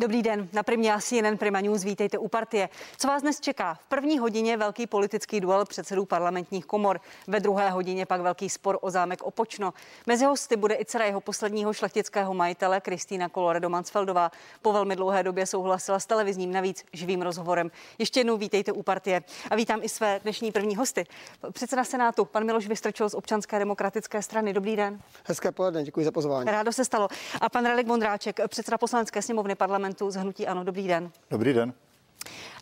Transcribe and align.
Dobrý 0.00 0.22
den, 0.22 0.48
na 0.52 0.62
Primě 0.62 0.94
asi 0.94 1.16
jen 1.16 1.38
Prima 1.38 1.60
News, 1.60 1.84
vítejte 1.84 2.18
u 2.18 2.28
partie. 2.28 2.68
Co 2.96 3.08
vás 3.08 3.22
dnes 3.22 3.40
čeká? 3.40 3.74
V 3.74 3.84
první 3.88 4.18
hodině 4.18 4.56
velký 4.56 4.86
politický 4.86 5.40
duel 5.40 5.64
předsedů 5.64 6.04
parlamentních 6.04 6.66
komor, 6.66 7.00
ve 7.26 7.40
druhé 7.40 7.70
hodině 7.70 8.06
pak 8.06 8.20
velký 8.20 8.50
spor 8.50 8.78
o 8.80 8.90
zámek 8.90 9.22
Opočno. 9.22 9.74
Mezi 10.06 10.24
hosty 10.24 10.56
bude 10.56 10.74
i 10.74 10.84
dcera 10.84 11.04
jeho 11.04 11.20
posledního 11.20 11.72
šlechtického 11.72 12.34
majitele 12.34 12.80
Kristýna 12.80 13.28
Koloredo 13.28 13.68
Mansfeldová. 13.68 14.30
Po 14.62 14.72
velmi 14.72 14.96
dlouhé 14.96 15.22
době 15.22 15.46
souhlasila 15.46 15.98
s 16.00 16.06
televizním 16.06 16.52
navíc 16.52 16.84
živým 16.92 17.22
rozhovorem. 17.22 17.70
Ještě 17.98 18.20
jednou 18.20 18.36
vítejte 18.36 18.72
u 18.72 18.82
partie 18.82 19.22
a 19.50 19.56
vítám 19.56 19.80
i 19.82 19.88
své 19.88 20.20
dnešní 20.22 20.52
první 20.52 20.76
hosty. 20.76 21.06
Předseda 21.52 21.84
Senátu, 21.84 22.24
pan 22.24 22.44
Miloš 22.46 22.66
Vystrčil 22.66 23.10
z 23.10 23.14
Občanské 23.14 23.58
demokratické 23.58 24.22
strany. 24.22 24.52
Dobrý 24.52 24.76
den. 24.76 25.00
Hezké 25.24 25.52
poledne, 25.52 25.82
děkuji 25.84 26.04
za 26.04 26.12
pozvání. 26.12 26.50
Rádo 26.50 26.72
se 26.72 26.84
stalo. 26.84 27.08
A 27.40 27.48
pan 27.48 27.66
Relik 27.66 27.86
Vondráček, 27.86 28.40
předseda 28.48 28.78
poslanecké 28.78 29.22
sněmovny 29.22 29.54
parlamentu 29.54 29.87
parlamentu 29.88 30.10
z 30.10 30.14
Hnutí 30.16 30.46
Ano. 30.46 30.64
Dobrý 30.64 30.88
den. 30.88 31.10
Dobrý 31.30 31.52
den. 31.52 31.72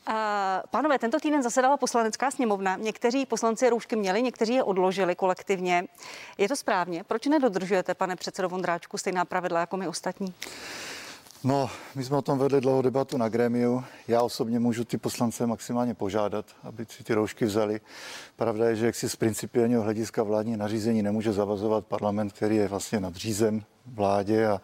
Uh, 0.08 0.14
pánové, 0.70 0.98
tento 0.98 1.20
týden 1.20 1.42
zasedala 1.42 1.76
poslanecká 1.76 2.30
sněmovna. 2.30 2.76
Někteří 2.76 3.26
poslanci 3.26 3.70
roušky 3.70 3.96
měli, 3.96 4.22
někteří 4.22 4.54
je 4.54 4.62
odložili 4.62 5.14
kolektivně. 5.14 5.84
Je 6.38 6.48
to 6.48 6.56
správně? 6.56 7.04
Proč 7.04 7.26
nedodržujete, 7.26 7.94
pane 7.94 8.16
předsedo 8.16 8.48
Vondráčku, 8.48 8.98
stejná 8.98 9.24
pravidla 9.24 9.60
jako 9.60 9.76
my 9.76 9.88
ostatní? 9.88 10.34
No, 11.44 11.70
my 11.94 12.04
jsme 12.04 12.16
o 12.16 12.22
tom 12.22 12.38
vedli 12.38 12.60
dlouhou 12.60 12.82
debatu 12.82 13.16
na 13.16 13.28
grémiu. 13.28 13.84
Já 14.08 14.22
osobně 14.22 14.58
můžu 14.58 14.84
ty 14.84 14.98
poslance 14.98 15.46
maximálně 15.46 15.94
požádat, 15.94 16.46
aby 16.62 16.86
si 16.88 17.04
ty 17.04 17.14
roušky 17.14 17.44
vzali. 17.44 17.80
Pravda 18.36 18.68
je, 18.68 18.76
že 18.76 18.86
jak 18.86 18.94
si 18.94 19.08
z 19.08 19.16
principiálního 19.16 19.82
hlediska 19.82 20.22
vládní 20.22 20.56
nařízení 20.56 21.02
nemůže 21.02 21.32
zavazovat 21.32 21.86
parlament, 21.86 22.32
který 22.32 22.56
je 22.56 22.68
vlastně 22.68 23.00
nadřízen 23.00 23.62
vládě 23.86 24.46
a 24.46 24.60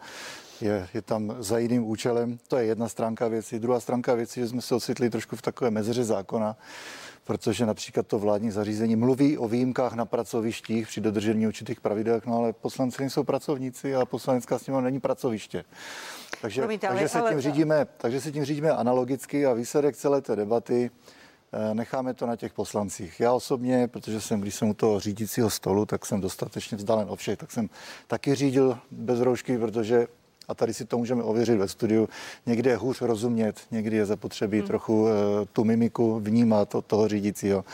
je, 0.63 0.87
je 0.93 1.01
tam 1.01 1.35
za 1.39 1.57
jiným 1.57 1.83
účelem. 1.83 2.39
To 2.47 2.57
je 2.57 2.65
jedna 2.65 2.89
stránka 2.89 3.27
věci. 3.27 3.59
Druhá 3.59 3.79
stránka 3.79 4.13
věci, 4.13 4.39
že 4.39 4.47
jsme 4.47 4.61
se 4.61 4.75
ocitli 4.75 5.09
trošku 5.09 5.35
v 5.35 5.41
takové 5.41 5.71
mezeře 5.71 6.03
zákona, 6.03 6.55
protože 7.23 7.65
například 7.65 8.07
to 8.07 8.19
vládní 8.19 8.51
zařízení 8.51 8.95
mluví 8.95 9.37
o 9.37 9.47
výjimkách 9.47 9.93
na 9.93 10.05
pracovištích 10.05 10.87
při 10.87 11.01
dodržení 11.01 11.47
určitých 11.47 11.81
pravidel, 11.81 12.21
no 12.25 12.37
ale 12.37 12.53
poslanci 12.53 13.01
nejsou 13.01 13.23
pracovníci 13.23 13.95
a 13.95 14.05
poslanecká 14.05 14.59
sněmovna 14.59 14.85
není 14.85 14.99
pracoviště. 14.99 15.65
Takže, 16.41 16.61
Promiňte, 16.61 16.87
takže, 16.87 16.99
ale, 16.99 17.09
se 17.09 17.17
tím 17.17 17.27
ale... 17.27 17.41
řídíme, 17.41 17.87
takže 17.97 18.21
se 18.21 18.31
tím 18.31 18.45
řídíme 18.45 18.71
analogicky 18.71 19.45
a 19.45 19.53
výsledek 19.53 19.95
celé 19.95 20.21
té 20.21 20.35
debaty 20.35 20.91
eh, 21.53 21.73
necháme 21.73 22.13
to 22.13 22.25
na 22.25 22.35
těch 22.35 22.53
poslancích. 22.53 23.19
Já 23.19 23.33
osobně, 23.33 23.87
protože 23.87 24.21
jsem, 24.21 24.41
když 24.41 24.55
jsem 24.55 24.69
u 24.69 24.73
toho 24.73 24.99
řídícího 24.99 25.49
stolu, 25.49 25.85
tak 25.85 26.05
jsem 26.05 26.21
dostatečně 26.21 26.77
vzdálen 26.77 27.09
o 27.09 27.15
všech, 27.15 27.37
tak 27.37 27.51
jsem 27.51 27.69
taky 28.07 28.35
řídil 28.35 28.77
bez 28.91 29.19
roušky, 29.19 29.57
protože 29.57 30.07
a 30.47 30.53
tady 30.53 30.73
si 30.73 30.85
to 30.85 30.97
můžeme 30.97 31.23
ověřit 31.23 31.57
ve 31.57 31.67
studiu, 31.67 32.09
někdy 32.45 32.69
je 32.69 32.77
hůř 32.77 33.01
rozumět, 33.01 33.61
někdy 33.71 33.97
je 33.97 34.05
zapotřebí 34.05 34.57
hmm. 34.57 34.67
trochu 34.67 35.01
uh, 35.01 35.09
tu 35.53 35.63
mimiku 35.63 36.19
vnímat 36.19 36.75
od 36.75 36.85
toho 36.85 37.07
řídícího. 37.07 37.65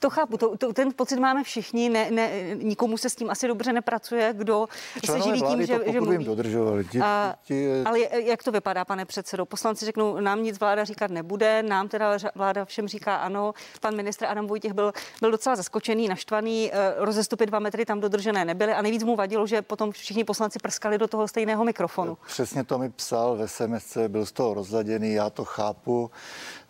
To 0.00 0.10
chápu, 0.10 0.36
to, 0.36 0.56
to, 0.56 0.72
ten 0.72 0.88
pocit 0.96 1.18
máme 1.18 1.44
všichni, 1.44 1.88
ne, 1.88 2.10
ne, 2.10 2.30
nikomu 2.54 2.96
se 2.96 3.10
s 3.10 3.14
tím 3.14 3.30
asi 3.30 3.48
dobře 3.48 3.72
nepracuje, 3.72 4.34
kdo 4.36 4.66
Členové 5.04 5.24
se 5.24 5.28
živí 5.28 5.48
tím, 5.50 5.66
že, 5.66 5.78
to, 5.78 5.92
že 5.92 6.00
mluví. 6.00 6.24
dodržovali. 6.24 6.84
Ti, 6.84 7.00
a, 7.00 7.34
ti, 7.44 7.82
ale 7.84 8.00
jak 8.00 8.42
to 8.42 8.52
vypadá, 8.52 8.84
pane 8.84 9.04
předsedo? 9.04 9.46
Poslanci 9.46 9.84
řeknou, 9.84 10.20
nám 10.20 10.42
nic 10.42 10.60
vláda 10.60 10.84
říkat 10.84 11.10
nebude, 11.10 11.62
nám 11.62 11.88
teda 11.88 12.18
vláda 12.34 12.64
všem 12.64 12.88
říká 12.88 13.16
ano. 13.16 13.54
Pan 13.80 13.96
ministr 13.96 14.24
Adam 14.24 14.46
Vojtěch 14.46 14.72
byl, 14.72 14.92
byl 15.20 15.30
docela 15.30 15.56
zaskočený, 15.56 16.08
naštvaný, 16.08 16.70
eh, 16.72 16.94
rozestupy 16.96 17.46
dva 17.46 17.58
metry 17.58 17.84
tam 17.84 18.00
dodržené 18.00 18.44
nebyly 18.44 18.72
a 18.72 18.82
nejvíc 18.82 19.04
mu 19.04 19.16
vadilo, 19.16 19.46
že 19.46 19.62
potom 19.62 19.92
všichni 19.92 20.24
poslanci 20.24 20.58
prskali 20.58 20.98
do 20.98 21.08
toho 21.08 21.28
stejného 21.28 21.64
mikrofonu. 21.64 22.18
Přesně 22.26 22.64
to 22.64 22.78
mi 22.78 22.90
psal 22.90 23.36
ve 23.36 23.48
SMS, 23.48 23.98
byl 24.08 24.26
z 24.26 24.32
toho 24.32 24.54
rozladěný, 24.54 25.12
já 25.12 25.30
to 25.30 25.44
chápu. 25.44 26.10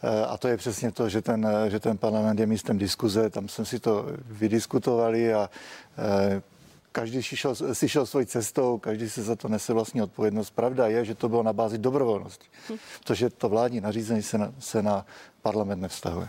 Eh, 0.03 0.27
a 0.27 0.37
to 0.37 0.49
je 0.49 0.57
přesně 0.57 0.93
to, 0.93 1.09
že 1.09 1.23
ten, 1.23 1.47
eh, 1.47 1.71
že 1.71 1.81
ten 1.81 1.99
parlament 1.99 2.41
je 2.41 2.47
místem 2.47 2.79
diskuze, 2.79 3.31
tam 3.31 3.49
jsme 3.49 3.65
si 3.65 3.81
to 3.81 4.07
vydiskutovali 4.25 5.35
a 5.35 5.51
eh, 5.99 6.43
každý 6.93 7.23
si 7.23 7.37
šel, 7.37 7.55
si 7.55 7.89
šel 7.89 8.07
svojí 8.07 8.27
cestou, 8.27 8.79
každý 8.79 9.11
se 9.11 9.23
za 9.23 9.37
to 9.37 9.49
nese 9.49 9.73
vlastní 9.73 10.03
odpovědnost. 10.03 10.51
Pravda 10.51 10.87
je, 10.87 11.05
že 11.05 11.15
to 11.15 11.29
bylo 11.29 11.43
na 11.43 11.53
bázi 11.53 11.79
dobrovolnosti, 11.79 12.47
protože 13.01 13.31
to 13.31 13.49
vládní 13.49 13.81
nařízení 13.81 14.23
se 14.23 14.39
na, 14.39 14.53
se 14.59 14.83
na 14.83 15.07
parlament 15.43 15.81
nevztahuje. 15.81 16.29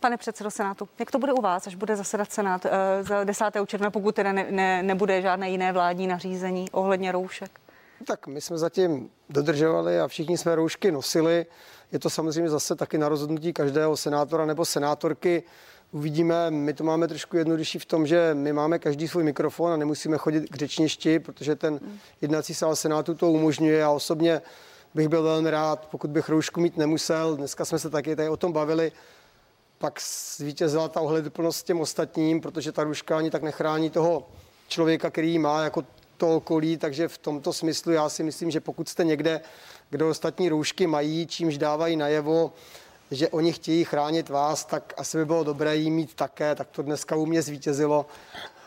Pane 0.00 0.16
předsedo 0.16 0.50
Senátu, 0.50 0.88
jak 0.98 1.10
to 1.10 1.18
bude 1.18 1.32
u 1.32 1.40
vás, 1.40 1.66
až 1.66 1.74
bude 1.74 1.96
zasedat 1.96 2.32
Senát 2.32 2.66
za 3.00 3.24
10. 3.24 3.44
června, 3.66 3.90
pokud 3.90 4.14
teda 4.14 4.32
ne, 4.32 4.46
ne, 4.50 4.82
nebude 4.82 5.22
žádné 5.22 5.50
jiné 5.50 5.72
vládní 5.72 6.06
nařízení 6.06 6.70
ohledně 6.70 7.12
roušek? 7.12 7.60
Tak 8.04 8.26
my 8.26 8.40
jsme 8.40 8.58
zatím 8.58 9.10
dodržovali 9.28 10.00
a 10.00 10.08
všichni 10.08 10.38
jsme 10.38 10.54
roušky 10.54 10.92
nosili. 10.92 11.46
Je 11.92 11.98
to 11.98 12.10
samozřejmě 12.10 12.50
zase 12.50 12.76
taky 12.76 12.98
na 12.98 13.08
rozhodnutí 13.08 13.52
každého 13.52 13.96
senátora 13.96 14.46
nebo 14.46 14.64
senátorky. 14.64 15.42
Uvidíme, 15.92 16.50
my 16.50 16.74
to 16.74 16.84
máme 16.84 17.08
trošku 17.08 17.36
jednodušší 17.36 17.78
v 17.78 17.84
tom, 17.84 18.06
že 18.06 18.34
my 18.34 18.52
máme 18.52 18.78
každý 18.78 19.08
svůj 19.08 19.24
mikrofon 19.24 19.72
a 19.72 19.76
nemusíme 19.76 20.18
chodit 20.18 20.50
k 20.50 20.56
řečništi, 20.56 21.18
protože 21.18 21.56
ten 21.56 21.80
jednací 22.20 22.54
sál 22.54 22.76
Senátu 22.76 23.14
to 23.14 23.30
umožňuje. 23.30 23.84
A 23.84 23.90
osobně 23.90 24.42
bych 24.94 25.08
byl 25.08 25.22
velmi 25.22 25.50
rád, 25.50 25.88
pokud 25.90 26.10
bych 26.10 26.28
roušku 26.28 26.60
mít 26.60 26.76
nemusel. 26.76 27.36
Dneska 27.36 27.64
jsme 27.64 27.78
se 27.78 27.90
taky 27.90 28.16
tady 28.16 28.28
o 28.28 28.36
tom 28.36 28.52
bavili. 28.52 28.92
Pak 29.78 30.00
zvítězila 30.36 30.88
ta 30.88 31.00
ohleduplnost 31.00 31.66
těm 31.66 31.80
ostatním, 31.80 32.40
protože 32.40 32.72
ta 32.72 32.84
rouška 32.84 33.18
ani 33.18 33.30
tak 33.30 33.42
nechrání 33.42 33.90
toho 33.90 34.28
člověka, 34.68 35.10
který 35.10 35.38
má 35.38 35.62
jako 35.62 35.84
to 36.16 36.36
okolí, 36.36 36.76
takže 36.76 37.08
v 37.08 37.18
tomto 37.18 37.52
smyslu 37.52 37.92
já 37.92 38.08
si 38.08 38.22
myslím, 38.22 38.50
že 38.50 38.60
pokud 38.60 38.88
jste 38.88 39.04
někde, 39.04 39.40
kde 39.90 40.04
ostatní 40.04 40.48
roušky 40.48 40.86
mají, 40.86 41.26
čímž 41.26 41.58
dávají 41.58 41.96
najevo, 41.96 42.52
že 43.10 43.28
oni 43.28 43.52
chtějí 43.52 43.84
chránit 43.84 44.28
vás, 44.28 44.64
tak 44.64 44.94
asi 44.96 45.18
by 45.18 45.24
bylo 45.24 45.44
dobré 45.44 45.76
jí 45.76 45.90
mít 45.90 46.14
také, 46.14 46.54
tak 46.54 46.68
to 46.70 46.82
dneska 46.82 47.16
u 47.16 47.26
mě 47.26 47.42
zvítězilo. 47.42 48.06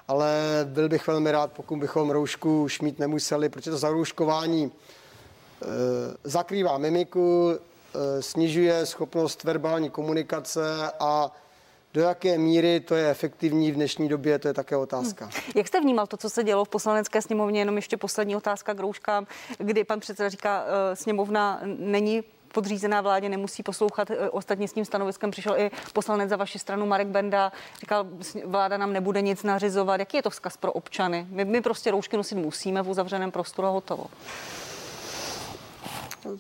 Ale 0.08 0.40
byl 0.64 0.90
bych 0.90 1.08
velmi 1.08 1.32
rád, 1.32 1.52
pokud 1.52 1.76
bychom 1.76 2.10
roušku 2.10 2.64
už 2.64 2.82
mít 2.82 3.00
nemuseli, 3.00 3.50
protože 3.50 3.72
to 3.72 3.78
zarouškování 3.78 4.64
e, 4.66 5.66
zakrývá 6.24 6.78
mimiku, 6.78 7.52
e, 7.52 8.22
snižuje 8.22 8.86
schopnost 8.86 9.44
verbální 9.44 9.90
komunikace 9.90 10.92
a 11.00 11.32
do 11.94 12.02
jaké 12.02 12.38
míry 12.38 12.80
to 12.80 12.96
je 12.96 13.10
efektivní 13.10 13.72
v 13.72 13.76
dnešní 13.76 14.10
době, 14.10 14.40
to 14.40 14.48
je 14.48 14.54
také 14.54 14.78
otázka. 14.78 15.26
Hmm. 15.26 15.34
Jak 15.56 15.68
jste 15.68 15.82
vnímal 15.82 16.08
to, 16.08 16.18
co 16.18 16.30
se 16.30 16.44
dělo 16.44 16.66
v 16.66 16.70
poslanecké 16.70 17.22
sněmovně? 17.22 17.62
Jenom 17.62 17.76
ještě 17.76 17.98
poslední 17.98 18.36
otázka 18.36 18.74
k 18.74 18.80
rouškám, 18.80 19.28
kdy 19.58 19.84
pan 19.84 20.00
předseda 20.00 20.30
říká, 20.30 20.64
uh, 20.64 20.96
sněmovna 20.96 21.60
není 21.64 22.24
podřízená 22.54 23.02
vládě 23.02 23.30
nemusí 23.30 23.64
poslouchat. 23.64 24.12
Eh, 24.12 24.30
ostatně 24.30 24.68
s 24.68 24.74
tím 24.74 24.86
stanoviskem 24.86 25.32
přišel 25.32 25.56
i 25.58 25.72
poslanec 25.94 26.30
za 26.30 26.36
vaši 26.36 26.60
stranu 26.60 26.86
Marek 26.86 27.08
Benda. 27.08 27.52
Říkal, 27.80 28.06
vláda 28.46 28.78
nám 28.78 28.94
nebude 28.94 29.22
nic 29.22 29.44
nařizovat. 29.44 30.00
Jaký 30.00 30.18
je 30.18 30.24
to 30.24 30.30
vzkaz 30.30 30.58
pro 30.58 30.72
občany? 30.72 31.28
My, 31.30 31.46
my 31.46 31.62
prostě 31.62 31.92
roušky 31.92 32.18
nosit 32.18 32.36
musíme 32.36 32.82
v 32.82 32.90
uzavřeném 32.90 33.32
prostoru 33.32 33.68
a 33.68 33.72
hotovo. 33.72 34.06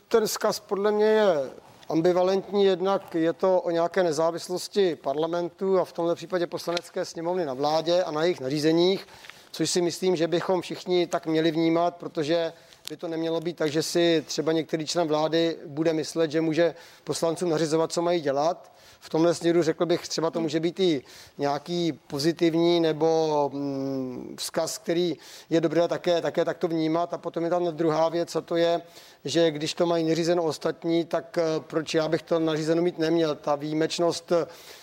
Ten 0.07 0.25
vzkaz 0.25 0.59
podle 0.59 0.91
mě 0.91 1.05
je 1.05 1.49
ambivalentní, 1.89 2.65
jednak 2.65 3.15
je 3.15 3.33
to 3.33 3.61
o 3.61 3.71
nějaké 3.71 4.03
nezávislosti 4.03 4.95
parlamentu 4.95 5.79
a 5.79 5.85
v 5.85 5.93
tomto 5.93 6.15
případě 6.15 6.47
poslanecké 6.47 7.05
sněmovny 7.05 7.45
na 7.45 7.53
vládě 7.53 8.03
a 8.03 8.11
na 8.11 8.23
jejich 8.23 8.39
nařízeních, 8.39 9.07
což 9.51 9.69
si 9.69 9.81
myslím, 9.81 10.15
že 10.15 10.27
bychom 10.27 10.61
všichni 10.61 11.07
tak 11.07 11.25
měli 11.27 11.51
vnímat, 11.51 11.95
protože 11.95 12.53
by 12.89 12.97
to 12.97 13.07
nemělo 13.07 13.39
být 13.39 13.57
tak, 13.57 13.71
že 13.71 13.83
si 13.83 14.23
třeba 14.27 14.51
některý 14.51 14.85
člen 14.85 15.07
vlády 15.07 15.57
bude 15.65 15.93
myslet, 15.93 16.31
že 16.31 16.41
může 16.41 16.75
poslancům 17.03 17.49
nařizovat, 17.49 17.91
co 17.91 18.01
mají 18.01 18.21
dělat. 18.21 18.71
V 18.99 19.09
tomhle 19.09 19.33
směru 19.33 19.63
řekl 19.63 19.85
bych, 19.85 20.07
třeba 20.07 20.31
to 20.31 20.41
může 20.41 20.59
být 20.59 20.79
i 20.79 21.03
nějaký 21.37 21.91
pozitivní 21.91 22.79
nebo 22.79 23.49
mm, 23.53 24.35
vzkaz, 24.39 24.77
který 24.77 25.17
je 25.49 25.61
dobré 25.61 25.87
také, 25.87 26.21
také 26.21 26.45
takto 26.45 26.67
vnímat. 26.67 27.13
A 27.13 27.17
potom 27.17 27.43
je 27.43 27.49
tam 27.49 27.65
druhá 27.65 28.09
věc, 28.09 28.35
a 28.35 28.41
to 28.41 28.55
je, 28.55 28.81
že 29.25 29.51
když 29.51 29.73
to 29.73 29.85
mají 29.85 30.03
neřízeno 30.03 30.43
ostatní, 30.43 31.05
tak 31.05 31.37
eh, 31.37 31.43
proč 31.59 31.93
já 31.93 32.07
bych 32.07 32.21
to 32.21 32.39
nařízeno 32.39 32.81
mít 32.81 32.99
neměl? 32.99 33.35
Ta 33.35 33.55
výjimečnost 33.55 34.31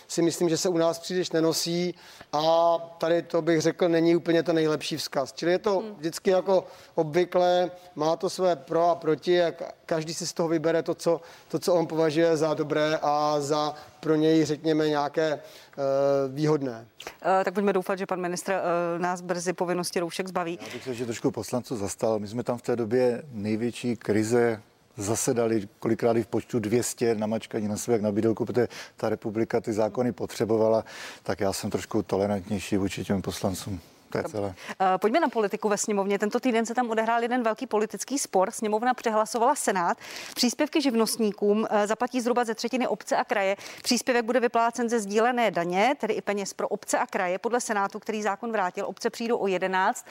si 0.07 0.21
myslím, 0.21 0.49
že 0.49 0.57
se 0.57 0.69
u 0.69 0.77
nás 0.77 0.99
příliš 0.99 1.31
nenosí 1.31 1.95
a 2.33 2.77
tady 2.97 3.21
to 3.21 3.41
bych 3.41 3.61
řekl, 3.61 3.89
není 3.89 4.15
úplně 4.15 4.43
to 4.43 4.53
nejlepší 4.53 4.97
vzkaz. 4.97 5.33
Čili 5.33 5.51
je 5.51 5.59
to 5.59 5.79
hmm. 5.79 5.95
vždycky 5.97 6.29
jako 6.29 6.65
obvykle, 6.95 7.71
má 7.95 8.15
to 8.15 8.29
své 8.29 8.55
pro 8.55 8.89
a 8.89 8.95
proti 8.95 9.43
a 9.43 9.51
každý 9.85 10.13
si 10.13 10.27
z 10.27 10.33
toho 10.33 10.49
vybere 10.49 10.83
to, 10.83 10.95
co, 10.95 11.21
to, 11.47 11.59
co 11.59 11.73
on 11.73 11.87
považuje 11.87 12.37
za 12.37 12.53
dobré 12.53 12.99
a 13.01 13.35
za 13.39 13.73
pro 13.99 14.15
něj, 14.15 14.45
řekněme, 14.45 14.89
nějaké 14.89 15.33
uh, 15.33 16.35
výhodné. 16.35 16.87
Uh, 17.25 17.43
tak 17.43 17.53
pojďme 17.53 17.73
doufat, 17.73 17.99
že 17.99 18.05
pan 18.05 18.21
ministr 18.21 18.51
uh, 18.51 19.01
nás 19.01 19.21
brzy 19.21 19.53
povinnosti 19.53 19.99
roušek 19.99 20.27
zbaví. 20.27 20.59
Já 20.61 20.73
bych 20.73 20.83
se 20.83 20.93
že 20.93 21.05
trošku 21.05 21.31
poslanců 21.31 21.77
zastal. 21.77 22.19
My 22.19 22.27
jsme 22.27 22.43
tam 22.43 22.57
v 22.57 22.61
té 22.61 22.75
době 22.75 23.23
největší 23.31 23.95
krize 23.95 24.61
zasedali 24.97 25.67
kolikrát 25.79 26.17
i 26.17 26.23
v 26.23 26.27
počtu 26.27 26.59
200 26.59 27.15
namačkaní 27.15 27.67
na 27.67 27.77
sebe, 27.77 27.95
jak 27.95 28.01
na 28.01 28.11
bídelku, 28.11 28.45
protože 28.45 28.67
ta 28.95 29.09
republika 29.09 29.61
ty 29.61 29.73
zákony 29.73 30.11
potřebovala, 30.11 30.85
tak 31.23 31.39
já 31.39 31.53
jsem 31.53 31.69
trošku 31.69 32.03
tolerantnější 32.03 32.77
vůči 32.77 33.03
těm 33.03 33.21
poslancům. 33.21 33.79
To 34.09 34.17
je 34.17 34.23
celé. 34.23 34.55
Eh, 34.79 34.97
pojďme 34.97 35.19
na 35.19 35.29
politiku 35.29 35.69
ve 35.69 35.77
sněmovně. 35.77 36.19
Tento 36.19 36.39
týden 36.39 36.65
se 36.65 36.73
tam 36.75 36.89
odehrál 36.89 37.21
jeden 37.21 37.43
velký 37.43 37.67
politický 37.67 38.19
spor. 38.19 38.51
Sněmovna 38.51 38.93
přehlasovala 38.93 39.55
Senát. 39.55 39.97
Příspěvky 40.35 40.81
živnostníkům 40.81 41.67
eh, 41.69 41.87
zaplatí 41.87 42.21
zhruba 42.21 42.45
ze 42.45 42.55
třetiny 42.55 42.87
obce 42.87 43.17
a 43.17 43.23
kraje. 43.23 43.55
Příspěvek 43.83 44.25
bude 44.25 44.39
vyplácen 44.39 44.89
ze 44.89 44.99
sdílené 44.99 45.51
daně, 45.51 45.95
tedy 45.99 46.13
i 46.13 46.21
peněz 46.21 46.53
pro 46.53 46.67
obce 46.67 46.99
a 46.99 47.07
kraje. 47.07 47.39
Podle 47.39 47.61
Senátu, 47.61 47.99
který 47.99 48.23
zákon 48.23 48.51
vrátil, 48.51 48.85
obce 48.85 49.09
přijdou 49.09 49.37
o 49.37 49.47
11 49.47 50.05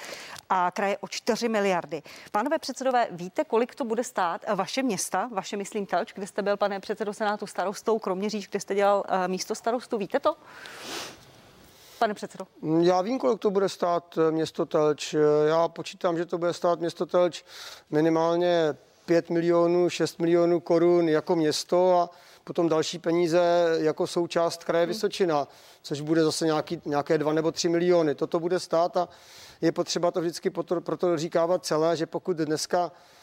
a 0.50 0.70
kraje 0.70 0.98
o 0.98 1.08
4 1.08 1.48
miliardy. 1.48 2.02
Pánové 2.32 2.58
předsedové, 2.58 3.08
víte, 3.10 3.44
kolik 3.44 3.74
to 3.74 3.84
bude 3.84 4.04
stát 4.04 4.44
vaše 4.54 4.82
města, 4.82 5.28
vaše 5.32 5.56
myslím 5.56 5.86
Telč, 5.86 6.12
kde 6.12 6.26
jste 6.26 6.42
byl, 6.42 6.56
pane 6.56 6.80
předsedo 6.80 7.14
Senátu, 7.14 7.46
starostou, 7.46 7.98
kromě 7.98 8.30
říč, 8.30 8.48
kde 8.48 8.60
jste 8.60 8.74
dělal 8.74 9.04
místo 9.26 9.54
starostu, 9.54 9.98
víte 9.98 10.20
to? 10.20 10.36
Pane 11.98 12.14
předsedo? 12.14 12.46
Já 12.82 13.02
vím, 13.02 13.18
kolik 13.18 13.38
to 13.40 13.50
bude 13.50 13.68
stát 13.68 14.18
eh, 14.18 14.30
město 14.30 14.66
Telč. 14.66 15.14
Já 15.48 15.68
počítám, 15.68 16.16
že 16.16 16.26
to 16.26 16.38
bude 16.38 16.52
stát 16.52 16.80
město 16.80 17.06
Telč 17.06 17.44
minimálně 17.90 18.76
5 19.06 19.30
milionů, 19.30 19.90
6 19.90 20.18
milionů 20.18 20.60
korun 20.60 21.08
jako 21.08 21.36
město 21.36 22.00
a 22.00 22.10
potom 22.44 22.68
další 22.68 22.98
peníze 22.98 23.40
jako 23.78 24.06
součást 24.06 24.64
kraje 24.64 24.84
hmm. 24.84 24.88
Vysočina, 24.88 25.48
což 25.82 26.00
bude 26.00 26.24
zase 26.24 26.44
nějaký, 26.44 26.80
nějaké 26.84 27.18
2 27.18 27.32
nebo 27.32 27.52
3 27.52 27.68
miliony. 27.68 28.14
Toto 28.14 28.40
bude 28.40 28.60
stát 28.60 28.96
a 28.96 29.08
je 29.60 29.72
potřeba 29.72 30.10
to 30.10 30.20
vždycky 30.20 30.50
proto, 30.50 30.80
proto 30.80 31.16
říkávat 31.16 31.64
celé, 31.64 31.96
že 31.96 32.06
pokud 32.06 32.36
dneska 32.36 32.92
Eh, 32.92 33.15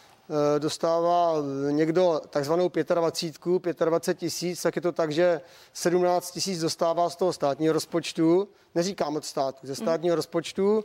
dostává 0.60 1.34
někdo 1.72 2.22
takzvanou 2.30 2.72
25, 2.94 3.80
25 3.80 4.20
tisíc, 4.20 4.62
tak 4.62 4.76
je 4.76 4.82
to 4.82 4.92
tak, 4.92 5.12
že 5.12 5.42
17 5.74 6.32
tisíc 6.32 6.60
dostává 6.62 7.10
z 7.10 7.16
toho 7.16 7.34
státního 7.34 7.74
rozpočtu, 7.74 8.48
neříkám 8.76 9.16
od 9.16 9.26
státu, 9.26 9.60
ze 9.68 9.76
státního 9.76 10.16
rozpočtu 10.16 10.84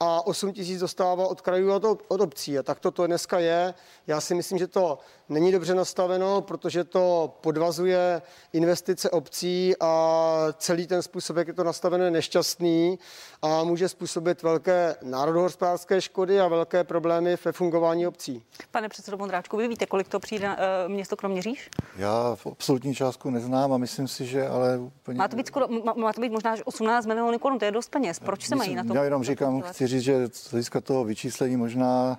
a 0.00 0.26
8 0.26 0.52
tisíc 0.52 0.80
dostává 0.80 1.26
od 1.26 1.40
krajů 1.40 1.72
a 1.72 1.76
od, 1.76 2.02
od 2.08 2.20
obcí. 2.20 2.58
A 2.58 2.62
tak 2.62 2.80
to, 2.80 2.90
to 2.90 3.06
dneska 3.06 3.38
je. 3.38 3.74
Já 4.06 4.20
si 4.20 4.34
myslím, 4.34 4.58
že 4.58 4.66
to 4.66 4.98
není 5.28 5.52
dobře 5.52 5.74
nastaveno, 5.74 6.40
protože 6.40 6.84
to 6.84 7.34
podvazuje 7.40 8.22
investice 8.52 9.10
obcí 9.10 9.74
a 9.80 10.36
celý 10.58 10.86
ten 10.86 11.02
způsob, 11.02 11.36
jak 11.36 11.48
je 11.48 11.54
to 11.54 11.64
nastaveno, 11.64 12.04
je 12.04 12.10
nešťastný 12.10 12.98
a 13.42 13.64
může 13.64 13.88
způsobit 13.88 14.42
velké 14.42 14.96
národohospodářské 15.02 16.00
škody 16.00 16.40
a 16.40 16.48
velké 16.48 16.84
problémy 16.84 17.36
ve 17.44 17.52
fungování 17.52 18.06
obcí. 18.06 18.42
Pane 18.70 18.88
předsedo 18.88 19.16
Bondráčku, 19.16 19.56
vy 19.56 19.68
víte, 19.68 19.86
kolik 19.86 20.08
to 20.08 20.20
přijde 20.20 20.48
uh, 20.48 20.92
město 20.92 21.16
Kroměříž? 21.16 21.70
Já 21.96 22.34
v 22.34 22.46
absolutní 22.46 22.94
částku 22.94 23.30
neznám 23.30 23.72
a 23.72 23.78
myslím 23.78 24.08
si, 24.08 24.26
že 24.26 24.48
ale 24.48 24.78
úplně... 24.78 25.18
Má 25.18 25.28
to 25.28 25.36
být, 25.36 25.46
skoro, 25.46 25.68
má, 25.68 25.94
má 25.96 26.12
to 26.12 26.20
být 26.20 26.32
možná 26.32 26.54
18 26.64 27.06
milionů 27.06 27.38
korun, 27.38 27.58
to 27.58 27.64
je 27.64 27.72
dost 27.72 27.90
peněz. 27.90 28.18
Proč 28.18 28.46
se 28.48 28.56
mají 28.56 28.74
na 28.74 28.84
to? 28.84 28.94
Já 28.94 29.04
jenom 29.04 29.24
říkám, 29.24 29.62
chci 29.62 29.83
říct, 29.86 30.02
že 30.02 30.28
z 30.32 30.50
hlediska 30.50 30.80
toho 30.80 31.04
vyčíslení 31.04 31.56
možná 31.56 32.18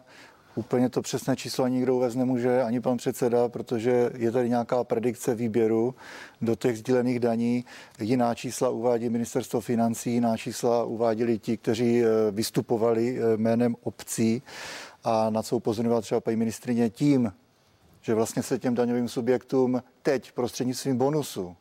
Úplně 0.55 0.89
to 0.89 1.01
přesné 1.01 1.35
číslo 1.35 1.65
ani 1.65 1.75
nikdo 1.75 1.95
uvést 1.95 2.15
nemůže, 2.15 2.63
ani 2.63 2.81
pan 2.81 2.97
předseda, 2.97 3.49
protože 3.49 4.09
je 4.17 4.31
tady 4.31 4.49
nějaká 4.49 4.83
predikce 4.83 5.35
výběru 5.35 5.95
do 6.41 6.55
těch 6.55 6.77
sdílených 6.77 7.19
daní. 7.19 7.65
Jiná 7.99 8.35
čísla 8.35 8.69
uvádí 8.69 9.09
ministerstvo 9.09 9.61
financí, 9.61 10.13
jiná 10.13 10.37
čísla 10.37 10.83
uváděli 10.83 11.39
ti, 11.39 11.57
kteří 11.57 12.03
eh, 12.03 12.07
vystupovali 12.31 13.19
eh, 13.19 13.37
jménem 13.37 13.75
obcí 13.83 14.41
a 15.03 15.29
na 15.29 15.43
co 15.43 15.57
upozorňovala 15.57 16.01
třeba 16.01 16.21
paní 16.21 16.37
ministrině 16.37 16.89
tím, 16.89 17.33
že 18.01 18.13
vlastně 18.13 18.43
se 18.43 18.59
těm 18.59 18.75
daňovým 18.75 19.07
subjektům 19.07 19.83
teď 20.01 20.31
prostřednictvím 20.31 20.97
bonusu 20.97 21.55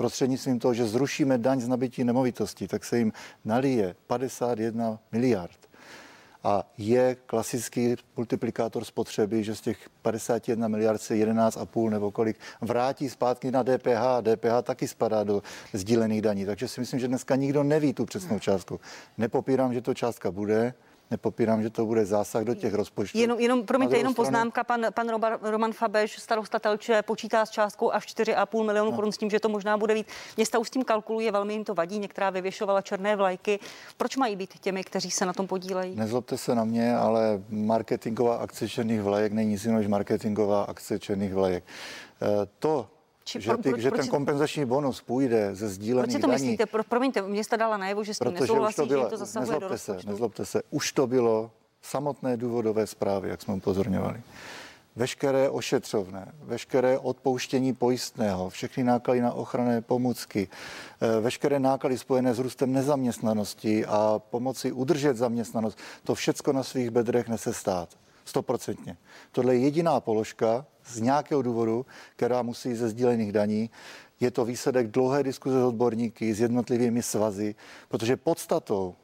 prostřednictvím 0.00 0.58
toho, 0.58 0.74
že 0.74 0.86
zrušíme 0.86 1.38
daň 1.38 1.60
z 1.60 1.68
nabití 1.68 2.04
nemovitosti, 2.04 2.68
tak 2.68 2.84
se 2.84 2.98
jim 2.98 3.12
nalije 3.44 3.94
51 4.06 4.98
miliard 5.12 5.58
a 6.44 6.64
je 6.78 7.16
klasický 7.26 7.96
multiplikátor 8.16 8.84
spotřeby, 8.84 9.44
že 9.44 9.54
z 9.54 9.60
těch 9.60 9.90
51 10.02 10.68
miliard 10.68 11.02
se 11.02 11.14
11,5 11.14 11.90
nebo 11.90 12.10
kolik 12.10 12.36
vrátí 12.60 13.08
zpátky 13.08 13.50
na 13.50 13.62
DPH. 13.62 14.24
DPH 14.24 14.62
taky 14.62 14.88
spadá 14.88 15.24
do 15.24 15.42
sdílených 15.72 16.22
daní, 16.22 16.46
takže 16.46 16.68
si 16.68 16.80
myslím, 16.80 17.00
že 17.00 17.08
dneska 17.08 17.36
nikdo 17.36 17.62
neví 17.62 17.92
tu 17.92 18.06
přesnou 18.06 18.38
částku. 18.38 18.80
Nepopírám, 19.18 19.74
že 19.74 19.80
to 19.80 19.94
částka 19.94 20.30
bude, 20.30 20.74
nepopírám, 21.10 21.62
že 21.62 21.70
to 21.70 21.86
bude 21.86 22.04
zásah 22.04 22.44
do 22.44 22.54
těch 22.54 22.74
rozpočtů. 22.74 23.18
Jenom, 23.18 23.40
jenom 23.40 23.66
promiňte, 23.66 23.96
jenom 23.96 24.12
stranu... 24.12 24.26
poznámka, 24.26 24.64
pan, 24.64 24.86
pan 24.94 25.08
Roman 25.42 25.72
Fabeš, 25.72 26.18
starosta 26.18 26.58
Telče, 26.58 27.02
počítá 27.02 27.46
s 27.46 27.50
částkou 27.50 27.92
až 27.92 28.06
4,5 28.06 28.66
milionu 28.66 28.90
no. 28.90 28.96
korun 28.96 29.12
s 29.12 29.18
tím, 29.18 29.30
že 29.30 29.40
to 29.40 29.48
možná 29.48 29.76
bude 29.78 29.94
víc. 29.94 30.06
Města 30.36 30.58
už 30.58 30.68
s 30.68 30.70
tím 30.70 30.84
kalkuluje, 30.84 31.32
velmi 31.32 31.52
jim 31.52 31.64
to 31.64 31.74
vadí, 31.74 31.98
některá 31.98 32.30
vyvěšovala 32.30 32.82
černé 32.82 33.16
vlajky. 33.16 33.58
Proč 33.96 34.16
mají 34.16 34.36
být 34.36 34.58
těmi, 34.60 34.84
kteří 34.84 35.10
se 35.10 35.26
na 35.26 35.32
tom 35.32 35.46
podílejí? 35.46 35.96
Nezlobte 35.96 36.38
se 36.38 36.54
na 36.54 36.64
mě, 36.64 36.96
ale 36.96 37.42
marketingová 37.48 38.36
akce 38.36 38.68
černých 38.68 39.02
vlajek 39.02 39.32
není 39.32 39.50
nic 39.50 39.64
než 39.64 39.86
marketingová 39.86 40.62
akce 40.62 40.98
černých 40.98 41.34
vlajek. 41.34 41.64
E, 41.64 42.46
to, 42.58 42.88
či 43.24 43.40
že, 43.40 43.56
ty, 43.56 43.70
proč, 43.70 43.80
že 43.80 43.90
ten 43.90 44.08
kompenzační 44.08 44.64
bonus 44.64 45.00
půjde 45.00 45.54
ze 45.54 45.68
sdílených 45.68 46.04
Proč 46.04 46.12
si 46.12 46.20
to 46.20 46.26
daní, 46.26 46.42
myslíte? 46.42 46.66
Pro, 46.66 46.84
promiňte, 46.84 47.22
města 47.22 47.56
dala 47.56 47.76
najevo, 47.76 48.04
že 48.04 48.14
s 48.14 48.18
tím 48.18 48.34
nesouhlasí, 48.34 48.76
to 48.76 48.86
bylo, 48.86 49.04
že 49.04 49.10
to 49.10 49.16
zasahuje 49.16 49.50
nezlobte 49.50 49.68
do 49.68 49.78
se, 49.78 49.98
nezlobte 50.06 50.44
se, 50.44 50.62
už 50.70 50.92
to 50.92 51.06
bylo 51.06 51.50
samotné 51.82 52.36
důvodové 52.36 52.86
zprávy, 52.86 53.28
jak 53.28 53.42
jsme 53.42 53.54
upozorňovali. 53.54 54.20
Veškeré 54.96 55.50
ošetřovné, 55.50 56.32
veškeré 56.42 56.98
odpouštění 56.98 57.74
pojistného, 57.74 58.50
všechny 58.50 58.84
náklady 58.84 59.20
na 59.20 59.32
ochranné 59.32 59.82
pomůcky, 59.82 60.48
eh, 61.00 61.20
veškeré 61.20 61.60
náklady 61.60 61.98
spojené 61.98 62.34
s 62.34 62.38
růstem 62.38 62.72
nezaměstnanosti 62.72 63.86
a 63.86 64.20
pomoci 64.30 64.72
udržet 64.72 65.16
zaměstnanost, 65.16 65.78
to 66.04 66.14
všecko 66.14 66.52
na 66.52 66.62
svých 66.62 66.90
bedrech 66.90 67.28
nese 67.28 67.54
stát. 67.54 67.88
Stoprocentně. 68.30 68.96
Tohle 69.32 69.54
je 69.54 69.60
jediná 69.60 70.00
položka 70.00 70.66
z 70.84 71.00
nějakého 71.00 71.42
důvodu, 71.42 71.86
která 72.16 72.42
musí 72.42 72.74
ze 72.74 72.88
sdílených 72.88 73.32
daní. 73.32 73.70
Je 74.20 74.30
to 74.30 74.44
výsledek 74.44 74.86
dlouhé 74.86 75.22
diskuze 75.22 75.60
s 75.60 75.64
odborníky, 75.64 76.34
s 76.34 76.40
jednotlivými 76.40 77.02
svazy, 77.02 77.54
protože 77.88 78.16
podstatou 78.16 78.94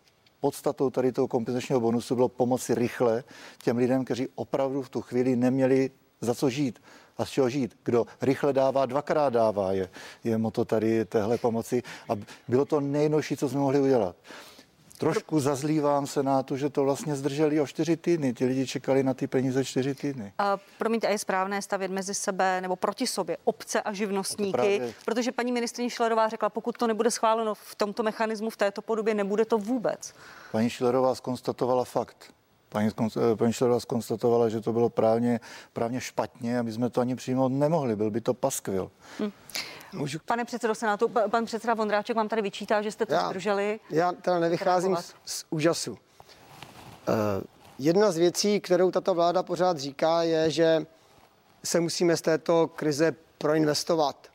podstatou 0.40 0.90
tady 0.90 1.12
toho 1.12 1.28
kompenzačního 1.28 1.80
bonusu 1.80 2.14
bylo 2.14 2.28
pomoci 2.28 2.74
rychle 2.74 3.24
těm 3.62 3.76
lidem, 3.76 4.04
kteří 4.04 4.28
opravdu 4.34 4.82
v 4.82 4.88
tu 4.88 5.00
chvíli 5.02 5.36
neměli 5.36 5.90
za 6.20 6.34
co 6.34 6.50
žít 6.50 6.82
a 7.18 7.24
z 7.24 7.30
čeho 7.30 7.48
žít. 7.50 7.78
Kdo 7.84 8.06
rychle 8.22 8.52
dává, 8.52 8.86
dvakrát 8.86 9.32
dává, 9.32 9.72
je, 9.72 9.88
je 10.24 10.38
moto 10.38 10.64
tady 10.64 11.04
téhle 11.04 11.38
pomoci. 11.38 11.82
A 12.08 12.12
bylo 12.48 12.64
to 12.64 12.80
nejnožší, 12.80 13.36
co 13.36 13.48
jsme 13.48 13.60
mohli 13.60 13.80
udělat. 13.80 14.16
Trošku 14.98 15.40
zazlívám 15.40 16.06
se 16.06 16.22
na 16.22 16.42
to, 16.42 16.56
že 16.56 16.70
to 16.70 16.84
vlastně 16.84 17.16
zdrželi 17.16 17.60
o 17.60 17.66
čtyři 17.66 17.96
týdny. 17.96 18.34
Ti 18.34 18.44
lidi 18.44 18.66
čekali 18.66 19.02
na 19.02 19.14
ty 19.14 19.26
peníze 19.26 19.64
čtyři 19.64 19.94
týdny. 19.94 20.32
A 20.38 20.58
promiňte, 20.78 21.06
a 21.06 21.10
je 21.10 21.18
správné 21.18 21.62
stavět 21.62 21.90
mezi 21.90 22.14
sebe 22.14 22.60
nebo 22.60 22.76
proti 22.76 23.06
sobě 23.06 23.36
obce 23.44 23.82
a 23.82 23.92
živnostníky, 23.92 24.52
právě... 24.52 24.94
protože 25.04 25.32
paní 25.32 25.52
ministrině 25.52 25.90
Šlerová 25.90 26.28
řekla, 26.28 26.50
pokud 26.50 26.78
to 26.78 26.86
nebude 26.86 27.10
schváleno 27.10 27.54
v 27.54 27.74
tomto 27.74 28.02
mechanismu, 28.02 28.50
v 28.50 28.56
této 28.56 28.82
podobě, 28.82 29.14
nebude 29.14 29.44
to 29.44 29.58
vůbec. 29.58 30.14
Paní 30.52 30.70
Šlerová 30.70 31.14
skonstatovala 31.14 31.84
fakt. 31.84 32.32
Paní, 32.68 32.90
eh, 33.16 33.36
paní 33.36 33.52
Šlerová 33.52 33.80
skonstatovala, 33.80 34.48
že 34.48 34.60
to 34.60 34.72
bylo 34.72 34.90
právně, 34.90 35.40
právně 35.72 36.00
špatně 36.00 36.58
a 36.58 36.62
my 36.62 36.72
jsme 36.72 36.90
to 36.90 37.00
ani 37.00 37.16
přijmout 37.16 37.48
nemohli, 37.48 37.96
byl 37.96 38.10
by 38.10 38.20
to 38.20 38.34
paskvil. 38.34 38.90
Hmm. 39.18 39.32
Můžu... 39.96 40.18
Pane 40.24 40.44
předsedo 40.44 40.74
Senátu, 40.74 41.08
pan 41.30 41.44
předseda 41.44 41.74
Vondráček 41.74 42.16
vám 42.16 42.28
tady 42.28 42.42
vyčítá, 42.42 42.82
že 42.82 42.90
jste 42.92 43.06
to 43.06 43.14
já, 43.14 43.28
zdrželi. 43.30 43.80
Já 43.90 44.12
teda 44.12 44.38
nevycházím 44.38 44.96
z, 44.96 45.14
z 45.24 45.44
úžasu. 45.50 45.90
Uh, 45.90 45.98
jedna 47.78 48.12
z 48.12 48.16
věcí, 48.16 48.60
kterou 48.60 48.90
tato 48.90 49.14
vláda 49.14 49.42
pořád 49.42 49.78
říká, 49.78 50.22
je, 50.22 50.50
že 50.50 50.86
se 51.64 51.80
musíme 51.80 52.16
z 52.16 52.20
této 52.20 52.66
krize 52.66 53.14
proinvestovat. 53.38 54.28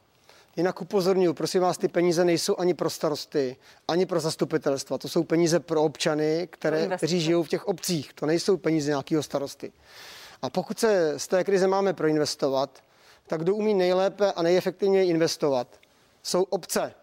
Jinak 0.55 0.81
upozorňuji, 0.81 1.33
prosím 1.33 1.61
vás, 1.61 1.77
ty 1.77 1.87
peníze 1.87 2.25
nejsou 2.25 2.55
ani 2.59 2.73
pro 2.73 2.89
starosty, 2.89 3.57
ani 3.87 4.05
pro 4.05 4.19
zastupitelstva. 4.19 4.97
To 4.97 5.09
jsou 5.09 5.23
peníze 5.23 5.59
pro 5.59 5.83
občany, 5.83 6.47
které, 6.51 6.97
kteří 6.97 7.21
žijou 7.21 7.43
v 7.43 7.49
těch 7.49 7.67
obcích. 7.67 8.13
To 8.13 8.25
nejsou 8.25 8.57
peníze 8.57 8.89
nějakého 8.89 9.23
starosty. 9.23 9.71
A 10.41 10.49
pokud 10.49 10.79
se 10.79 11.19
z 11.19 11.27
té 11.27 11.43
krize 11.43 11.67
máme 11.67 11.93
proinvestovat, 11.93 12.83
tak 13.31 13.41
kdo 13.41 13.55
umí 13.55 13.73
nejlépe 13.73 14.31
a 14.31 14.41
nejefektivněji 14.41 15.09
investovat, 15.09 15.67
jsou 16.23 16.43
obce. 16.43 16.93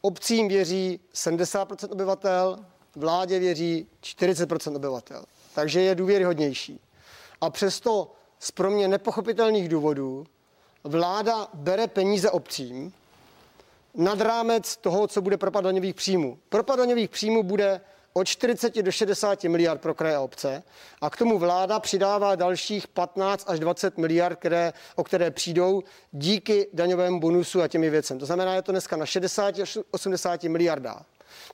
Obcím 0.00 0.48
věří 0.48 1.00
70% 1.14 1.92
obyvatel, 1.92 2.58
vládě 2.96 3.38
věří 3.38 3.86
40% 4.02 4.76
obyvatel. 4.76 5.24
Takže 5.54 5.80
je 5.80 5.94
důvěryhodnější. 5.94 6.80
A 7.40 7.50
přesto 7.50 8.12
z 8.38 8.50
pro 8.50 8.70
mě 8.70 8.88
nepochopitelných 8.88 9.68
důvodů 9.68 10.26
vláda 10.84 11.48
bere 11.54 11.86
peníze 11.86 12.30
obcím 12.30 12.92
nad 13.94 14.20
rámec 14.20 14.76
toho, 14.76 15.06
co 15.06 15.22
bude 15.22 15.36
propad 15.36 15.64
daňových 15.64 15.94
příjmů. 15.94 16.38
Propad 16.48 16.78
daňových 16.78 17.10
příjmů 17.10 17.42
bude 17.42 17.80
od 18.12 18.24
40 18.24 18.82
do 18.82 18.92
60 18.92 19.44
miliard 19.44 19.80
pro 19.80 19.94
kraje 19.94 20.16
a 20.16 20.20
obce 20.20 20.62
a 21.00 21.10
k 21.10 21.16
tomu 21.16 21.38
vláda 21.38 21.80
přidává 21.80 22.34
dalších 22.34 22.88
15 22.88 23.44
až 23.46 23.60
20 23.60 23.98
miliard, 23.98 24.38
které, 24.38 24.72
o 24.96 25.04
které 25.04 25.30
přijdou 25.30 25.82
díky 26.12 26.68
daňovému 26.72 27.20
bonusu 27.20 27.62
a 27.62 27.68
těmi 27.68 27.90
věcem. 27.90 28.18
To 28.18 28.26
znamená, 28.26 28.54
je 28.54 28.62
to 28.62 28.72
dneska 28.72 28.96
na 28.96 29.06
60 29.06 29.58
až 29.58 29.78
80 29.90 30.42
miliardách. 30.42 31.04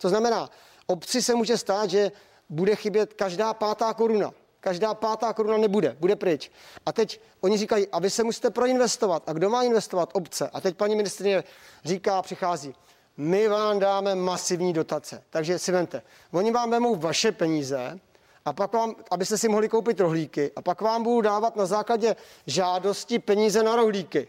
To 0.01 0.09
znamená, 0.09 0.51
Obci 0.87 1.23
se 1.23 1.35
může 1.35 1.59
stát, 1.59 1.91
že 1.91 2.13
bude 2.49 2.77
chybět 2.77 3.15
každá 3.15 3.55
pátá 3.55 3.95
koruna. 3.95 4.33
Každá 4.61 4.95
pátá 4.95 5.33
koruna 5.33 5.57
nebude, 5.57 5.97
bude 6.01 6.17
pryč. 6.17 6.51
A 6.87 6.93
teď 6.93 7.21
oni 7.41 7.59
říkají, 7.59 7.87
a 7.93 7.99
vy 7.99 8.11
se 8.11 8.25
musíte 8.25 8.51
proinvestovat. 8.51 9.23
A 9.27 9.33
kdo 9.33 9.51
má 9.51 9.63
investovat? 9.63 10.11
Obce. 10.13 10.51
A 10.53 10.61
teď 10.61 10.77
paní 10.77 10.97
ministrině 10.97 11.45
říká, 11.85 12.23
přichází, 12.23 12.75
my 13.17 13.49
vám 13.49 13.79
dáme 13.79 14.15
masivní 14.15 14.73
dotace. 14.73 15.23
Takže 15.31 15.59
si 15.59 15.73
vente, 15.73 16.03
oni 16.33 16.51
vám 16.51 16.71
vemou 16.71 16.97
vaše 16.97 17.33
peníze, 17.33 18.01
a 18.47 18.53
pak 18.53 18.73
vám, 18.73 18.95
abyste 19.11 19.39
si 19.39 19.49
mohli 19.49 19.69
koupit 19.69 20.01
rohlíky, 20.01 20.53
a 20.57 20.63
pak 20.63 20.81
vám 20.81 21.03
budou 21.03 21.21
dávat 21.21 21.57
na 21.57 21.67
základě 21.67 22.17
žádosti 22.47 23.19
peníze 23.19 23.63
na 23.63 23.77
rohlíky. 23.77 24.29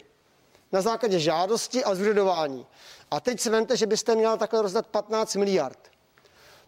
Na 0.72 0.80
základě 0.80 1.18
žádosti 1.18 1.84
a 1.84 1.94
zúřadování. 1.94 2.66
A 3.10 3.20
teď 3.20 3.40
si 3.40 3.50
vente, 3.50 3.76
že 3.76 3.86
byste 3.86 4.14
měla 4.14 4.36
takhle 4.36 4.62
rozdat 4.62 4.86
15 4.86 5.36
miliard. 5.36 5.78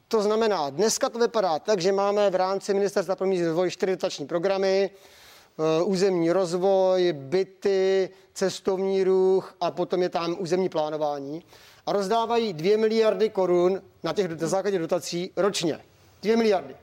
To 0.09 0.23
znamená, 0.23 0.71
dneska 0.71 1.09
to 1.09 1.19
vypadá 1.19 1.59
tak, 1.59 1.81
že 1.81 1.93
máme 1.93 2.31
v 2.31 2.35
rámci 2.35 2.75
Ministerstva 2.75 3.17
pro 3.17 3.27
místní 3.27 3.47
rozvoj 3.47 3.71
čtyři 3.71 3.93
dotační 3.93 4.27
programy, 4.27 4.91
eh, 4.91 5.83
územní 5.83 6.33
rozvoj, 6.33 7.13
byty, 7.13 8.11
cestovní 8.35 9.05
ruch 9.05 9.55
a 9.61 9.71
potom 9.71 10.03
je 10.03 10.09
tam 10.09 10.37
územní 10.39 10.69
plánování 10.69 11.45
a 11.91 11.93
rozdávají 11.93 12.53
2 12.53 12.79
miliardy 12.79 13.31
korun 13.31 13.83
na 14.03 14.13
těch 14.13 14.41
na 14.41 14.49
základě 14.49 14.79
dotací 14.79 15.31
ročně. 15.37 15.81
2 16.23 16.37
miliardy. 16.37 16.77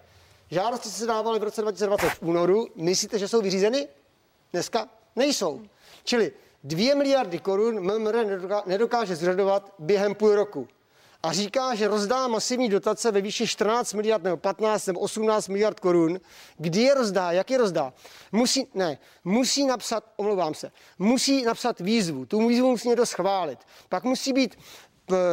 Žádosti 0.52 0.90
se 0.90 1.06
dávaly 1.06 1.40
v 1.40 1.44
roce 1.44 1.62
2020 1.62 2.10
v 2.10 2.22
únoru. 2.22 2.68
Myslíte, 2.76 3.20
že 3.20 3.28
jsou 3.28 3.42
vyřízeny? 3.42 3.88
Dneska 4.52 4.90
nejsou. 5.16 5.62
Čili 6.04 6.32
2 6.64 6.96
miliardy 6.96 7.40
korun 7.40 7.80
MMR 7.80 8.16
nedokáže 8.66 9.16
zřadovat 9.16 9.74
během 9.80 10.16
půl 10.16 10.36
roku 10.36 10.68
a 11.24 11.34
říká, 11.34 11.76
že 11.76 11.88
rozdá 11.88 12.28
masivní 12.28 12.70
dotace 12.70 13.12
ve 13.12 13.22
výši 13.22 13.48
14 13.48 13.94
miliard 13.94 14.24
nebo 14.24 14.38
15 14.38 14.86
nebo 14.86 15.00
18 15.00 15.48
miliard 15.48 15.80
korun. 15.80 16.20
Kdy 16.58 16.82
je 16.82 16.94
rozdá? 16.94 17.32
Jak 17.32 17.52
je 17.52 17.58
rozdá? 17.58 17.94
Musí, 18.32 18.68
ne, 18.74 18.98
musí 19.24 19.66
napsat, 19.66 20.04
omlouvám 20.16 20.54
se, 20.54 20.72
musí 21.00 21.44
napsat 21.44 21.80
výzvu. 21.80 22.26
Tu 22.26 22.48
výzvu 22.48 22.72
musí 22.72 22.88
někdo 22.88 23.06
schválit. 23.06 23.60
Pak 23.90 24.04
musí 24.04 24.34
být 24.34 24.58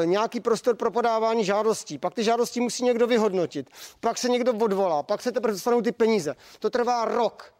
nějaký 0.05 0.41
prostor 0.41 0.77
pro 0.77 0.91
podávání 0.91 1.45
žádostí. 1.45 1.99
Pak 1.99 2.15
ty 2.15 2.25
žádosti 2.25 2.61
musí 2.61 2.85
někdo 2.85 3.07
vyhodnotit. 3.07 3.71
Pak 4.01 4.19
se 4.19 4.29
někdo 4.29 4.53
odvolá. 4.53 5.03
Pak 5.03 5.23
se 5.23 5.33
teprve 5.33 5.53
dostanou 5.53 5.83
ty 5.83 5.93
peníze. 5.93 6.37
To 6.59 6.71
trvá 6.71 7.05
rok. 7.05 7.55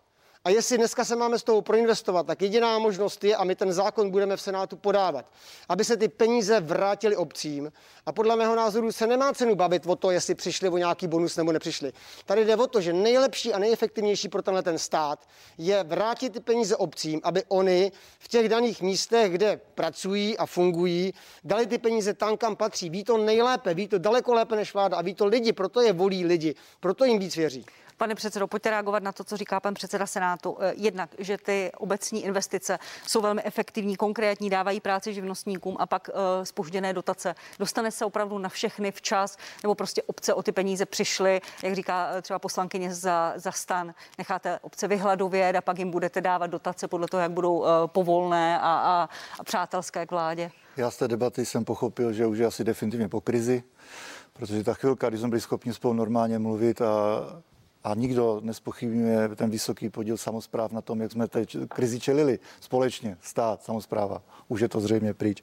A 0.47 0.51
jestli 0.51 0.79
dneska 0.79 1.05
se 1.05 1.17
máme 1.17 1.39
z 1.39 1.43
toho 1.43 1.63
proinvestovat, 1.63 2.27
tak 2.27 2.43
jediná 2.43 2.79
možnost 2.79 3.25
je, 3.25 3.37
a 3.37 3.45
my 3.45 3.55
ten 3.55 3.73
zákon 3.73 4.11
budeme 4.11 4.37
v 4.37 4.41
Senátu 4.41 4.77
podávat, 4.77 5.25
aby 5.69 5.85
se 5.85 5.97
ty 5.97 6.09
peníze 6.09 6.61
vrátily 6.61 7.17
obcím. 7.17 7.73
A 8.07 8.13
podle 8.13 8.37
mého 8.37 8.57
názoru 8.57 8.93
se 8.93 9.07
nemá 9.07 9.33
cenu 9.33 9.55
bavit 9.55 9.87
o 9.87 9.97
to, 9.97 10.11
jestli 10.11 10.35
přišli 10.35 10.69
o 10.69 10.77
nějaký 10.77 11.07
bonus 11.07 11.37
nebo 11.37 11.53
nepřišli. 11.53 11.93
Tady 12.27 12.45
jde 12.45 12.57
o 12.57 12.67
to, 12.67 12.81
že 12.81 12.93
nejlepší 12.93 13.53
a 13.53 13.59
nejefektivnější 13.59 14.29
pro 14.29 14.43
tenhle 14.43 14.63
ten 14.63 14.79
stát 14.79 15.29
je 15.59 15.85
vrátit 15.85 16.33
ty 16.33 16.41
peníze 16.41 16.77
obcím, 16.77 17.21
aby 17.23 17.43
oni 17.49 17.93
v 18.19 18.29
těch 18.29 18.49
daných 18.49 18.83
místech, 18.83 19.33
kde 19.33 19.61
pracují 19.75 20.39
a 20.39 20.47
fungují, 20.47 21.15
dali 21.45 21.67
ty 21.67 21.79
peníze 21.79 22.15
tam, 22.15 22.37
kam 22.37 22.57
patří. 22.57 22.91
Ví 22.91 23.05
to 23.05 23.19
nejlépe, 23.19 23.75
ví 23.75 23.89
to 23.89 23.99
daleko 23.99 24.35
lépe 24.35 24.57
než 24.57 24.75
vláda 24.75 24.97
a 24.97 25.03
ví 25.03 25.15
to 25.15 25.27
lidi, 25.27 25.53
proto 25.53 25.81
je 25.81 25.93
volí 25.93 26.25
lidi, 26.25 26.55
proto 26.81 27.05
jim 27.05 27.19
víc 27.19 27.37
věří. 27.37 27.67
Pane 27.97 28.15
předsedo, 28.15 28.47
pojďte 28.47 28.71
reagovat 28.71 29.03
na 29.03 29.13
to, 29.13 29.25
co 29.25 29.37
říká 29.37 29.61
pan 29.61 29.75
předseda 29.75 30.07
Senátu. 30.07 30.57
Eh, 30.61 30.73
jednak, 30.77 31.11
že 31.19 31.39
ty 31.39 31.73
obecní 31.77 32.25
investice 32.25 32.79
jsou 33.07 33.21
velmi 33.21 33.43
efektivní, 33.43 33.97
konkrétní, 33.97 34.51
dávají 34.51 34.81
práci 34.81 35.15
živnostníkům 35.15 35.77
a 35.81 35.87
pak 35.87 36.11
spožděné 36.43 36.91
eh, 36.91 36.93
dotace. 36.93 37.35
Dostane 37.59 37.91
se 37.91 38.05
opravdu 38.05 38.39
na 38.39 38.49
všechny 38.49 38.93
včas, 38.93 39.37
nebo 39.63 39.75
prostě 39.75 40.03
obce 40.03 40.35
o 40.35 40.43
ty 40.43 40.53
peníze 40.53 40.87
přišly, 40.87 41.41
jak 41.63 41.75
říká 41.75 42.11
eh, 42.15 42.23
třeba 42.23 42.39
poslankyně 42.39 42.95
za, 42.95 43.33
za 43.37 43.53
stan, 43.53 43.95
necháte 44.19 44.59
obce 44.63 44.89
vyhladovět 44.89 45.57
a 45.57 45.61
pak 45.61 45.79
jim 45.79 45.91
budete 45.91 46.21
dávat 46.21 46.47
dotace 46.47 46.89
podle 46.89 47.09
toho, 47.09 47.21
jak 47.21 47.31
budou 47.31 47.65
povolné 47.87 48.61
a, 48.61 48.63
a, 48.63 49.09
a 49.41 49.45
přátelské 49.45 50.07
k 50.07 50.11
vládě. 50.11 50.51
Já 50.77 50.91
z 50.91 50.97
té 50.97 51.09
debaty 51.09 51.47
jsem 51.47 51.65
pochopil, 51.65 52.13
že 52.13 52.27
už 52.27 52.39
je 52.39 52.47
asi 52.47 52.65
definitivně 52.65 53.09
po 53.09 53.21
krizi, 53.21 53.63
protože 54.33 54.65
ta 54.65 54.75
chvilka, 54.75 55.09
kdy 55.09 55.19
jsme 55.19 55.29
byli 55.29 55.41
schopni 55.41 55.75
spolu 55.75 55.95
normálně 55.95 56.39
mluvit 56.39 56.83
a 56.83 57.21
a 57.85 57.95
nikdo 57.95 58.41
nespochybňuje 58.43 59.29
ten 59.37 59.51
vysoký 59.51 59.91
podíl 59.91 60.17
samozpráv 60.17 60.73
na 60.73 60.81
tom, 60.81 61.01
jak 61.01 61.13
jsme 61.13 61.29
teď 61.29 61.57
krizi 61.69 62.01
čelili 62.01 62.39
společně, 62.61 63.17
stát, 63.21 63.63
samozpráva. 63.63 64.23
Už 64.49 64.61
je 64.61 64.69
to 64.69 64.81
zřejmě 64.81 65.15
pryč. 65.15 65.43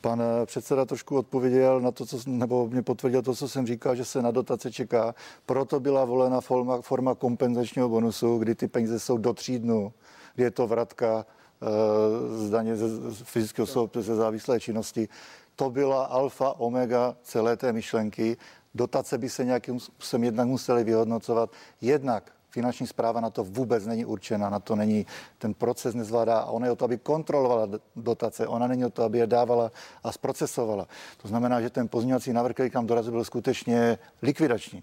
Pan 0.00 0.22
eh, 0.22 0.46
předseda 0.46 0.84
trošku 0.84 1.16
odpověděl 1.16 1.80
na 1.80 1.90
to, 1.90 2.06
co, 2.06 2.18
nebo 2.26 2.68
mě 2.68 2.82
potvrdil 2.82 3.22
to, 3.22 3.34
co 3.34 3.48
jsem 3.48 3.66
říkal, 3.66 3.96
že 3.96 4.04
se 4.04 4.22
na 4.22 4.30
dotace 4.30 4.72
čeká. 4.72 5.14
Proto 5.46 5.80
byla 5.80 6.04
volena 6.04 6.40
forma, 6.40 6.80
forma 6.80 7.14
kompenzačního 7.14 7.88
bonusu, 7.88 8.38
kdy 8.38 8.54
ty 8.54 8.68
peníze 8.68 9.00
jsou 9.00 9.18
do 9.18 9.32
tří 9.32 9.58
dnů, 9.58 9.92
kdy 10.34 10.44
je 10.44 10.50
to 10.50 10.66
vratka 10.66 11.26
e, 11.26 12.38
z 12.38 12.50
daně 12.50 12.76
ze, 12.76 12.86
fyzického 13.24 13.64
osob 13.64 13.96
ze 13.96 14.14
závislé 14.14 14.60
činnosti. 14.60 15.08
To 15.56 15.70
byla 15.70 16.04
alfa, 16.04 16.60
omega 16.60 17.16
celé 17.22 17.56
té 17.56 17.72
myšlenky 17.72 18.36
Dotace 18.76 19.18
by 19.18 19.28
se 19.28 19.44
nějakým 19.44 19.80
způsobem 19.80 20.24
jednak 20.24 20.46
museli 20.46 20.84
vyhodnocovat. 20.84 21.50
Jednak 21.80 22.32
finanční 22.50 22.86
zpráva 22.86 23.20
na 23.20 23.30
to 23.30 23.44
vůbec 23.44 23.86
není 23.86 24.04
určena, 24.04 24.50
na 24.50 24.58
to 24.58 24.76
není, 24.76 25.06
ten 25.38 25.54
proces 25.54 25.94
nezvládá 25.94 26.38
a 26.38 26.50
ona 26.50 26.66
je 26.66 26.72
o 26.72 26.76
to, 26.76 26.84
aby 26.84 26.98
kontrolovala 26.98 27.68
dotace, 27.96 28.46
ona 28.46 28.66
není 28.66 28.84
o 28.84 28.90
to, 28.90 29.02
aby 29.02 29.18
je 29.18 29.26
dávala 29.26 29.70
a 30.04 30.12
zprocesovala. 30.12 30.88
To 31.22 31.28
znamená, 31.28 31.60
že 31.60 31.70
ten 31.70 31.88
pozměňovací 31.88 32.32
návrh, 32.32 32.54
který 32.54 32.70
kam 32.70 32.86
dorazil, 32.86 33.12
byl 33.12 33.24
skutečně 33.24 33.98
likvidační. 34.22 34.82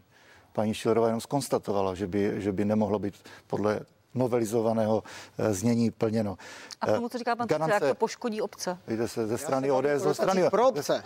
Paní 0.53 0.73
Šilerová 0.73 1.07
jenom 1.07 1.21
skonstatovala, 1.21 1.95
že 1.95 2.07
by, 2.07 2.41
že 2.41 2.51
by 2.51 2.65
nemohlo 2.65 2.99
být 2.99 3.13
podle 3.47 3.79
novelizovaného 4.15 5.03
eh, 5.37 5.53
znění 5.53 5.91
plněno. 5.91 6.37
A 6.81 6.87
tomu, 6.87 7.09
co 7.09 7.17
říká 7.17 7.35
pan 7.35 7.47
Garance, 7.47 7.73
jak 7.73 7.83
to 7.83 7.95
poškodí 7.95 8.41
obce? 8.41 8.77
Víte 8.87 9.07
se 9.07 9.27
ze 9.27 9.37
strany 9.37 9.71
ODS, 9.71 9.87
ze 9.97 10.13
strany... 10.13 10.49
Pro 10.49 10.69
obce. 10.69 11.03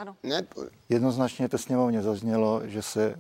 Jednoznačně 0.90 1.50
to 1.50 1.58
sněmovně 1.58 2.02
zaznělo, 2.02 2.62
že 2.66 2.82
se 2.82 3.16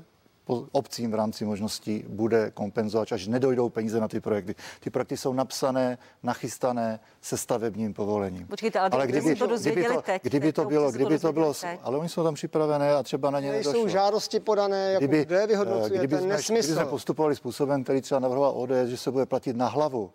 obcím 0.72 1.12
v 1.12 1.16
rámci 1.16 1.46
možností 1.46 2.04
bude 2.08 2.52
kompenzovat, 2.52 3.12
až 3.12 3.28
nedojdou 3.28 3.70
peníze 3.70 4.00
na 4.00 4.08
ty 4.08 4.20
projekty. 4.20 4.56
Ty 4.80 4.90
projekty 4.90 5.18
jsou 5.18 5.34
napsané, 5.34 5.98
nachystané 6.24 7.00
se 7.22 7.38
stavebním 7.38 7.94
povolením. 7.94 8.48
Počkejte, 8.48 8.80
ale, 8.80 8.90
ale 8.92 9.08
kdyby, 9.08 9.36
to 9.36 9.48
kdyby 9.58 9.84
to, 9.84 10.02
teď, 10.02 10.24
kdyby 10.24 10.54
to 10.54 10.66
bylo, 10.66 10.92
kdyby 10.92 11.20
to 11.20 11.34
bylo, 11.34 11.54
ale 11.84 11.98
oni 11.98 12.10
jsou 12.10 12.24
tam 12.24 12.34
připravené 12.34 12.94
a 12.94 13.04
třeba 13.04 13.32
na 13.32 13.40
ně 13.40 13.52
nedošlo. 13.52 13.74
Jsou 13.74 13.88
žádosti 13.88 14.40
podané, 14.40 14.92
jako 14.92 15.06
kdyby, 15.06 15.26
kde 15.26 15.48
vyhodnocujete, 15.48 15.98
kdyby 15.98 16.18
jsme, 16.18 16.28
nesmysl. 16.28 16.68
Kdyby 16.68 16.82
jsme 16.82 16.86
postupovali 16.86 17.36
způsobem, 17.36 17.84
který 17.84 18.02
třeba 18.02 18.20
navrhoval 18.20 18.54
ODS, 18.56 18.90
že 18.90 18.98
se 18.98 19.12
bude 19.12 19.26
platit 19.26 19.56
na 19.56 19.68
hlavu, 19.68 20.12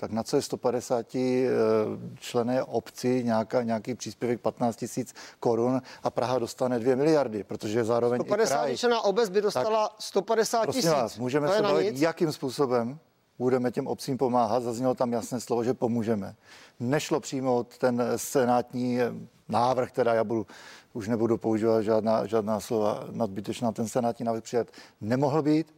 tak 0.00 0.10
na 0.10 0.22
co 0.22 0.36
je 0.36 0.42
150 0.42 1.14
eh, 1.14 1.48
člené 2.20 2.62
obci 2.64 3.24
nějaká, 3.24 3.62
nějaký 3.62 3.94
příspěvek 3.94 4.40
15 4.40 4.76
tisíc 4.76 5.14
korun 5.40 5.82
a 6.02 6.10
Praha 6.10 6.38
dostane 6.38 6.78
2 6.78 6.96
miliardy, 6.96 7.44
protože 7.44 7.84
zároveň 7.84 8.20
150 8.20 8.54
kraj, 8.54 8.76
člená 8.76 9.00
obec 9.00 9.28
by 9.28 9.40
dostala 9.42 9.88
tak, 9.88 9.96
150 10.00 10.66
tisíc. 10.66 10.90
Vás, 10.90 11.18
můžeme 11.18 11.48
to 11.48 11.54
se 11.54 11.62
bavit, 11.62 11.98
jakým 11.98 12.32
způsobem 12.32 12.98
budeme 13.38 13.70
těm 13.70 13.86
obcím 13.86 14.18
pomáhat. 14.18 14.62
Zaznělo 14.62 14.94
tam 14.94 15.12
jasné 15.12 15.40
slovo, 15.40 15.64
že 15.64 15.74
pomůžeme. 15.74 16.34
Nešlo 16.80 17.20
přijmout 17.20 17.78
ten 17.78 18.02
senátní 18.16 19.00
eh, 19.00 19.12
návrh, 19.48 19.92
teda 19.92 20.14
já 20.14 20.24
budu, 20.24 20.46
už 20.92 21.08
nebudu 21.08 21.38
používat 21.38 21.82
žádná, 21.82 22.26
žádná 22.26 22.60
slova 22.60 23.04
nadbytečná, 23.10 23.72
ten 23.72 23.88
senátní 23.88 24.24
návrh 24.24 24.42
přijat 24.42 24.66
nemohl 25.00 25.42
být. 25.42 25.74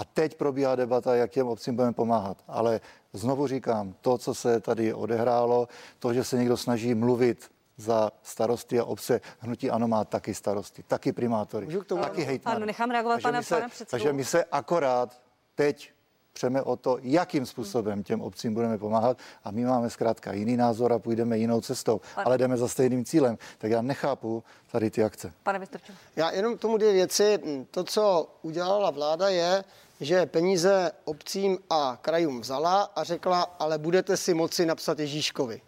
A 0.00 0.04
teď 0.04 0.34
probíhá 0.34 0.76
debata, 0.76 1.14
jak 1.14 1.30
těm 1.30 1.46
obcím 1.46 1.76
budeme 1.76 1.92
pomáhat. 1.92 2.36
Ale 2.48 2.80
znovu 3.12 3.46
říkám, 3.46 3.94
to, 4.00 4.18
co 4.18 4.34
se 4.34 4.60
tady 4.60 4.94
odehrálo, 4.94 5.68
to, 5.98 6.14
že 6.14 6.24
se 6.24 6.38
někdo 6.38 6.56
snaží 6.56 6.94
mluvit 6.94 7.50
za 7.76 8.10
starosty 8.22 8.78
a 8.78 8.84
obce. 8.84 9.20
Hnutí 9.38 9.70
ano 9.70 9.88
má 9.88 10.04
taky 10.04 10.34
starosty, 10.34 10.82
taky 10.82 11.12
primátory, 11.12 11.68
taky 12.02 12.22
hejtmany. 12.22 12.56
Ano, 12.56 12.66
nechám 12.66 12.90
reagovat 12.90 13.22
pana, 13.22 13.42
se, 13.42 13.54
pana 13.54 13.68
předsedu. 13.68 13.90
Takže 13.90 14.12
my 14.12 14.24
se 14.24 14.44
akorát 14.44 15.20
teď 15.54 15.92
přeme 16.32 16.62
o 16.62 16.76
to, 16.76 16.98
jakým 17.02 17.46
způsobem 17.46 18.02
těm 18.02 18.20
obcím 18.20 18.54
budeme 18.54 18.78
pomáhat 18.78 19.18
a 19.44 19.50
my 19.50 19.64
máme 19.64 19.90
zkrátka 19.90 20.32
jiný 20.32 20.56
názor 20.56 20.92
a 20.92 20.98
půjdeme 20.98 21.38
jinou 21.38 21.60
cestou, 21.60 22.00
Pane. 22.14 22.24
ale 22.24 22.38
jdeme 22.38 22.56
za 22.56 22.68
stejným 22.68 23.04
cílem. 23.04 23.38
Tak 23.58 23.70
já 23.70 23.82
nechápu 23.82 24.44
tady 24.72 24.90
ty 24.90 25.04
akce. 25.04 25.32
Pane 25.42 25.58
Vystrčil. 25.58 25.94
Já 26.16 26.30
jenom 26.30 26.58
tomu 26.58 26.76
dvě 26.76 26.92
věci. 26.92 27.38
To, 27.70 27.84
co 27.84 28.28
udělala 28.42 28.90
vláda, 28.90 29.28
je, 29.28 29.64
že 30.00 30.26
peníze 30.26 30.92
obcím 31.04 31.58
a 31.70 31.98
krajům 32.02 32.40
vzala 32.40 32.82
a 32.82 33.04
řekla, 33.04 33.42
ale 33.58 33.78
budete 33.78 34.16
si 34.16 34.34
moci 34.34 34.66
napsat 34.66 34.98
Ježíškovi. 34.98 35.62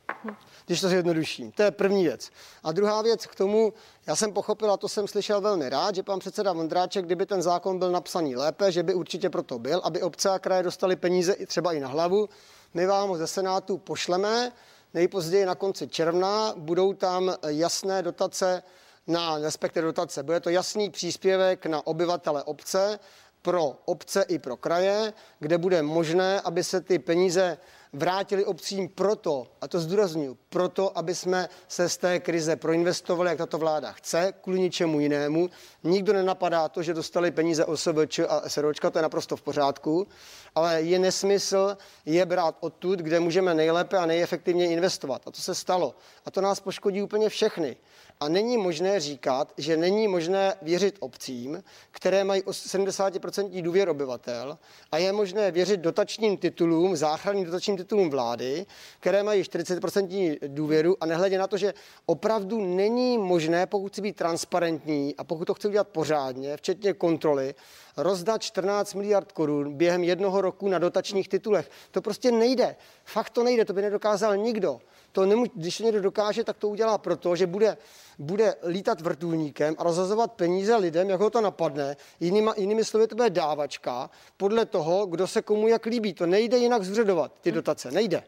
Když 0.66 0.80
to 0.80 0.88
zjednoduším. 0.88 1.52
To 1.52 1.62
je 1.62 1.70
první 1.70 2.04
věc. 2.04 2.30
A 2.62 2.72
druhá 2.72 3.02
věc 3.02 3.26
k 3.26 3.34
tomu, 3.34 3.72
já 4.06 4.16
jsem 4.16 4.32
pochopil, 4.32 4.72
a 4.72 4.76
to 4.76 4.88
jsem 4.88 5.08
slyšel 5.08 5.40
velmi 5.40 5.68
rád, 5.68 5.94
že 5.94 6.02
pan 6.02 6.18
předseda 6.18 6.52
Vondráček, 6.52 7.04
kdyby 7.04 7.26
ten 7.26 7.42
zákon 7.42 7.78
byl 7.78 7.90
napsaný 7.90 8.36
lépe, 8.36 8.72
že 8.72 8.82
by 8.82 8.94
určitě 8.94 9.30
proto 9.30 9.58
byl, 9.58 9.80
aby 9.84 10.02
obce 10.02 10.30
a 10.30 10.38
kraje 10.38 10.62
dostali 10.62 10.96
peníze 10.96 11.36
třeba 11.46 11.72
i 11.72 11.80
na 11.80 11.88
hlavu. 11.88 12.28
My 12.74 12.86
vám 12.86 13.08
ho 13.08 13.16
ze 13.16 13.26
Senátu 13.26 13.78
pošleme, 13.78 14.52
nejpozději 14.94 15.46
na 15.46 15.54
konci 15.54 15.88
června. 15.88 16.54
Budou 16.56 16.92
tam 16.92 17.34
jasné 17.46 18.02
dotace 18.02 18.62
na 19.06 19.38
respektive 19.38 19.86
dotace. 19.86 20.22
Bude 20.22 20.40
to 20.40 20.50
jasný 20.50 20.90
příspěvek 20.90 21.66
na 21.66 21.86
obyvatele 21.86 22.42
obce, 22.42 22.98
pro 23.42 23.76
obce 23.84 24.24
i 24.28 24.38
pro 24.38 24.56
kraje, 24.56 25.12
kde 25.38 25.58
bude 25.58 25.82
možné, 25.82 26.40
aby 26.40 26.64
se 26.64 26.80
ty 26.80 26.98
peníze 26.98 27.58
vrátili 27.92 28.44
obcím 28.44 28.88
proto, 28.88 29.46
a 29.60 29.68
to 29.68 29.80
zdůraznuju, 29.80 30.38
proto, 30.48 30.98
aby 30.98 31.14
jsme 31.14 31.48
se 31.68 31.88
z 31.88 31.96
té 31.96 32.20
krize 32.20 32.56
proinvestovali, 32.56 33.28
jak 33.28 33.38
tato 33.38 33.58
vláda 33.58 33.92
chce, 33.92 34.34
kvůli 34.42 34.60
ničemu 34.60 35.00
jinému. 35.00 35.50
Nikdo 35.84 36.12
nenapadá 36.12 36.68
to, 36.68 36.82
že 36.82 36.94
dostali 36.94 37.30
peníze 37.30 37.64
OSVČ 37.64 38.20
a 38.28 38.48
SROčka, 38.48 38.90
to 38.90 38.98
je 38.98 39.02
naprosto 39.02 39.36
v 39.36 39.42
pořádku, 39.42 40.06
ale 40.54 40.82
je 40.82 40.98
nesmysl 40.98 41.76
je 42.06 42.26
brát 42.26 42.56
odtud, 42.60 42.98
kde 42.98 43.20
můžeme 43.20 43.54
nejlépe 43.54 43.98
a 43.98 44.06
nejefektivněji 44.06 44.72
investovat. 44.72 45.22
A 45.26 45.30
to 45.30 45.40
se 45.40 45.54
stalo. 45.54 45.94
A 46.24 46.30
to 46.30 46.40
nás 46.40 46.60
poškodí 46.60 47.02
úplně 47.02 47.28
všechny. 47.28 47.76
A 48.22 48.28
není 48.28 48.58
možné 48.58 49.00
říkat, 49.00 49.52
že 49.56 49.76
není 49.76 50.08
možné 50.08 50.54
věřit 50.62 50.96
obcím, 51.00 51.62
které 51.90 52.24
mají 52.24 52.42
70% 52.42 53.62
důvěr 53.62 53.88
obyvatel 53.88 54.58
a 54.92 54.98
je 54.98 55.12
možné 55.12 55.50
věřit 55.50 55.80
dotačním 55.80 56.36
titulům, 56.36 56.96
záchranným 56.96 57.44
dotačním 57.44 57.76
titulům 57.76 58.10
vlády, 58.10 58.66
které 59.00 59.22
mají 59.22 59.42
40% 59.42 60.38
důvěru 60.46 60.96
a 61.00 61.06
nehledě 61.06 61.38
na 61.38 61.46
to, 61.46 61.56
že 61.56 61.74
opravdu 62.06 62.76
není 62.76 63.18
možné, 63.18 63.66
pokud 63.66 63.92
chci 63.92 64.00
být 64.02 64.16
transparentní 64.16 65.14
a 65.18 65.24
pokud 65.24 65.44
to 65.44 65.54
chci 65.54 65.68
udělat 65.68 65.88
pořádně, 65.88 66.56
včetně 66.56 66.92
kontroly, 66.92 67.54
rozdat 67.96 68.42
14 68.42 68.94
miliard 68.94 69.32
korun 69.32 69.74
během 69.74 70.04
jednoho 70.04 70.40
roku 70.40 70.68
na 70.68 70.78
dotačních 70.78 71.28
titulech. 71.28 71.70
To 71.90 72.02
prostě 72.02 72.32
nejde. 72.32 72.76
Fakt 73.04 73.30
to 73.30 73.44
nejde, 73.44 73.64
to 73.64 73.72
by 73.72 73.82
nedokázal 73.82 74.36
nikdo. 74.36 74.80
To 75.12 75.26
nemů- 75.26 75.50
když 75.54 75.76
to 75.76 75.84
někdo 75.84 76.00
dokáže, 76.00 76.44
tak 76.44 76.56
to 76.56 76.68
udělá 76.68 76.98
proto, 76.98 77.36
že 77.36 77.46
bude, 77.46 77.76
bude 78.18 78.54
lítat 78.66 79.00
vrtulníkem 79.00 79.74
a 79.78 79.84
rozhazovat 79.84 80.32
peníze 80.32 80.76
lidem, 80.76 81.10
jak 81.10 81.20
ho 81.20 81.30
to 81.30 81.40
napadne. 81.40 81.96
Jinými, 82.20 82.50
jinými 82.56 82.84
slovy, 82.84 83.06
to 83.06 83.14
bude 83.14 83.30
dávačka 83.30 84.10
podle 84.36 84.66
toho, 84.66 85.06
kdo 85.06 85.26
se 85.26 85.42
komu 85.42 85.68
jak 85.68 85.86
líbí. 85.86 86.14
To 86.14 86.26
nejde 86.26 86.58
jinak 86.58 86.84
zředovat, 86.84 87.32
ty 87.40 87.52
dotace. 87.52 87.90
Nejde. 87.90 88.22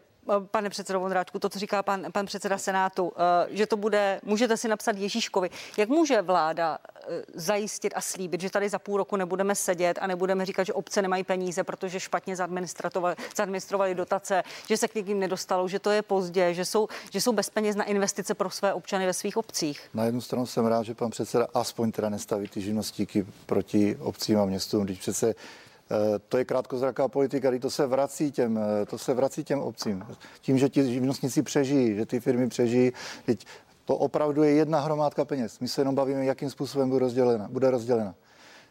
Pane 0.51 0.71
předsedo 0.71 1.01
Vondráčku, 1.01 1.39
to, 1.39 1.49
co 1.49 1.59
říká 1.59 1.83
pan, 1.83 2.07
pan 2.13 2.27
předseda 2.27 2.59
Senátu, 2.59 3.13
eh, 3.17 3.57
že 3.57 3.67
to 3.67 3.77
bude, 3.77 4.21
můžete 4.25 4.57
si 4.57 4.69
napsat 4.69 4.97
Ježíškovi. 4.97 5.51
Jak 5.77 5.89
může 5.89 6.23
vláda 6.23 6.79
eh, 6.79 7.23
zajistit 7.35 7.93
a 7.97 8.01
slíbit, 8.01 8.41
že 8.41 8.51
tady 8.51 8.69
za 8.69 8.79
půl 8.79 8.97
roku 8.97 9.17
nebudeme 9.17 9.55
sedět 9.55 9.99
a 10.01 10.07
nebudeme 10.07 10.47
říkat, 10.47 10.65
že 10.65 10.73
obce 10.73 11.03
nemají 11.03 11.25
peníze, 11.25 11.65
protože 11.65 12.01
špatně 12.01 12.37
zadministrovali, 13.35 13.95
dotace, 13.95 14.43
že 14.69 14.77
se 14.77 14.89
k 14.89 14.95
někým 14.95 15.19
nedostalo, 15.19 15.69
že 15.69 15.79
to 15.79 15.91
je 15.91 16.03
pozdě, 16.03 16.55
že 16.55 16.65
jsou, 16.65 16.89
že 17.11 17.21
jsou 17.21 17.33
bez 17.33 17.51
peněz 17.51 17.77
na 17.77 17.85
investice 17.85 18.35
pro 18.35 18.51
své 18.51 18.75
občany 18.75 19.07
ve 19.07 19.13
svých 19.13 19.37
obcích? 19.37 19.81
Na 19.95 20.05
jednu 20.05 20.21
stranu 20.21 20.47
jsem 20.47 20.67
rád, 20.67 20.83
že 20.83 20.95
pan 20.95 21.11
předseda 21.11 21.47
aspoň 21.55 21.93
teda 21.93 22.09
nestaví 22.09 22.49
ty 22.49 22.61
živnostíky 22.61 23.27
proti 23.47 23.97
obcím 23.97 24.39
a 24.39 24.45
městům, 24.45 24.85
když 24.85 24.99
přece 24.99 25.35
to 26.29 26.39
je 26.39 26.45
krátkozraká 26.45 27.09
politika, 27.09 27.51
kdy 27.51 27.61
to 27.61 27.71
se 27.71 27.87
vrací 27.87 28.33
těm, 28.33 28.59
eh, 28.59 28.87
to 28.87 28.99
se 28.99 29.15
vrací 29.15 29.45
těm 29.45 29.61
obcím. 29.61 30.07
Tím, 30.41 30.59
že 30.59 30.69
ti 30.69 30.93
živnostníci 30.93 31.43
přežijí, 31.43 31.95
že 31.95 32.07
ty 32.07 32.21
firmy 32.21 32.49
přežijí, 32.49 32.93
teď 33.27 33.47
to 33.85 33.97
opravdu 33.97 34.43
je 34.43 34.51
jedna 34.51 34.81
hromádka 34.81 35.25
peněz. 35.25 35.61
My 35.61 35.69
se 35.69 35.81
jenom 35.81 35.95
bavíme, 35.95 36.25
jakým 36.25 36.51
způsobem 36.51 36.89
bude 36.89 37.01
rozdělena. 37.01 37.49
Bude 37.51 37.71
rozdělena. 37.71 38.15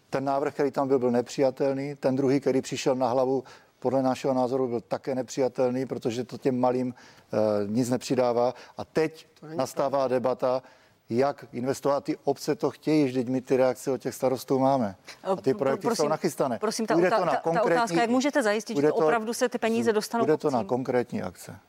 Ten 0.09 0.23
návrh, 0.23 0.53
který 0.53 0.71
tam 0.71 0.87
byl, 0.87 0.99
byl 0.99 1.11
nepřijatelný. 1.11 1.95
Ten 1.95 2.15
druhý, 2.15 2.39
který 2.39 2.61
přišel 2.61 2.95
na 2.95 3.09
hlavu, 3.09 3.43
podle 3.79 4.03
našeho 4.03 4.33
názoru 4.33 4.67
byl 4.67 4.81
také 4.81 5.15
nepřijatelný, 5.15 5.85
protože 5.85 6.23
to 6.23 6.37
těm 6.37 6.59
malým 6.59 6.93
e, 6.93 7.67
nic 7.67 7.89
nepřidává. 7.89 8.53
A 8.77 8.85
teď 8.85 9.27
nastává 9.55 10.07
debata, 10.07 10.63
jak 11.09 11.45
investovat. 11.51 12.03
Ty 12.03 12.17
obce 12.23 12.55
to 12.55 12.69
chtějí, 12.69 13.05
vždyť 13.05 13.27
my 13.27 13.41
ty 13.41 13.57
reakce 13.57 13.91
od 13.91 13.97
těch 13.97 14.15
starostů 14.15 14.59
máme. 14.59 14.95
A 15.23 15.35
ty 15.35 15.53
projekty 15.53 15.87
prosím, 15.87 16.03
jsou 16.03 16.09
nachystané. 16.09 16.59
Prosím, 16.59 16.85
ta, 16.85 16.95
ta, 16.95 17.09
ta, 17.09 17.51
ta 17.53 17.63
otázka, 17.63 18.01
jak 18.01 18.09
můžete 18.09 18.43
zajistit, 18.43 18.77
že 18.77 18.87
to 18.87 18.95
opravdu 18.95 19.33
se 19.33 19.49
ty 19.49 19.57
peníze 19.57 19.93
dostanou 19.93 20.25
Bude 20.25 20.37
to 20.37 20.47
obcím? 20.47 20.57
na 20.57 20.63
konkrétní 20.63 21.21
akce. 21.21 21.59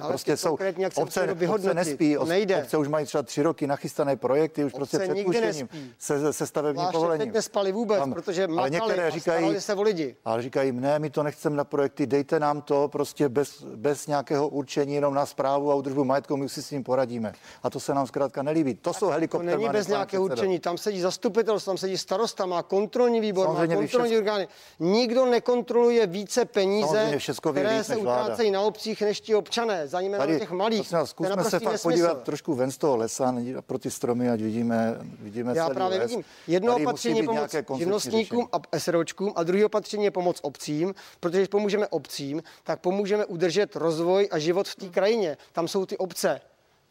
Ale 0.00 0.08
prostě 0.08 0.36
jsou 0.36 0.58
obce, 0.94 1.36
obce 1.48 1.74
nespí, 1.74 2.16
nejde. 2.26 2.62
obce 2.62 2.76
už 2.76 2.88
mají 2.88 3.06
třeba 3.06 3.22
tři 3.22 3.42
roky 3.42 3.66
nachystané 3.66 4.16
projekty, 4.16 4.64
už 4.64 4.72
prostě 4.72 4.96
obce 4.96 5.06
prostě 5.06 5.22
před 5.22 5.24
puštěním 5.24 5.68
se, 5.98 6.32
se 6.32 6.46
stavebním 6.46 6.86
povolením. 6.92 7.26
teď 7.26 7.34
nespali 7.34 7.72
vůbec, 7.72 7.98
Tam, 7.98 8.12
protože 8.12 8.44
ale 8.44 8.70
některé 8.70 9.10
říkají, 9.10 9.60
se 9.60 9.74
o 9.74 9.82
lidi. 9.82 10.16
Ale 10.24 10.42
říkají, 10.42 10.72
ne, 10.72 10.98
my 10.98 11.10
to 11.10 11.22
nechceme 11.22 11.56
na 11.56 11.64
projekty, 11.64 12.06
dejte 12.06 12.40
nám 12.40 12.62
to 12.62 12.88
prostě 12.88 13.28
bez, 13.28 13.62
bez 13.62 14.06
nějakého 14.06 14.48
určení, 14.48 14.94
jenom 14.94 15.14
na 15.14 15.26
zprávu 15.26 15.72
a 15.72 15.74
udržbu 15.74 16.04
majetku, 16.04 16.36
my 16.36 16.48
si 16.48 16.62
s 16.62 16.68
tím 16.68 16.84
poradíme. 16.84 17.32
A 17.62 17.70
to 17.70 17.80
se 17.80 17.94
nám 17.94 18.06
zkrátka 18.06 18.42
nelíbí. 18.42 18.74
To 18.74 18.94
jsou 18.94 19.08
helikoptery. 19.08 19.52
To 19.52 19.58
není 19.58 19.72
bez 19.72 19.88
nějakého 19.88 20.24
určení, 20.24 20.58
tam 20.58 20.78
sedí 20.78 21.00
zastupitelstvo, 21.00 21.70
tam 21.70 21.78
sedí 21.78 21.98
starosta, 21.98 22.46
má 22.46 22.62
kontrolní 22.62 23.20
výbor, 23.20 23.48
má 23.48 23.66
kontrolní 23.66 24.16
orgány. 24.16 24.48
Nikdo 24.78 25.26
nekontroluje 25.26 26.06
více 26.06 26.44
peníze, 26.44 27.18
které 27.50 27.84
se 27.84 27.96
utrácejí 27.96 28.50
na 28.50 28.60
obcích 28.60 29.02
než 29.02 29.20
ti 29.20 29.34
občané 29.34 29.83
zejména 29.88 30.26
těch 30.26 30.50
malých. 30.50 30.92
Vás, 30.92 31.10
zkusme 31.10 31.44
se 31.44 31.58
fakt 31.60 31.82
podívat 31.82 32.22
trošku 32.22 32.54
ven 32.54 32.70
z 32.70 32.78
toho 32.78 32.96
lesa, 32.96 33.34
pro 33.66 33.78
ty 33.78 33.90
stromy, 33.90 34.30
ať 34.30 34.40
vidíme, 34.40 34.98
vidíme 35.20 35.52
Já 35.56 35.70
právě 35.70 35.98
les. 35.98 36.10
vidím. 36.10 36.24
Jedno 36.46 36.72
Tady 36.72 36.86
opatření 36.86 37.18
je 37.18 37.24
pomoc 37.24 37.54
živnostníkům 37.76 38.48
a 38.52 38.78
SROčkům 38.78 39.32
a 39.36 39.42
druhé 39.42 39.64
opatření 39.64 40.04
je 40.04 40.10
pomoc 40.10 40.38
obcím, 40.42 40.94
protože 41.20 41.38
když 41.38 41.48
pomůžeme 41.48 41.88
obcím, 41.88 42.42
tak 42.64 42.80
pomůžeme 42.80 43.24
udržet 43.24 43.76
rozvoj 43.76 44.28
a 44.30 44.38
život 44.38 44.68
v 44.68 44.76
té 44.76 44.88
krajině. 44.88 45.36
Tam 45.52 45.68
jsou 45.68 45.86
ty 45.86 45.96
obce. 45.96 46.40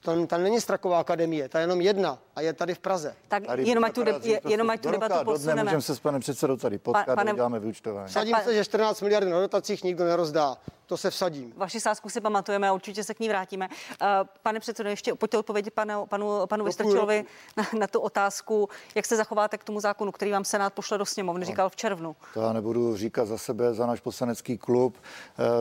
Tam, 0.04 0.28
tam 0.28 0.44
není 0.44 0.62
Straková 0.62 1.00
akademie, 1.00 1.50
ta 1.50 1.60
je 1.60 1.63
jenom 1.63 1.82
jedna 1.82 2.20
a 2.36 2.42
je 2.42 2.54
tady 2.54 2.76
v 2.76 2.80
Praze. 2.80 3.16
Tak 3.28 3.46
tady 3.46 3.63
jenom 3.63 3.84
ať 3.84 3.94
tu, 3.94 4.04
de, 4.04 4.20
je, 4.24 4.42
jenom 4.48 4.70
ať 4.70 4.82
tu 4.82 4.92
debatu 4.92 5.26
posuneme. 5.26 5.63
Můžeme 5.63 5.82
se 5.82 5.96
s 5.96 6.00
panem 6.00 6.22
předsedou 6.22 6.58
tady 6.58 6.78
potkat 6.78 7.06
pa, 7.06 7.16
pane, 7.16 7.34
dáme 7.34 7.60
vyučtování. 7.60 8.10
Sadím 8.10 8.36
se, 8.44 8.54
že 8.54 8.66
14 8.66 9.02
miliard 9.02 9.28
na 9.28 9.39
dotacích 9.39 9.84
nikdo 9.84 10.06
nerozdá. 10.06 10.58
To 10.86 10.98
se 10.98 11.10
vsadím. 11.10 11.54
Vaši 11.58 11.80
sázku 11.80 12.10
si 12.10 12.22
pamatujeme 12.22 12.70
a 12.70 12.74
určitě 12.74 13.04
se 13.04 13.13
k 13.13 13.20
ní 13.20 13.30
vrátíme. 13.30 13.68
Uh, 13.68 14.08
pane 14.44 14.60
předsedo, 14.60 14.89
ještě 14.89 15.16
pojďte 15.16 15.38
odpovědět 15.38 15.74
panu, 15.74 16.06
panu, 16.06 16.48
panu 16.48 16.66
Vystrčilovi 16.66 17.26
na, 17.58 17.63
na 17.80 17.88
tu 17.88 18.00
otázku, 18.00 18.70
jak 18.96 19.06
se 19.06 19.16
zachováte 19.16 19.58
k 19.58 19.63
tomu 19.63 19.80
zákonu, 19.80 20.12
který 20.12 20.32
vám 20.32 20.46
Senát 20.46 20.74
pošle 20.74 20.98
do 20.98 21.06
sněmovny, 21.06 21.39
no, 21.39 21.46
říkal 21.46 21.70
v 21.70 21.76
červnu. 21.76 22.16
To 22.34 22.42
já 22.42 22.54
nebudu 22.54 22.98
říkat 22.98 23.26
za 23.26 23.38
sebe, 23.38 23.74
za 23.74 23.86
náš 23.86 24.00
poslanecký 24.00 24.58
klub. 24.58 24.98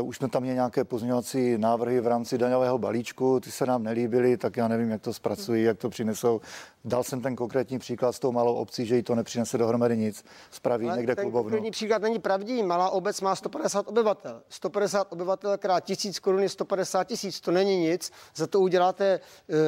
Uh, 0.00 0.08
už 0.08 0.16
jsme 0.16 0.28
tam 0.28 0.42
měli 0.42 0.54
nějaké 0.54 0.84
pozměňovací 0.84 1.58
návrhy 1.58 2.00
v 2.00 2.06
rámci 2.06 2.38
daňového 2.38 2.78
balíčku, 2.78 3.40
ty 3.40 3.50
se 3.50 3.66
nám 3.66 3.82
nelíbily, 3.82 4.31
tak 4.36 4.56
já 4.56 4.68
nevím, 4.68 4.90
jak 4.90 5.02
to 5.02 5.14
zpracují, 5.14 5.64
jak 5.64 5.78
to 5.78 5.90
přinesou. 5.90 6.40
Dal 6.84 7.04
jsem 7.04 7.20
ten 7.20 7.36
konkrétní 7.36 7.78
příklad 7.78 8.12
s 8.12 8.18
tou 8.18 8.32
malou 8.32 8.54
obcí, 8.54 8.86
že 8.86 8.96
jí 8.96 9.02
to 9.02 9.14
nepřinese 9.14 9.58
dohromady 9.58 9.96
nic. 9.96 10.24
Spraví 10.50 10.86
Ale 10.88 10.96
někde 10.96 11.16
ten 11.16 11.24
klubovnu. 11.24 11.42
Konkrétní 11.42 11.70
příklad 11.70 12.02
není 12.02 12.18
pravdivý. 12.18 12.62
Malá 12.62 12.90
obec 12.90 13.20
má 13.20 13.36
150 13.36 13.88
obyvatel. 13.88 14.42
150 14.48 15.12
obyvatel 15.12 15.58
krát 15.58 15.80
tisíc 15.80 16.18
korun 16.18 16.42
je 16.42 16.48
150 16.48 17.04
tisíc. 17.04 17.40
To 17.40 17.50
není 17.50 17.76
nic. 17.76 18.12
Za 18.34 18.46
to 18.46 18.60
uděláte 18.60 19.20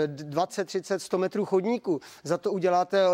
20, 0.06 0.64
30, 0.64 1.02
100 1.02 1.18
metrů 1.18 1.44
chodníku. 1.44 2.00
Za 2.24 2.38
to 2.38 2.52
uděláte 2.52 3.04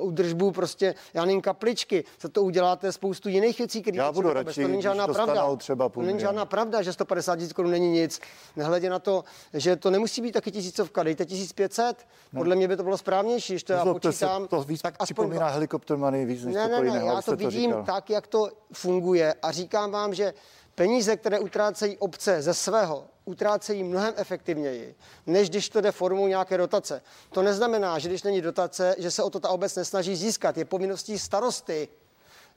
udržbu 0.00 0.50
prostě, 0.50 0.94
já 1.14 1.24
nevím, 1.24 1.40
kapličky. 1.40 2.04
Za 2.20 2.28
to 2.28 2.42
uděláte 2.42 2.92
spoustu 2.92 3.28
jiných 3.28 3.58
věcí, 3.58 3.82
které 3.82 3.96
já 3.96 4.12
budu 4.12 4.32
radši, 4.32 4.62
to 4.62 4.68
není 4.68 4.82
žádná 4.82 5.06
pravda. 5.06 5.56
Třeba 5.56 5.88
to 5.88 6.02
není 6.02 6.20
žádná 6.20 6.44
pravda, 6.44 6.82
že 6.82 6.92
150 6.92 7.36
tisíc 7.36 7.52
korun 7.52 7.70
není 7.70 7.88
nic. 7.88 8.20
Nehledě 8.56 8.90
na 8.90 8.98
to, 8.98 9.24
že 9.54 9.76
to 9.76 9.90
nemusí 9.90 10.22
být 10.22 10.32
taky 10.32 10.50
tisícovka. 10.50 10.91
Dejte 11.02 11.26
1500. 11.26 12.06
No. 12.32 12.40
Podle 12.40 12.56
mě 12.56 12.68
by 12.68 12.76
to 12.76 12.82
bylo 12.82 12.98
správnější 12.98 13.52
když 13.52 13.62
to 13.64 13.72
já 13.72 13.84
počítám. 13.84 14.42
Se, 14.42 14.48
to 14.48 14.62
víc 14.62 14.82
tak 14.82 14.94
aspoň 14.94 15.04
připomíná 15.04 15.48
helikoptermany 15.48 16.26
víc 16.26 16.44
než 16.44 16.54
ne, 16.54 16.68
ne, 16.68 16.80
ne, 16.80 17.02
já 17.06 17.22
to 17.22 17.36
vidím 17.36 17.72
to 17.72 17.82
tak, 17.82 18.10
jak 18.10 18.26
to 18.26 18.48
funguje 18.72 19.34
a 19.42 19.52
říkám 19.52 19.90
vám, 19.90 20.14
že 20.14 20.34
peníze, 20.74 21.16
které 21.16 21.38
utrácejí 21.38 21.98
obce 21.98 22.42
ze 22.42 22.54
svého, 22.54 23.04
utrácejí 23.24 23.84
mnohem 23.84 24.14
efektivněji, 24.16 24.94
než 25.26 25.50
když 25.50 25.68
to 25.68 25.80
jde 25.80 25.92
formou 25.92 26.26
nějaké 26.26 26.58
dotace. 26.58 27.02
To 27.30 27.42
neznamená, 27.42 27.98
že 27.98 28.08
když 28.08 28.22
není 28.22 28.40
dotace, 28.40 28.94
že 28.98 29.10
se 29.10 29.22
o 29.22 29.30
to 29.30 29.40
ta 29.40 29.48
obec 29.48 29.76
nesnaží 29.76 30.16
získat. 30.16 30.56
Je 30.56 30.64
povinností 30.64 31.18
starosty 31.18 31.88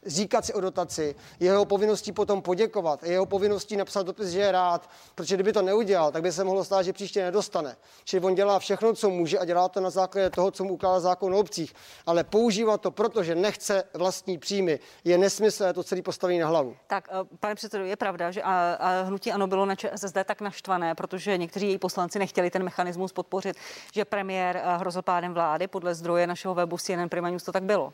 říkat 0.06 0.46
si 0.46 0.54
o 0.54 0.62
dotaci, 0.62 1.15
jeho 1.39 1.65
povinností 1.65 2.12
potom 2.12 2.41
poděkovat, 2.41 3.04
jeho 3.04 3.26
povinností 3.26 3.78
napsat 3.78 4.06
dopis, 4.06 4.28
že 4.28 4.39
je 4.39 4.52
rád, 4.52 4.89
protože 5.15 5.36
kdyby 5.36 5.54
to 5.54 5.62
neudělal, 5.62 6.12
tak 6.12 6.24
by 6.24 6.32
se 6.32 6.44
mohlo 6.44 6.63
stát, 6.63 6.82
že 6.84 6.94
příště 6.94 7.24
nedostane. 7.24 7.76
Čili 8.04 8.26
on 8.26 8.36
dělá 8.36 8.60
všechno, 8.60 8.94
co 8.94 9.10
může 9.10 9.39
a 9.39 9.46
dělá 9.46 9.70
to 9.70 9.82
na 9.82 9.89
základě 9.89 10.30
toho, 10.30 10.52
co 10.52 10.63
mu 10.63 10.74
ukládá 10.74 11.00
zákon 11.00 11.36
o 11.36 11.39
obcích. 11.39 11.74
Ale 12.06 12.24
používat 12.24 12.82
to, 12.82 12.91
protože 12.91 13.36
nechce 13.36 13.84
vlastní 13.94 14.38
příjmy, 14.38 14.80
je 15.04 15.18
nesmysl, 15.18 15.74
to 15.74 15.84
celý 15.84 16.02
postaví 16.02 16.39
na 16.39 16.48
hlavu. 16.48 16.76
Tak, 16.88 17.08
eh, 17.12 17.38
pane 17.39 17.56
předsedo, 17.56 17.86
je 17.86 17.96
pravda, 17.96 18.32
že 18.32 18.41
a, 18.41 18.78
a 18.80 19.02
hnutí 19.02 19.32
ano 19.32 19.48
bylo 19.48 19.65
na 19.65 19.76
ČSSD 19.76 20.18
tak 20.26 20.41
naštvané, 20.41 20.96
protože 20.96 21.38
někteří 21.38 21.68
její 21.68 21.78
poslanci 21.78 22.20
nechtěli 22.20 22.50
ten 22.50 22.63
mechanismus 22.63 23.13
podpořit, 23.13 23.58
že 23.94 24.06
premiér 24.06 24.58
eh, 24.58 24.78
hrozil 24.78 25.02
pádem 25.02 25.34
vlády. 25.34 25.68
Podle 25.68 25.96
zdroje 25.96 26.28
našeho 26.28 26.56
webu 26.56 26.78
CNN 26.78 27.10
Prima 27.10 27.30
News 27.30 27.44
to 27.44 27.52
tak 27.52 27.63
bylo. 27.63 27.94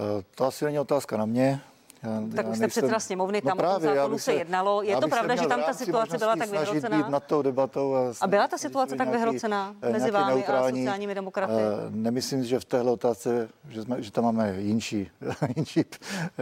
Eh, 0.00 0.22
to 0.34 0.46
asi 0.46 0.64
není 0.64 0.78
otázka 0.78 1.16
na 1.16 1.26
mě. 1.26 1.60
Já, 2.02 2.22
tak 2.36 2.46
já 2.46 2.50
už 2.50 2.56
jste 2.56 2.68
předseda 2.68 3.00
sněmovny, 3.00 3.42
tam 3.42 3.56
no 3.56 3.62
právě, 3.62 3.76
o 3.76 3.80
tom 3.80 3.94
zákonu 3.94 4.18
se, 4.18 4.24
se 4.24 4.32
jednalo. 4.32 4.82
Je 4.82 4.96
to 4.96 5.08
pravda, 5.08 5.36
že 5.36 5.46
tam 5.46 5.62
ta 5.62 5.74
situace 5.74 6.18
byla 6.18 6.36
tak 6.36 6.50
vyhrocená? 6.50 6.96
Být 6.96 7.08
nad 7.08 7.24
tou 7.24 7.42
debatou 7.42 7.94
a, 7.94 8.12
a 8.20 8.26
byla 8.26 8.48
ta 8.48 8.58
situace 8.58 8.96
tak 8.96 9.08
vyhrocená 9.08 9.74
eh, 9.82 9.92
mezi 9.92 10.10
vámi 10.10 10.46
a 10.46 10.68
sociálními 10.68 11.14
demokraty? 11.14 11.52
Uh, 11.52 11.94
nemyslím, 11.94 12.44
že 12.44 12.60
v 12.60 12.64
téhle 12.64 12.92
otázce, 12.92 13.48
že, 13.68 13.82
jsme, 13.82 14.02
že 14.02 14.12
tam 14.12 14.24
máme 14.24 14.54
jinší, 14.60 15.10
jinší, 15.56 15.84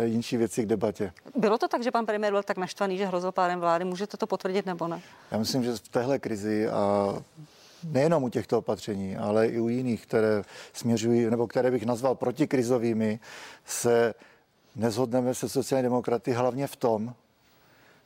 jinší 0.05 0.37
věci 0.37 0.63
k 0.63 0.67
debatě. 0.67 1.13
Bylo 1.37 1.59
to 1.59 1.69
tak, 1.69 1.83
že 1.83 1.91
pan 1.91 2.07
premiér 2.07 2.33
byl 2.33 2.43
tak 2.43 2.57
naštvaný, 2.57 2.99
že 2.99 3.07
hrozil 3.07 3.33
pádem 3.33 3.61
vlády? 3.61 3.85
Můžete 3.85 4.17
to 4.17 4.27
potvrdit 4.27 4.67
nebo 4.67 4.89
ne? 4.89 5.01
Já 5.31 5.39
myslím, 5.39 5.65
že 5.65 5.73
v 5.73 5.89
téhle 5.89 6.19
krizi 6.19 6.69
a 6.69 7.15
nejenom 7.85 8.25
u 8.25 8.29
těchto 8.29 8.59
opatření, 8.59 9.17
ale 9.17 9.47
i 9.49 9.61
u 9.61 9.69
jiných, 9.69 10.07
které 10.07 10.43
směřují, 10.73 11.31
nebo 11.31 11.47
které 11.47 11.71
bych 11.71 11.87
nazval 11.87 12.15
protikrizovými, 12.15 13.21
se 13.67 14.15
nezhodneme 14.77 15.35
se 15.35 15.49
sociální 15.49 15.83
demokraty 15.83 16.33
hlavně 16.33 16.67
v 16.67 16.77
tom, 16.77 17.15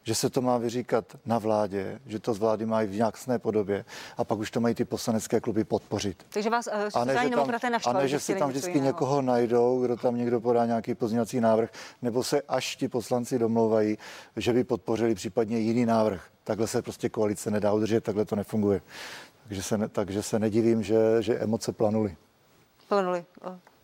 že 0.02 0.14
se 0.14 0.30
to 0.30 0.40
má 0.42 0.58
vyříkat 0.58 1.04
na 1.26 1.38
vládě, 1.38 2.00
že 2.06 2.18
to 2.18 2.34
z 2.34 2.38
vlády 2.38 2.66
mají 2.66 2.88
v 2.88 2.96
nějaké 2.96 3.38
podobě 3.38 3.84
a 4.16 4.24
pak 4.24 4.38
už 4.38 4.50
to 4.50 4.60
mají 4.60 4.74
ty 4.74 4.84
poslanecké 4.84 5.40
kluby 5.40 5.64
podpořit. 5.64 6.26
Takže 6.28 6.50
vás 6.50 6.66
uh, 6.66 6.72
a 6.94 7.04
ne, 7.04 7.16
že 7.22 7.30
tam, 7.30 7.50
a 7.86 7.92
ne, 7.92 8.08
že 8.08 8.20
si 8.20 8.34
tam 8.34 8.48
vždycky 8.48 8.70
jiného. 8.70 8.86
někoho 8.86 9.22
najdou, 9.22 9.84
kdo 9.84 9.96
tam 9.96 10.16
někdo 10.16 10.40
podá 10.40 10.66
nějaký 10.66 10.94
pozměňovací 10.94 11.40
návrh, 11.40 11.70
nebo 12.02 12.24
se 12.24 12.42
až 12.42 12.76
ti 12.76 12.88
poslanci 12.88 13.38
domlouvají, 13.38 13.98
že 14.36 14.52
by 14.52 14.64
podpořili 14.64 15.14
případně 15.14 15.58
jiný 15.58 15.86
návrh. 15.86 16.24
Takhle 16.44 16.66
se 16.66 16.82
prostě 16.82 17.08
koalice 17.08 17.50
nedá 17.50 17.72
udržet, 17.72 18.04
takhle 18.04 18.24
to 18.24 18.36
nefunguje. 18.36 18.80
Takže 19.48 19.62
se, 19.62 19.78
ne, 19.78 19.88
takže 19.88 20.22
se 20.22 20.38
nedivím, 20.38 20.82
že, 20.82 20.96
že 21.20 21.38
emoce 21.38 21.72
planuly. 21.72 22.16
Planuly 22.88 23.24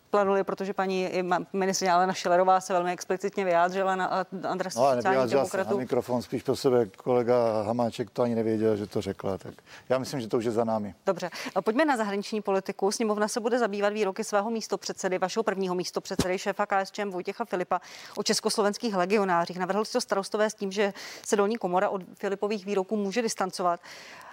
plánuje, 0.09 0.45
protože 0.45 0.73
paní 0.73 1.11
ministrině 1.53 1.93
Alena 1.93 2.13
Šilerová 2.13 2.61
se 2.61 2.73
velmi 2.73 2.93
explicitně 2.93 3.45
vyjádřila 3.45 3.97
na 3.97 4.25
adresu 4.49 4.81
no, 4.81 4.95
sociálních 4.95 5.33
demokratů. 5.33 5.71
Na 5.71 5.77
mikrofon 5.77 6.23
spíš 6.23 6.43
pro 6.43 6.57
sebe 6.57 6.87
kolega 6.87 7.63
Hamáček 7.63 8.11
to 8.11 8.23
ani 8.23 8.35
nevěděl, 8.35 8.77
že 8.77 8.87
to 8.87 9.01
řekla. 9.01 9.39
Tak 9.39 9.55
já 9.89 9.99
myslím, 9.99 10.21
že 10.21 10.29
to 10.29 10.37
už 10.37 10.45
je 10.45 10.51
za 10.51 10.65
námi. 10.65 10.95
Dobře, 11.07 11.31
pojďme 11.65 11.85
na 11.85 11.97
zahraniční 11.97 12.41
politiku. 12.41 12.93
Sněmovna 12.93 13.29
se 13.29 13.41
bude 13.41 13.59
zabývat 13.59 13.93
výroky 13.93 14.25
svého 14.25 14.51
místopředsedy, 14.51 15.19
vašeho 15.19 15.45
prvního 15.45 15.75
místopředsedy, 15.75 16.39
šéfa 16.39 16.67
KSČM 16.67 17.11
Vojtěcha 17.11 17.45
Filipa 17.45 17.81
o 18.17 18.23
československých 18.23 18.95
legionářích. 18.97 19.59
Navrhl 19.59 19.85
si 19.85 19.93
to 19.93 20.01
starostové 20.01 20.51
s 20.51 20.55
tím, 20.55 20.73
že 20.73 20.93
se 21.27 21.37
dolní 21.37 21.57
komora 21.57 21.89
od 21.89 22.03
Filipových 22.15 22.67
výroků 22.67 22.97
může 22.97 23.23
distancovat. 23.23 23.81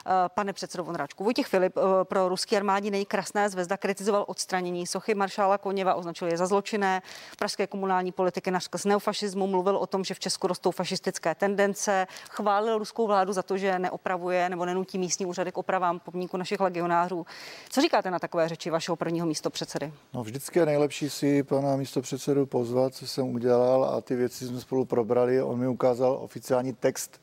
Eh, 0.08 0.30
pane 0.30 0.54
předsedo 0.54 0.84
Vonráčku. 0.84 1.24
Vojtěch 1.24 1.48
Filip 1.48 1.78
eh, 1.78 1.82
pro 2.04 2.30
ruský 2.30 2.58
armádní 2.58 2.92
nejkrásná 2.92 3.50
zvezda 3.50 3.78
kritizoval 3.78 4.26
odstranění 4.28 4.88
sochy 4.88 5.16
maršála 5.16 5.58
Koněva, 5.76 5.96
označil 5.96 6.28
je 6.28 6.38
za 6.38 6.48
zločinné. 6.48 7.02
Pražské 7.38 7.68
komunální 7.68 8.12
politiky 8.12 8.52
z 8.76 8.86
neofašismu 8.86 9.48
mluvil 9.48 9.78
o 9.78 9.88
tom, 9.88 10.04
že 10.04 10.14
v 10.14 10.20
Česku 10.20 10.48
rostou 10.48 10.72
fašistické 10.72 11.36
tendence, 11.36 12.08
chválil 12.30 12.78
ruskou 12.78 13.08
vládu 13.08 13.34
za 13.34 13.44
to, 13.44 13.58
že 13.58 13.80
neopravuje 13.80 14.50
nebo 14.50 14.66
nenutí 14.66 14.98
místní 14.98 15.26
úřady 15.26 15.52
k 15.52 15.58
opravám 15.58 16.00
pomníku 16.00 16.38
našich 16.38 16.60
legionářů. 16.60 17.26
Co 17.70 17.82
říkáte 17.82 18.12
na 18.12 18.20
takové 18.20 18.50
řeči 18.50 18.70
vašeho 18.70 18.96
prvního 18.96 19.28
místo 19.28 19.50
předsedy? 19.50 19.94
No 20.14 20.24
vždycky 20.24 20.60
je 20.60 20.66
nejlepší 20.66 21.10
si 21.10 21.44
pana 21.44 21.76
místo 21.76 22.02
předsedu 22.02 22.46
pozvat, 22.46 22.94
co 22.94 23.08
jsem 23.08 23.28
udělal 23.36 23.86
a 23.86 24.02
ty 24.02 24.16
věci 24.16 24.48
jsme 24.48 24.60
spolu 24.60 24.86
probrali. 24.86 25.42
On 25.42 25.60
mi 25.60 25.68
ukázal 25.68 26.18
oficiální 26.22 26.74
text, 26.74 27.22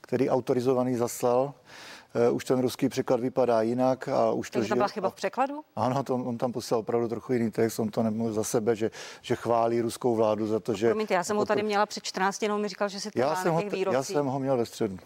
který 0.00 0.30
autorizovaný 0.30 0.96
zaslal 0.96 1.54
už 2.32 2.44
ten 2.44 2.60
ruský 2.60 2.88
překlad 2.88 3.20
vypadá 3.20 3.62
jinak. 3.62 4.08
A 4.08 4.30
už 4.30 4.50
to, 4.50 4.68
to 4.68 4.74
byla 4.74 4.88
chyba 4.88 5.10
v 5.10 5.14
překladu? 5.14 5.60
Ano, 5.76 6.02
to, 6.02 6.14
on 6.14 6.38
tam 6.38 6.52
poslal 6.52 6.80
opravdu 6.80 7.08
trochu 7.08 7.32
jiný 7.32 7.50
text, 7.50 7.78
on 7.78 7.88
to 7.88 8.02
nemůže 8.02 8.32
za 8.32 8.44
sebe, 8.44 8.76
že, 8.76 8.90
že 9.22 9.36
chválí 9.36 9.80
ruskou 9.80 10.14
vládu 10.14 10.46
za 10.46 10.60
to, 10.60 10.74
že... 10.74 10.88
Promiňte, 10.88 11.14
já 11.14 11.24
jsem 11.24 11.36
ho 11.36 11.44
tady 11.44 11.62
měla 11.62 11.86
před 11.86 12.02
14, 12.04 12.42
jenom 12.42 12.60
mi 12.60 12.68
říkal, 12.68 12.88
že 12.88 13.00
si 13.00 13.10
to 13.10 13.18
já 13.18 13.36
jsem, 13.36 13.52
ho, 13.52 13.62
já 13.92 14.02
jsem 14.02 14.26
ho 14.26 14.38
měl 14.38 14.56
ve 14.56 14.66
středu. 14.66 14.98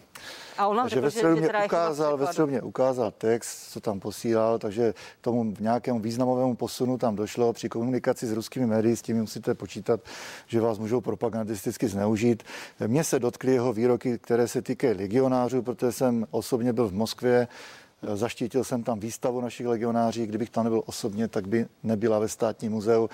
A 0.57 0.67
on 0.67 0.89
že 0.89 1.01
ve 1.01 1.11
středu 1.11 1.35
mě 1.35 1.49
ukázal, 1.65 2.17
ve 2.17 2.45
mě 2.45 2.61
ukázal 2.61 3.11
text, 3.11 3.71
co 3.71 3.79
tam 3.79 3.99
posílal, 3.99 4.59
takže 4.59 4.93
tomu 5.21 5.53
nějakému 5.59 5.99
významovému 5.99 6.55
posunu 6.55 6.97
tam 6.97 7.15
došlo 7.15 7.53
při 7.53 7.69
komunikaci 7.69 8.27
s 8.27 8.31
ruskými 8.31 8.65
médii, 8.65 8.95
s 8.95 9.01
tím 9.01 9.17
musíte 9.17 9.53
počítat, 9.53 9.99
že 10.47 10.61
vás 10.61 10.79
můžou 10.79 11.01
propagandisticky 11.01 11.87
zneužít. 11.87 12.43
Mně 12.87 13.03
se 13.03 13.19
dotkly 13.19 13.53
jeho 13.53 13.73
výroky, 13.73 14.19
které 14.19 14.47
se 14.47 14.61
týkají 14.61 14.97
legionářů, 14.97 15.61
protože 15.61 15.91
jsem 15.91 16.27
osobně 16.31 16.73
byl 16.73 16.87
v 16.87 16.93
Moskvě, 16.93 17.47
Zaštítil 18.13 18.63
jsem 18.63 18.83
tam 18.83 18.99
výstavu 18.99 19.41
našich 19.41 19.67
legionáří. 19.67 20.27
Kdybych 20.27 20.49
tam 20.49 20.63
nebyl 20.63 20.83
osobně, 20.85 21.27
tak 21.27 21.47
by 21.47 21.65
nebyla 21.83 22.19
ve 22.19 22.27
státním 22.27 22.71
muzeu. 22.71 23.09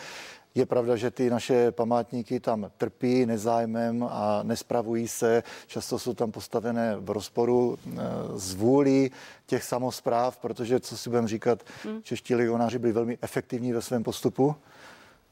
Je 0.56 0.66
pravda, 0.66 0.96
že 0.96 1.12
ty 1.12 1.30
naše 1.30 1.72
památníky 1.72 2.40
tam 2.40 2.72
trpí 2.78 3.26
nezájmem 3.26 4.08
a 4.12 4.44
nespravují 4.44 5.08
se. 5.08 5.44
Často 5.68 6.00
jsou 6.00 6.14
tam 6.14 6.32
postavené 6.32 6.96
v 6.98 7.10
rozporu 7.10 7.78
eh, 7.78 8.00
s 8.36 8.54
vůlí 8.54 9.12
těch 9.46 9.64
samozpráv, 9.64 10.38
protože, 10.38 10.80
co 10.80 10.98
si 10.98 11.10
budeme 11.10 11.28
říkat, 11.28 11.64
hmm. 11.84 12.04
čeští 12.04 12.36
legionáři 12.36 12.80
byli 12.80 12.94
velmi 12.94 13.18
efektivní 13.22 13.74
ve 13.74 13.82
svém 13.82 14.04
postupu. 14.04 14.56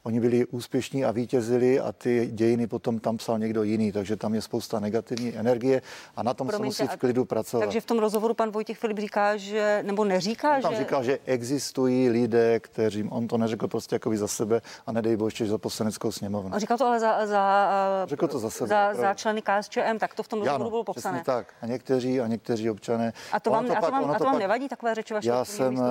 Oni 0.04 0.20
byli 0.20 0.46
úspěšní 0.46 1.06
a 1.06 1.12
vítězili 1.12 1.80
a 1.80 1.92
ty 1.92 2.30
dějiny 2.34 2.68
potom 2.68 3.00
tam 3.00 3.18
psal 3.18 3.40
někdo 3.40 3.64
jiný, 3.64 3.92
takže 3.92 4.16
tam 4.16 4.34
je 4.34 4.42
spousta 4.42 4.80
negativní 4.80 5.36
energie 5.38 5.82
a 6.16 6.24
na 6.24 6.34
tom 6.34 6.48
Promiňte, 6.48 6.76
se 6.76 6.84
musí 6.84 6.96
v 6.96 7.00
klidu 7.00 7.26
pracovat. 7.26 7.66
Takže 7.66 7.82
v 7.82 7.86
tom 7.86 8.00
rozhovoru 8.00 8.34
pan 8.34 8.52
Vojtěch 8.52 8.78
Filip 8.78 9.00
říká, 9.00 9.38
že, 9.38 9.84
nebo 9.86 10.06
neříká, 10.06 10.56
on 10.56 10.62
tam 10.62 10.74
že... 10.74 10.80
říkal, 10.80 11.04
že 11.04 11.20
existují 11.26 12.10
lidé, 12.10 12.60
kteří, 12.60 13.04
on 13.04 13.28
to 13.28 13.38
neřekl 13.38 13.68
prostě 13.68 13.96
jako 13.96 14.18
za 14.18 14.28
sebe 14.28 14.62
a 14.88 14.92
nedej 14.92 15.18
bože 15.18 15.46
za 15.46 15.58
poslaneckou 15.58 16.12
sněmovnu. 16.12 16.52
On 16.54 16.60
říkal 16.60 16.78
to 16.78 16.86
ale 16.86 17.00
za, 17.00 17.26
za, 17.26 17.70
řekl 18.06 18.28
to 18.28 18.40
za, 18.40 18.50
sebe, 18.50 18.68
za, 18.68 18.94
za 18.94 19.14
členy 19.14 19.42
KSČM, 19.42 19.98
tak 20.00 20.14
to 20.14 20.24
v 20.24 20.28
tom 20.28 20.40
rozhovoru 20.40 20.70
bylo 20.70 20.84
popsané. 20.84 21.24
tak. 21.26 21.54
A 21.62 21.66
někteří, 21.66 22.22
a 22.22 22.28
někteří 22.28 22.70
občané. 22.70 23.14
A 23.32 23.40
to 23.40 23.50
vám, 23.50 23.66
to 23.66 23.78
a 23.78 23.82
to 23.82 23.92
vám, 23.92 24.12
a 24.12 24.18
to 24.18 24.24
vám 24.24 24.34
pak, 24.34 24.42
nevadí 24.42 24.70
takové 24.70 24.96
řeči 24.96 25.14
vašeho 25.14 25.38
já 25.38 25.46
jsem, 25.46 25.84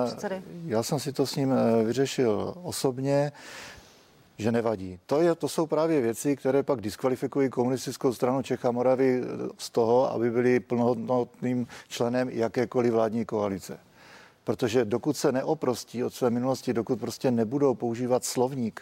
já 0.65 0.83
jsem 0.83 0.99
si 0.99 1.13
to 1.13 1.27
s 1.27 1.35
ním 1.35 1.53
eh, 1.53 1.83
vyřešil 1.83 2.53
osobně 2.63 3.31
že 4.41 4.51
nevadí. 4.51 4.99
To, 5.05 5.21
je, 5.21 5.35
to 5.35 5.47
jsou 5.47 5.65
právě 5.65 6.01
věci, 6.01 6.35
které 6.35 6.63
pak 6.63 6.81
diskvalifikují 6.81 7.49
komunistickou 7.49 8.13
stranu 8.13 8.41
Čech 8.41 8.65
a 8.65 8.71
Moravy 8.71 9.23
z 9.57 9.69
toho, 9.69 10.11
aby 10.11 10.31
byli 10.31 10.59
plnohodnotným 10.59 11.67
členem 11.87 12.29
jakékoliv 12.29 12.93
vládní 12.93 13.25
koalice. 13.25 13.79
Protože 14.43 14.85
dokud 14.85 15.17
se 15.17 15.31
neoprostí 15.31 16.03
od 16.03 16.13
své 16.13 16.29
minulosti, 16.29 16.73
dokud 16.73 16.99
prostě 16.99 17.31
nebudou 17.31 17.73
používat 17.73 18.25
slovník, 18.25 18.81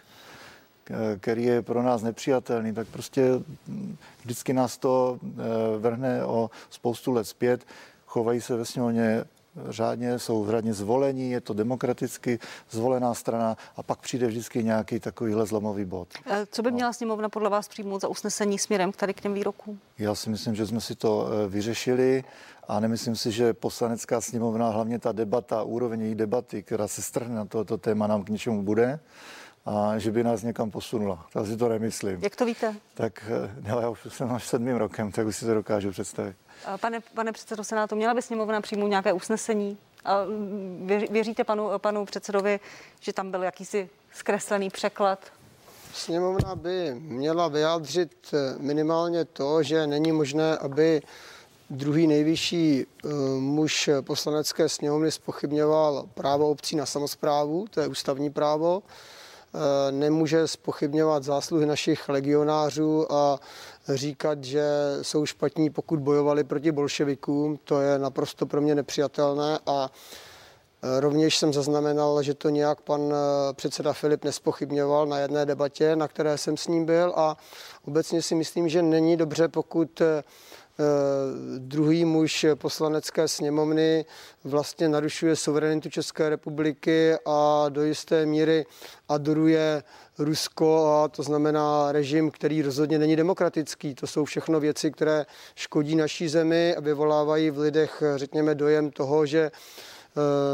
který 1.20 1.44
je 1.44 1.62
pro 1.62 1.84
nás 1.84 2.02
nepřijatelný, 2.02 2.74
tak 2.74 2.88
prostě 2.88 3.24
vždycky 4.22 4.54
nás 4.54 4.78
to 4.78 5.20
eh, 5.24 5.78
vrhne 5.78 6.26
o 6.26 6.50
spoustu 6.70 7.12
let 7.12 7.28
zpět. 7.28 7.66
Chovají 8.06 8.42
se 8.42 8.56
ve 8.56 8.66
sněmovně 8.66 9.24
řádně, 9.70 10.20
jsou 10.20 10.52
řádně 10.52 10.74
zvolení, 10.74 11.32
je 11.32 11.42
to 11.42 11.54
demokraticky 11.54 12.40
zvolená 12.70 13.14
strana 13.14 13.58
a 13.76 13.84
pak 13.84 14.00
přijde 14.00 14.28
vždycky 14.28 14.64
nějaký 14.64 15.00
takovýhle 15.00 15.46
zlomový 15.46 15.86
bod. 15.86 16.08
Eh, 16.26 16.46
co 16.52 16.62
by 16.62 16.72
no. 16.72 16.76
měla 16.76 16.94
sněmovna 16.94 17.30
podle 17.30 17.50
vás 17.50 17.68
přijmout 17.68 18.02
za 18.02 18.08
usnesení 18.08 18.60
směrem 18.60 18.92
k 18.92 18.96
tady 18.96 19.14
k 19.14 19.22
těm 19.22 19.34
výrokům? 19.34 19.80
Já 19.98 20.16
si 20.16 20.30
myslím, 20.30 20.56
že 20.56 20.68
jsme 20.68 20.82
si 20.82 20.96
to 20.96 21.28
eh, 21.28 21.50
vyřešili 21.50 22.24
a 22.68 22.80
nemyslím 22.80 23.16
si, 23.16 23.32
že 23.32 23.54
poslanecká 23.54 24.22
sněmovna, 24.22 24.70
hlavně 24.70 25.00
ta 25.00 25.12
debata, 25.12 25.64
úroveň 25.64 26.02
její 26.02 26.16
debaty, 26.16 26.64
která 26.64 26.88
se 26.88 27.02
strhne 27.02 27.36
na 27.36 27.46
tohoto 27.46 27.78
téma, 27.78 28.08
nám 28.08 28.24
k 28.24 28.30
něčemu 28.30 28.64
bude 28.64 29.00
a 29.70 29.98
že 29.98 30.12
by 30.12 30.24
nás 30.24 30.44
někam 30.44 30.72
posunula. 30.72 31.26
Tak 31.34 31.48
si 31.48 31.58
to 31.58 31.70
nemyslím. 31.70 32.20
Jak 32.24 32.36
to 32.36 32.46
víte? 32.46 32.76
Tak 32.94 33.24
eh, 33.28 33.56
no, 33.70 33.82
já 33.82 33.90
už 33.90 34.00
jsem 34.10 34.32
až 34.32 34.48
sedmým 34.48 34.76
rokem, 34.76 35.12
tak 35.12 35.28
už 35.28 35.36
si 35.36 35.46
to 35.46 35.54
dokážu 35.54 35.92
představit. 35.92 36.36
Pane, 36.82 37.00
pane 37.14 37.32
předsedo 37.32 37.64
Senátu, 37.64 37.96
měla 37.96 38.14
by 38.14 38.22
sněmovna 38.22 38.62
přijmout 38.62 38.88
nějaké 38.88 39.14
usnesení? 39.14 39.78
A 40.06 40.18
věříte 41.12 41.44
panu, 41.44 41.70
panu 41.78 42.06
předsedovi, 42.06 42.60
že 43.00 43.14
tam 43.14 43.32
byl 43.32 43.44
jakýsi 43.44 43.90
zkreslený 44.14 44.70
překlad? 44.70 45.20
Sněmovna 45.94 46.56
by 46.56 46.96
měla 47.00 47.48
vyjádřit 47.48 48.12
eh, 48.34 48.56
minimálně 48.60 49.26
to, 49.26 49.64
že 49.64 49.88
není 49.88 50.12
možné, 50.12 50.58
aby 50.58 51.02
druhý 51.70 52.08
nejvyšší 52.08 52.86
uh, 52.86 53.12
muž 53.40 53.90
poslanecké 54.02 54.70
sněmovny 54.70 55.12
spochybňoval 55.12 56.08
právo 56.14 56.50
obcí 56.50 56.76
na 56.76 56.86
samozprávu, 56.86 57.68
to 57.70 57.82
je 57.82 57.88
ústavní 57.88 58.30
právo. 58.30 58.84
Eh, 59.54 59.92
nemůže 59.92 60.48
spochybňovat 60.48 61.24
zásluhy 61.24 61.66
našich 61.66 62.10
legionářů 62.10 63.12
a 63.12 63.40
říkat, 63.94 64.44
že 64.44 64.64
jsou 65.02 65.26
špatní, 65.26 65.70
pokud 65.70 66.00
bojovali 66.00 66.44
proti 66.44 66.72
bolševikům. 66.72 67.60
To 67.64 67.82
je 67.82 68.00
naprosto 68.00 68.46
pro 68.46 68.62
mě 68.62 68.76
nepřijatelné 68.76 69.60
a 69.66 69.92
eh, 70.84 71.00
Rovněž 71.00 71.38
jsem 71.38 71.54
zaznamenal, 71.54 72.24
že 72.24 72.34
to 72.34 72.50
nějak 72.50 72.82
pan 72.82 73.02
eh, 73.14 73.54
předseda 73.54 73.94
Filip 73.94 74.26
nespochybňoval 74.26 75.08
na 75.08 75.20
jedné 75.20 75.46
debatě, 75.46 75.96
na 75.96 76.08
které 76.08 76.38
jsem 76.38 76.58
s 76.58 76.68
ním 76.68 76.86
byl 76.86 77.14
a 77.16 77.38
obecně 77.88 78.22
si 78.22 78.36
myslím, 78.36 78.70
že 78.70 78.82
není 78.82 79.18
dobře, 79.18 79.48
pokud 79.48 80.02
druhý 81.58 82.06
muž 82.06 82.46
poslanecké 82.56 83.28
sněmovny 83.28 84.06
vlastně 84.44 84.90
narušuje 84.90 85.36
suverenitu 85.36 85.90
České 85.90 86.30
republiky 86.30 87.14
a 87.26 87.66
do 87.70 87.84
jisté 87.84 88.26
míry 88.26 88.66
adoruje 89.10 89.84
Rusko 90.20 90.88
a 90.88 91.08
to 91.08 91.24
znamená 91.24 91.92
režim, 91.92 92.32
který 92.32 92.62
rozhodně 92.62 93.00
není 93.00 93.16
demokratický. 93.16 93.96
To 93.96 94.08
jsou 94.08 94.26
všechno 94.26 94.60
věci, 94.60 94.92
které 94.92 95.26
škodí 95.56 95.96
naší 95.96 96.28
zemi 96.28 96.76
a 96.76 96.80
vyvolávají 96.80 97.50
v 97.50 97.60
lidech, 97.60 98.04
řekněme, 98.16 98.56
dojem 98.56 98.92
toho, 98.92 99.26
že 99.26 99.52
Eh, 99.52 99.99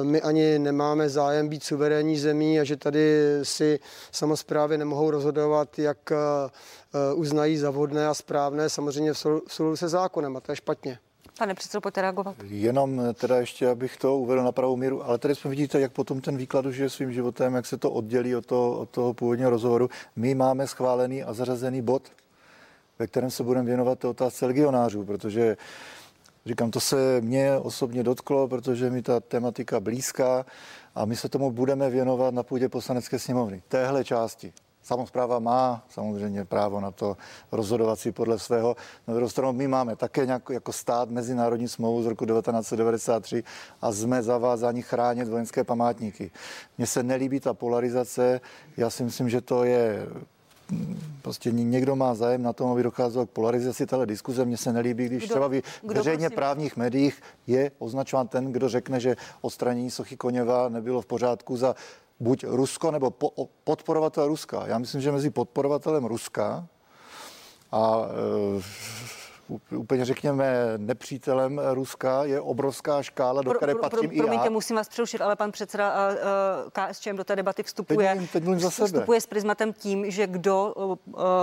my 0.04 0.21
ani 0.21 0.60
nemáme 0.60 1.10
zájem 1.10 1.49
být 1.49 1.63
suverénní 1.63 2.19
zemí 2.19 2.60
a 2.60 2.63
že 2.63 2.78
tady 2.78 3.19
si 3.43 3.80
samozprávy 4.12 4.78
nemohou 4.78 5.12
rozhodovat, 5.12 5.80
jak 5.80 6.12
eh, 6.12 6.15
eh, 6.15 7.13
uznají 7.13 7.58
za 7.58 7.71
vhodné 7.71 8.08
a 8.08 8.13
správné, 8.13 8.69
samozřejmě 8.69 9.13
v 9.13 9.17
souladu 9.47 9.75
se 9.75 9.89
zákonem 9.89 10.38
a 10.38 10.39
to 10.39 10.51
je 10.51 10.56
špatně. 10.56 10.99
Pane 11.39 11.54
předsedo, 11.54 11.82
pojďte 11.82 12.01
reagovat. 12.01 12.36
Jenom 12.43 13.01
teda 13.13 13.38
ještě, 13.38 13.67
abych 13.67 13.97
to 13.97 14.17
uvedl 14.17 14.43
na 14.43 14.51
pravou 14.51 14.75
míru, 14.75 15.06
ale 15.06 15.17
tady 15.17 15.36
jsme 15.36 15.49
vidíte, 15.49 15.80
jak 15.80 15.91
potom 15.91 16.21
ten 16.21 16.38
výklad 16.38 16.65
už 16.65 16.78
je 16.78 16.89
svým 16.89 17.13
životem, 17.13 17.56
jak 17.56 17.65
se 17.65 17.78
to 17.78 17.91
oddělí 17.91 18.36
od 18.36 18.45
toho, 18.45 18.80
od 18.80 18.89
toho 18.89 19.13
původního 19.13 19.49
rozhovoru. 19.49 19.89
My 20.15 20.36
máme 20.36 20.67
schválený 20.67 21.23
a 21.23 21.34
zařazený 21.34 21.82
bod, 21.82 22.04
ve 22.99 23.08
kterém 23.08 23.32
se 23.32 23.43
budeme 23.43 23.65
věnovat 23.65 23.99
té 23.99 24.08
otázce 24.08 24.45
legionářů, 24.45 25.06
protože 25.06 25.58
Říkám, 26.46 26.72
to 26.72 26.80
se 26.80 27.22
mě 27.22 27.58
osobně 27.58 28.04
dotklo, 28.04 28.48
protože 28.48 28.90
mi 28.90 29.02
ta 29.02 29.20
tematika 29.20 29.80
blízká 29.80 30.46
a 30.96 31.06
my 31.06 31.16
se 31.16 31.30
tomu 31.30 31.52
budeme 31.52 31.90
věnovat 31.90 32.34
na 32.34 32.44
půdě 32.44 32.70
poslanecké 32.70 33.20
sněmovny. 33.20 33.64
Téhle 33.68 34.04
části. 34.04 34.54
Samozpráva 34.84 35.40
má 35.40 35.86
samozřejmě 35.90 36.46
právo 36.46 36.80
na 36.80 36.92
to 36.92 37.18
rozhodovat 37.52 38.00
si 38.00 38.12
podle 38.12 38.40
svého. 38.40 38.76
Na 39.08 39.14
druhou 39.14 39.30
stranu 39.30 39.54
my 39.54 39.68
máme 39.68 39.96
také 39.96 40.26
nějak, 40.26 40.50
jako 40.50 40.74
stát 40.74 41.10
mezinárodní 41.10 41.68
smlouvu 41.68 42.04
z 42.04 42.06
roku 42.06 42.26
1993 42.26 43.44
a 43.82 43.92
jsme 43.92 44.24
zavázáni 44.24 44.82
chránit 44.82 45.28
vojenské 45.28 45.64
památníky. 45.64 46.32
Mně 46.78 46.88
se 46.88 47.04
nelíbí 47.04 47.40
ta 47.40 47.54
polarizace. 47.54 48.42
Já 48.78 48.90
si 48.90 49.04
myslím, 49.04 49.30
že 49.30 49.42
to 49.42 49.64
je 49.64 50.08
prostě 51.21 51.51
někdo 51.51 51.95
má 51.95 52.15
zájem 52.15 52.43
na 52.43 52.54
tom, 52.54 52.71
aby 52.71 52.84
docházelo 52.84 53.25
k 53.25 53.30
polarizaci 53.30 53.86
téhle 53.86 54.06
diskuze. 54.06 54.45
Mně 54.45 54.58
se 54.58 54.73
nelíbí, 54.73 55.06
když 55.06 55.23
kdo, 55.23 55.34
třeba 55.36 55.47
v 55.47 55.62
veřejně 55.84 56.30
prosím? 56.30 56.36
právních 56.36 56.78
médiích 56.78 57.21
je 57.47 57.71
označován 57.80 58.28
ten, 58.28 58.51
kdo 58.51 58.69
řekne, 58.69 58.99
že 58.99 59.15
odstranění 59.41 59.91
sochy 59.91 60.17
Koněva 60.17 60.69
nebylo 60.69 61.01
v 61.01 61.06
pořádku 61.06 61.58
za 61.58 61.75
buď 62.19 62.43
Rusko 62.43 62.91
nebo 62.91 63.12
po, 63.12 63.49
podporovatel 63.63 64.28
Ruska. 64.28 64.67
Já 64.67 64.78
myslím, 64.78 65.01
že 65.01 65.12
mezi 65.12 65.30
podporovatelem 65.30 66.06
Ruska 66.06 66.67
a 67.71 68.01
e, 68.60 68.62
úplně 69.72 70.06
řekněme 70.06 70.56
nepřítelem 70.78 71.62
Ruska 71.74 72.24
je 72.24 72.42
obrovská 72.42 73.04
škála, 73.04 73.42
do 73.42 73.54
které 73.54 73.74
pro, 73.74 73.82
pro, 73.82 73.90
patřím 73.90 74.10
pro, 74.10 74.16
i 74.16 74.18
já. 74.18 74.24
Promiňte, 74.24 74.50
musím 74.50 74.76
vás 74.76 74.90
přerušit, 74.90 75.22
ale 75.22 75.36
pan 75.36 75.52
předseda 75.52 75.94
uh, 76.10 76.16
KSČM 76.72 77.16
do 77.16 77.24
té 77.24 77.36
debaty 77.36 77.64
vstupuje, 77.64 78.08
teď 78.08 78.16
mluvím, 78.16 78.28
teď 78.28 78.44
mluvím 78.44 78.60
za 78.60 78.72
sebe. 78.72 78.88
vstupuje 78.88 79.22
s 79.22 79.26
prismatem 79.26 79.74
tím, 79.74 80.12
že 80.12 80.28
kdo 80.28 80.74
uh, 80.74 80.96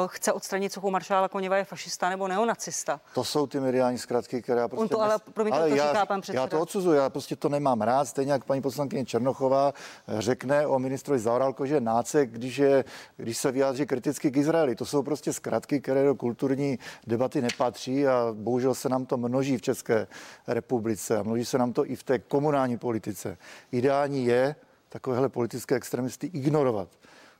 chce 0.07 0.33
odstranit 0.33 0.73
sochu 0.73 0.91
maršála 0.91 1.29
Koněva 1.29 1.57
je 1.57 1.65
fašista 1.65 2.09
nebo 2.09 2.29
neonacista. 2.29 3.01
To 3.15 3.25
jsou 3.25 3.47
ty 3.47 3.61
mediální 3.61 3.99
zkratky, 3.99 4.43
které 4.43 4.61
já 4.61 4.69
prostě... 4.69 4.83
On 4.83 4.89
to 4.89 5.03
ale, 5.03 5.19
promiňte, 5.35 5.59
ale 5.59 5.69
to 5.69 5.75
já, 5.77 5.89
říká 5.89 6.07
pan 6.07 6.21
předseda. 6.21 6.43
Já 6.43 6.49
to 6.49 6.61
odsuzuji, 6.61 6.97
já 6.99 7.11
prostě 7.11 7.37
to 7.37 7.49
nemám 7.49 7.81
rád, 7.81 8.05
stejně 8.05 8.33
jak 8.33 8.45
paní 8.45 8.63
poslankyně 8.63 9.05
Černochová 9.05 9.73
řekne 10.19 10.67
o 10.67 10.79
ministrovi 10.79 11.19
Zaorálko, 11.21 11.67
že 11.67 11.81
náce, 11.81 12.27
když, 12.27 12.59
je, 12.59 12.85
když 13.17 13.39
se 13.39 13.53
vyjádří 13.53 13.87
kriticky 13.87 14.31
k 14.31 14.37
Izraeli. 14.37 14.75
To 14.75 14.87
jsou 14.87 15.03
prostě 15.03 15.33
zkratky, 15.33 15.81
které 15.81 16.05
do 16.05 16.15
kulturní 16.15 16.79
debaty 17.07 17.43
nepatří 17.43 17.92
množí 17.93 18.07
a 18.07 18.33
bohužel 18.33 18.75
se 18.75 18.89
nám 18.89 19.07
to 19.07 19.17
množí 19.17 19.57
v 19.57 19.63
České 19.63 20.07
republice 20.47 21.19
a 21.19 21.23
množí 21.23 21.45
se 21.45 21.59
nám 21.59 21.73
to 21.73 21.87
i 21.87 21.97
v 21.97 22.03
té 22.03 22.19
komunální 22.19 22.79
politice. 22.79 23.39
Ideální 23.73 24.27
je 24.27 24.55
takovéhle 24.89 25.29
politické 25.29 25.75
extremisty 25.75 26.27
ignorovat. 26.27 26.89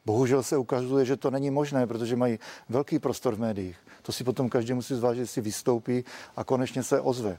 Bohužel 0.05 0.43
se 0.43 0.57
ukazuje, 0.57 1.05
že 1.05 1.17
to 1.17 1.31
není 1.31 1.51
možné, 1.51 1.87
protože 1.87 2.17
mají 2.17 2.39
velký 2.69 2.99
prostor 2.99 3.35
v 3.35 3.41
médiích. 3.41 3.77
To 4.03 4.13
si 4.13 4.25
potom 4.25 4.49
každý 4.49 4.75
musí 4.75 4.95
zvážit, 4.95 5.21
jestli 5.21 5.43
vystoupí 5.43 6.05
a 6.37 6.45
konečně 6.45 6.83
se 6.83 7.01
ozve. 7.01 7.39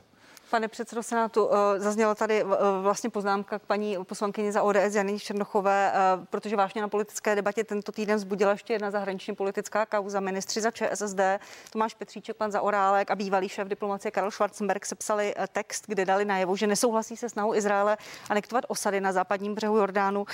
Pane 0.53 0.67
předsedo 0.67 1.03
Senátu, 1.03 1.49
eh, 1.51 1.79
zazněla 1.79 2.15
tady 2.15 2.41
eh, 2.41 2.45
vlastně 2.81 3.09
poznámka 3.09 3.59
k 3.59 3.61
paní 3.61 3.97
poslankyni 4.03 4.51
za 4.51 4.63
ODS 4.63 4.95
Jany 4.95 5.19
Černochové, 5.19 5.91
eh, 5.93 6.25
protože 6.29 6.55
vážně 6.55 6.81
na 6.81 6.87
politické 6.87 7.35
debatě 7.35 7.63
tento 7.63 7.91
týden 7.91 8.17
vzbudila 8.17 8.51
ještě 8.51 8.73
jedna 8.73 8.91
zahraniční 8.91 9.35
politická 9.35 9.85
kauza. 9.85 10.19
Ministři 10.19 10.61
za 10.61 10.71
ČSSD, 10.71 11.39
Tomáš 11.71 11.93
Petříček, 11.93 12.35
pan 12.37 12.51
Zaorálek 12.51 13.11
a 13.11 13.15
bývalý 13.15 13.49
šéf 13.49 13.67
diplomacie 13.67 14.11
Karel 14.11 14.31
Schwarzenberg 14.31 14.85
sepsali 14.85 15.35
text, 15.51 15.83
kde 15.87 16.05
dali 16.05 16.25
najevo, 16.25 16.55
že 16.55 16.67
nesouhlasí 16.67 17.17
se 17.17 17.29
snahou 17.29 17.53
Izraele 17.53 17.97
anektovat 18.29 18.65
osady 18.67 19.01
na 19.01 19.11
západním 19.11 19.55
břehu 19.55 19.77
Jordánu. 19.77 20.25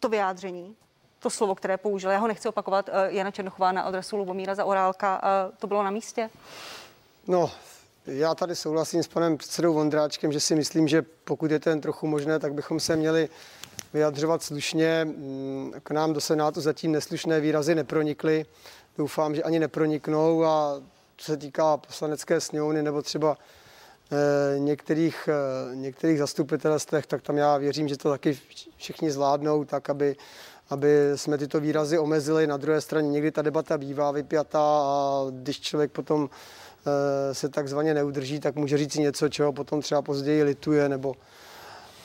To 0.00 0.08
vyjádření 0.08 0.76
to 1.18 1.30
slovo, 1.30 1.54
které 1.54 1.76
použil, 1.76 2.10
já 2.10 2.18
ho 2.18 2.28
nechci 2.28 2.48
opakovat, 2.48 2.90
Jana 3.06 3.30
Černochová 3.30 3.72
na 3.72 3.82
adresu 3.82 4.16
Lubomíra 4.16 4.54
za 4.54 4.64
Orálka, 4.64 5.20
to 5.58 5.66
bylo 5.66 5.82
na 5.82 5.90
místě? 5.90 6.30
No, 7.26 7.50
já 8.08 8.34
tady 8.34 8.56
souhlasím 8.56 9.02
s 9.02 9.08
panem 9.08 9.36
předsedou 9.36 9.74
Vondráčkem, 9.74 10.32
že 10.32 10.40
si 10.40 10.54
myslím, 10.54 10.88
že 10.88 11.02
pokud 11.24 11.50
je 11.50 11.60
to 11.60 11.70
jen 11.70 11.80
trochu 11.80 12.06
možné, 12.06 12.38
tak 12.38 12.54
bychom 12.54 12.80
se 12.80 12.96
měli 12.96 13.28
vyjadřovat 13.92 14.42
slušně. 14.42 15.04
Mm, 15.04 15.72
k 15.82 15.90
nám 15.90 16.12
do 16.12 16.20
Senátu 16.20 16.60
zatím 16.60 16.92
neslušné 16.92 17.40
výrazy 17.40 17.74
nepronikly. 17.74 18.46
Doufám, 18.98 19.34
že 19.34 19.42
ani 19.42 19.58
neproniknou 19.58 20.44
a 20.44 20.82
co 21.16 21.24
se 21.32 21.36
týká 21.36 21.76
poslanecké 21.76 22.40
sněmovny 22.40 22.82
nebo 22.82 23.02
třeba 23.02 23.38
eh, 24.12 24.58
některých, 24.58 25.28
eh, 25.28 25.76
některých 25.76 26.18
zastupitelstech, 26.18 27.06
tak 27.06 27.22
tam 27.22 27.36
já 27.36 27.56
věřím, 27.56 27.88
že 27.88 27.96
to 27.96 28.10
taky 28.10 28.38
všichni 28.76 29.10
zvládnou, 29.10 29.64
tak 29.64 29.90
aby, 29.90 30.16
aby 30.70 31.12
jsme 31.14 31.38
tyto 31.38 31.60
výrazy 31.60 31.98
omezili. 31.98 32.46
Na 32.46 32.56
druhé 32.56 32.80
straně 32.80 33.10
někdy 33.10 33.30
ta 33.30 33.42
debata 33.42 33.78
bývá 33.78 34.10
vypjatá 34.10 34.60
a 34.60 35.26
když 35.30 35.60
člověk 35.60 35.90
potom 35.92 36.30
se 37.32 37.48
takzvaně 37.48 37.94
neudrží, 37.94 38.40
tak 38.40 38.56
může 38.56 38.78
říct 38.78 38.96
něco, 38.96 39.28
čeho 39.28 39.52
potom 39.52 39.80
třeba 39.80 40.02
později 40.02 40.42
lituje 40.42 40.88
nebo 40.88 41.14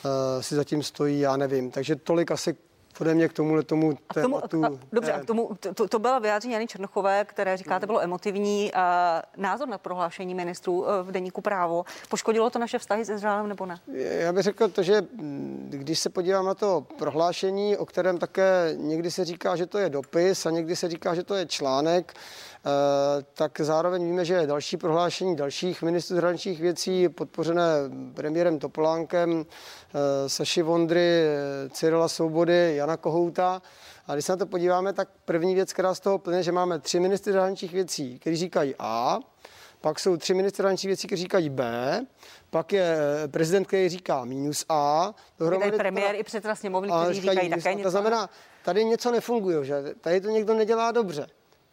eh, 0.04 0.42
si 0.42 0.54
zatím 0.54 0.82
stojí, 0.82 1.20
já 1.20 1.36
nevím. 1.36 1.70
Takže 1.70 1.96
tolik 1.96 2.30
asi 2.30 2.56
ode 3.00 3.14
mě 3.14 3.28
k 3.28 3.32
tomuhle 3.32 3.62
tomu 3.62 3.90
a 3.90 3.94
k 3.94 4.14
tomu, 4.14 4.34
tématu. 4.34 4.64
A, 4.64 4.70
dobře, 4.92 5.12
a 5.12 5.20
k 5.20 5.24
tomu, 5.24 5.50
to, 5.74 5.88
to 5.88 5.98
byla 5.98 6.18
vyjádření 6.18 6.54
Jany 6.54 6.66
Černochové, 6.66 7.24
které 7.24 7.56
říkáte 7.56 7.86
bylo 7.86 8.00
emotivní. 8.00 8.74
A 8.74 9.22
názor 9.36 9.68
na 9.68 9.78
prohlášení 9.78 10.34
ministrů 10.34 10.86
eh, 10.88 11.02
v 11.02 11.12
deníku 11.12 11.40
právo. 11.40 11.84
Poškodilo 12.08 12.50
to 12.50 12.58
naše 12.58 12.78
vztahy 12.78 13.04
s 13.04 13.10
Izraelem 13.10 13.48
nebo 13.48 13.66
ne? 13.66 13.80
Já 13.96 14.32
bych 14.32 14.42
řekl 14.42 14.68
to, 14.68 14.82
že 14.82 15.00
mm, 15.00 15.66
když 15.70 15.98
se 15.98 16.10
podívám 16.10 16.46
na 16.46 16.54
to 16.54 16.86
prohlášení, 16.98 17.76
o 17.76 17.86
kterém 17.86 18.18
také 18.18 18.74
někdy 18.76 19.10
se 19.10 19.24
říká, 19.24 19.56
že 19.56 19.66
to 19.66 19.78
je 19.78 19.88
dopis 19.88 20.46
a 20.46 20.50
někdy 20.50 20.76
se 20.76 20.88
říká, 20.88 21.14
že 21.14 21.22
to 21.22 21.34
je 21.34 21.46
článek, 21.46 22.14
Eh, 22.14 22.53
tak 23.34 23.60
zároveň 23.60 24.04
víme, 24.04 24.24
že 24.24 24.46
další 24.46 24.76
prohlášení 24.76 25.36
dalších 25.36 25.82
ministrů 25.82 26.14
zahraničních 26.14 26.60
věcí 26.60 27.08
podpořené 27.08 27.64
premiérem 28.14 28.58
Topolánkem, 28.58 29.46
eh, 29.46 30.28
Saši 30.28 30.62
Vondry, 30.62 31.24
eh, 31.26 31.68
Cyrila 31.68 32.08
Svobody, 32.08 32.76
Jana 32.76 32.96
Kohouta. 32.96 33.62
A 34.06 34.12
když 34.14 34.24
se 34.24 34.32
na 34.32 34.36
to 34.36 34.46
podíváme, 34.46 34.92
tak 34.92 35.08
první 35.24 35.54
věc, 35.54 35.72
která 35.72 35.94
z 35.94 36.00
toho 36.00 36.18
plyne, 36.18 36.42
že 36.42 36.52
máme 36.52 36.78
tři 36.78 37.00
ministry 37.00 37.32
zahraničních 37.32 37.72
věcí, 37.72 38.18
kteří 38.18 38.36
říkají 38.36 38.74
A, 38.78 39.18
pak 39.80 40.00
jsou 40.00 40.16
tři 40.16 40.34
ministry 40.34 40.62
zahraničních 40.62 40.88
věcí, 40.88 41.06
kteří 41.06 41.22
říkají 41.22 41.50
B, 41.50 42.00
pak 42.50 42.72
je 42.72 42.98
prezident, 43.30 43.64
který 43.64 43.88
říká 43.88 44.24
minus 44.24 44.64
A. 44.68 45.14
Dohromady 45.38 45.70
tady 45.70 45.78
premiér 45.78 46.06
teda, 46.06 46.18
i 46.18 46.22
předseda 46.22 46.54
sněmovny, 46.54 46.92
kteří 47.02 47.20
říkají, 47.20 47.38
říkají 47.38 47.62
také 47.62 47.74
něco. 47.74 47.86
To 47.86 47.90
znamená, 47.90 48.30
tady 48.64 48.84
něco 48.84 49.10
nefunguje, 49.10 49.64
že? 49.64 49.82
Tady 50.00 50.20
to 50.20 50.28
někdo 50.28 50.54
nedělá 50.54 50.92
dobře 50.92 51.26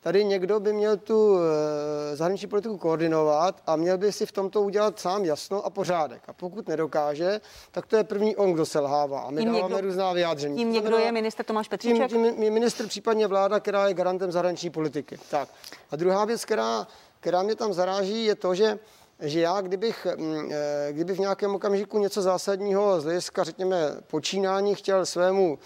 tady 0.03 0.25
někdo 0.25 0.59
by 0.59 0.73
měl 0.73 0.97
tu 0.97 1.37
e, 1.37 2.15
zahraniční 2.15 2.47
politiku 2.47 2.77
koordinovat 2.77 3.61
a 3.67 3.75
měl 3.75 3.97
by 3.97 4.11
si 4.11 4.25
v 4.25 4.31
tomto 4.31 4.61
udělat 4.61 4.99
sám 4.99 5.25
jasno 5.25 5.65
a 5.65 5.69
pořádek. 5.69 6.21
A 6.27 6.33
pokud 6.33 6.67
nedokáže, 6.67 7.41
tak 7.71 7.85
to 7.85 7.95
je 7.95 8.03
první 8.03 8.35
on, 8.35 8.53
kdo 8.53 8.65
selhává. 8.65 9.21
A 9.21 9.31
my 9.31 9.41
tím 9.41 9.53
dáváme 9.53 9.75
někdo, 9.75 9.87
různá 9.87 10.13
vyjádření. 10.13 10.57
Tím 10.57 10.71
někdo 10.71 10.97
je 10.97 11.11
minister 11.11 11.45
Tomáš 11.45 11.67
Petříček? 11.67 12.09
Tím, 12.09 12.35
tím 12.35 12.53
minister, 12.53 12.87
případně 12.87 13.27
vláda, 13.27 13.59
která 13.59 13.87
je 13.87 13.93
garantem 13.93 14.31
zahraniční 14.31 14.69
politiky. 14.69 15.19
Tak. 15.29 15.49
A 15.91 15.95
druhá 15.95 16.25
věc, 16.25 16.45
která, 16.45 16.87
která 17.19 17.43
mě 17.43 17.55
tam 17.55 17.73
zaráží, 17.73 18.25
je 18.25 18.35
to, 18.35 18.55
že 18.55 18.79
že 19.21 19.39
já, 19.39 19.61
kdybych, 19.61 20.07
mm, 20.17 20.51
eh, 20.51 20.93
kdyby 20.93 21.13
v 21.13 21.19
nějakém 21.19 21.55
okamžiku 21.55 21.99
něco 21.99 22.21
zásadního 22.21 23.01
z 23.01 23.03
hlediska, 23.03 23.43
řekněme, 23.43 23.77
počínání 24.07 24.75
chtěl 24.75 25.05
svému 25.05 25.59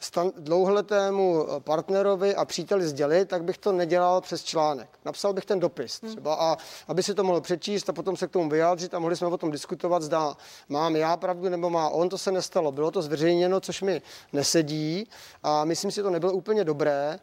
stan- 0.00 0.32
dlouholetému 0.38 1.46
eh, 1.48 1.60
partnerovi 1.60 2.34
a 2.34 2.44
příteli 2.44 2.88
sdělit, 2.88 3.28
tak 3.28 3.44
bych 3.44 3.58
to 3.58 3.72
nedělal 3.72 4.20
přes 4.20 4.44
článek. 4.44 4.88
Napsal 5.04 5.32
bych 5.32 5.44
ten 5.44 5.60
dopis 5.60 6.00
hmm. 6.02 6.10
třeba 6.10 6.34
a 6.34 6.56
aby 6.88 7.02
si 7.02 7.14
to 7.14 7.24
mohl 7.24 7.40
přečíst 7.40 7.88
a 7.88 7.92
potom 7.92 8.16
se 8.16 8.26
k 8.26 8.30
tomu 8.30 8.48
vyjádřit 8.48 8.94
a 8.94 8.98
mohli 8.98 9.16
jsme 9.16 9.26
o 9.26 9.36
tom 9.38 9.50
diskutovat, 9.50 10.02
zda 10.02 10.36
mám 10.68 10.96
já 10.96 11.16
pravdu 11.16 11.48
nebo 11.48 11.70
má 11.70 11.88
on, 11.88 12.08
to 12.08 12.18
se 12.18 12.32
nestalo. 12.32 12.72
Bylo 12.72 12.90
to 12.90 13.02
zveřejněno, 13.02 13.60
což 13.60 13.82
mi 13.82 14.02
nesedí 14.32 15.08
a 15.42 15.64
myslím 15.64 15.90
si, 15.90 15.94
že 15.94 16.02
to 16.02 16.10
nebylo 16.10 16.32
úplně 16.32 16.64
dobré. 16.64 17.18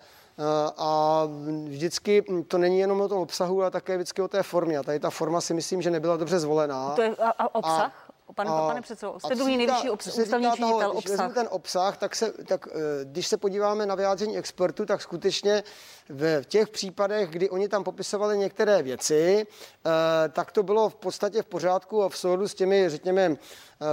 a 0.77 1.23
vždycky 1.67 2.23
to 2.47 2.57
není 2.57 2.79
jenom 2.79 3.01
o 3.01 3.07
tom 3.07 3.19
obsahu, 3.19 3.61
ale 3.61 3.71
také 3.71 3.97
vždycky 3.97 4.21
o 4.21 4.27
té 4.27 4.43
formě. 4.43 4.77
A 4.77 4.83
tady 4.83 4.99
ta 4.99 5.09
forma 5.09 5.41
si 5.41 5.53
myslím, 5.53 5.81
že 5.81 5.91
nebyla 5.91 6.17
dobře 6.17 6.39
zvolená. 6.39 6.95
To 6.95 7.01
je 7.01 7.15
a, 7.15 7.29
a 7.29 7.55
obsah? 7.55 7.93
A, 8.04 8.04
Pane, 8.33 8.49
a, 8.49 8.67
pane 8.67 8.81
předsedo, 8.81 9.19
jste 9.19 9.35
druhý 9.35 9.57
nejvyšší 9.57 9.89
obs- 9.89 10.21
ústavní 10.21 10.51
činitel 10.55 10.91
obsah. 10.91 11.25
Když 11.25 11.35
ten 11.35 11.47
obsah, 11.51 11.97
tak, 11.97 12.15
se, 12.15 12.33
tak 12.47 12.67
eh, 12.71 12.79
když 13.03 13.27
se 13.27 13.37
podíváme 13.37 13.85
na 13.85 13.95
vyjádření 13.95 14.37
expertu, 14.37 14.85
tak 14.85 15.01
skutečně 15.01 15.63
v 16.09 16.43
těch 16.45 16.69
případech, 16.69 17.29
kdy 17.29 17.49
oni 17.49 17.69
tam 17.69 17.83
popisovali 17.83 18.37
některé 18.37 18.83
věci, 18.83 19.47
eh, 19.85 20.29
tak 20.29 20.51
to 20.51 20.63
bylo 20.63 20.89
v 20.89 20.95
podstatě 20.95 21.41
v 21.41 21.45
pořádku 21.45 22.03
a 22.03 22.09
v 22.09 22.17
souladu 22.17 22.47
s 22.47 22.53
těmi, 22.55 22.89
řekněme, 22.89 23.35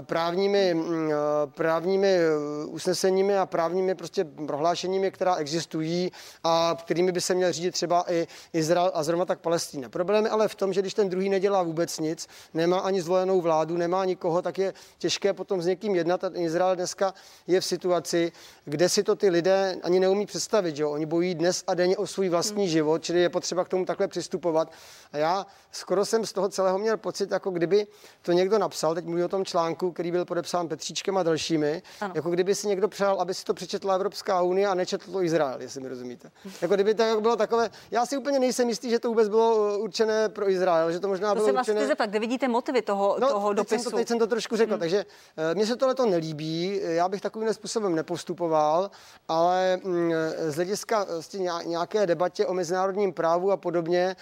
právními, 0.00 0.74
mm, 0.74 1.10
eh, 1.10 1.14
právními 1.46 2.08
eh, 2.08 2.30
usneseními 2.66 3.38
a 3.38 3.46
právními 3.46 3.94
prostě 3.94 4.24
prohlášeními, 4.24 5.10
která 5.10 5.34
existují 5.34 6.12
a 6.44 6.76
kterými 6.84 7.12
by 7.12 7.20
se 7.20 7.34
měl 7.34 7.52
řídit 7.52 7.70
třeba 7.70 8.12
i 8.12 8.26
Izrael 8.52 8.90
a 8.94 9.02
zrovna 9.02 9.24
tak 9.24 9.40
Palestína. 9.40 9.88
Problém 9.88 10.24
je 10.24 10.30
ale 10.30 10.48
v 10.48 10.54
tom, 10.54 10.72
že 10.72 10.80
když 10.80 10.94
ten 10.94 11.08
druhý 11.08 11.28
nedělá 11.28 11.62
vůbec 11.62 11.98
nic, 11.98 12.28
nemá 12.54 12.78
ani 12.78 13.02
zvolenou 13.02 13.40
vládu, 13.40 13.76
nemá 13.76 14.04
nikoho, 14.04 14.42
tak 14.42 14.58
je 14.58 14.74
těžké 14.98 15.32
potom 15.32 15.62
s 15.62 15.66
někým 15.66 15.94
jednat. 15.94 16.24
A 16.24 16.30
Izrael 16.34 16.76
dneska 16.76 17.14
je 17.46 17.60
v 17.60 17.64
situaci, 17.64 18.32
kde 18.64 18.88
si 18.88 19.02
to 19.02 19.16
ty 19.16 19.30
lidé 19.30 19.76
ani 19.82 20.00
neumí 20.00 20.26
představit. 20.26 20.76
Že? 20.76 20.84
Oni 20.84 21.06
bojí 21.06 21.34
dnes 21.34 21.64
a 21.66 21.74
denně 21.74 21.96
o 21.96 22.06
svůj 22.06 22.28
vlastní 22.28 22.62
hmm. 22.62 22.72
život, 22.72 23.04
čili 23.04 23.20
je 23.20 23.28
potřeba 23.28 23.64
k 23.64 23.68
tomu 23.68 23.84
takhle 23.84 24.08
přistupovat. 24.08 24.72
A 25.12 25.16
já 25.16 25.46
skoro 25.72 26.04
jsem 26.04 26.26
z 26.26 26.32
toho 26.32 26.48
celého 26.48 26.78
měl 26.78 26.96
pocit, 26.96 27.30
jako 27.30 27.50
kdyby 27.50 27.86
to 28.22 28.32
někdo 28.32 28.58
napsal, 28.58 28.94
teď 28.94 29.04
mluví 29.04 29.24
o 29.24 29.28
tom 29.28 29.44
článku, 29.44 29.71
článku, 29.72 29.92
který 29.92 30.10
byl 30.10 30.24
podepsán 30.24 30.68
Petříčkem 30.68 31.16
a 31.16 31.22
dalšími, 31.22 31.82
ano. 32.00 32.12
jako 32.16 32.30
kdyby 32.30 32.54
si 32.54 32.68
někdo 32.68 32.88
přál, 32.88 33.20
aby 33.20 33.34
si 33.34 33.44
to 33.44 33.54
přečetla 33.54 33.94
Evropská 33.94 34.42
unie 34.42 34.66
a 34.66 34.74
nečetl 34.74 35.12
to 35.12 35.22
Izrael, 35.22 35.60
jestli 35.60 35.80
mi 35.80 35.88
rozumíte. 35.88 36.30
Jako 36.62 36.74
kdyby 36.74 36.94
to 36.94 37.20
bylo 37.20 37.36
takové, 37.36 37.70
já 37.90 38.06
si 38.06 38.16
úplně 38.16 38.38
nejsem 38.38 38.68
jistý, 38.68 38.90
že 38.90 38.98
to 38.98 39.08
vůbec 39.08 39.28
bylo 39.28 39.56
uh, 39.56 39.82
určené 39.82 40.28
pro 40.28 40.50
Izrael, 40.50 40.92
že 40.92 41.00
to 41.00 41.08
možná 41.08 41.28
to 41.28 41.34
bylo 41.34 41.46
se 41.46 41.52
určené... 41.52 41.86
zeptat, 41.86 42.06
kde 42.06 42.18
vidíte 42.18 42.48
motivy 42.48 42.82
toho, 42.82 43.16
no, 43.20 43.28
toho 43.28 43.48
teď 43.48 43.56
dopisu? 43.56 43.82
Jsem 43.82 43.90
to, 43.90 43.96
teď 43.96 44.08
jsem 44.08 44.18
to 44.18 44.26
trošku 44.26 44.56
řekl, 44.56 44.72
hmm. 44.72 44.80
takže 44.80 45.04
uh, 45.04 45.54
mně 45.54 45.66
se 45.66 45.76
tohle 45.76 45.94
to 45.94 46.06
nelíbí, 46.06 46.80
já 46.82 47.08
bych 47.08 47.20
takovým 47.20 47.54
způsobem 47.54 47.94
nepostupoval, 47.94 48.90
ale 49.28 49.80
mm, 49.84 50.12
z 50.48 50.54
hlediska 50.54 51.04
vlastně 51.04 51.50
nějaké 51.64 52.06
debatě 52.06 52.46
o 52.46 52.54
mezinárodním 52.54 53.12
právu 53.12 53.50
a 53.50 53.56
podobně 53.56 54.16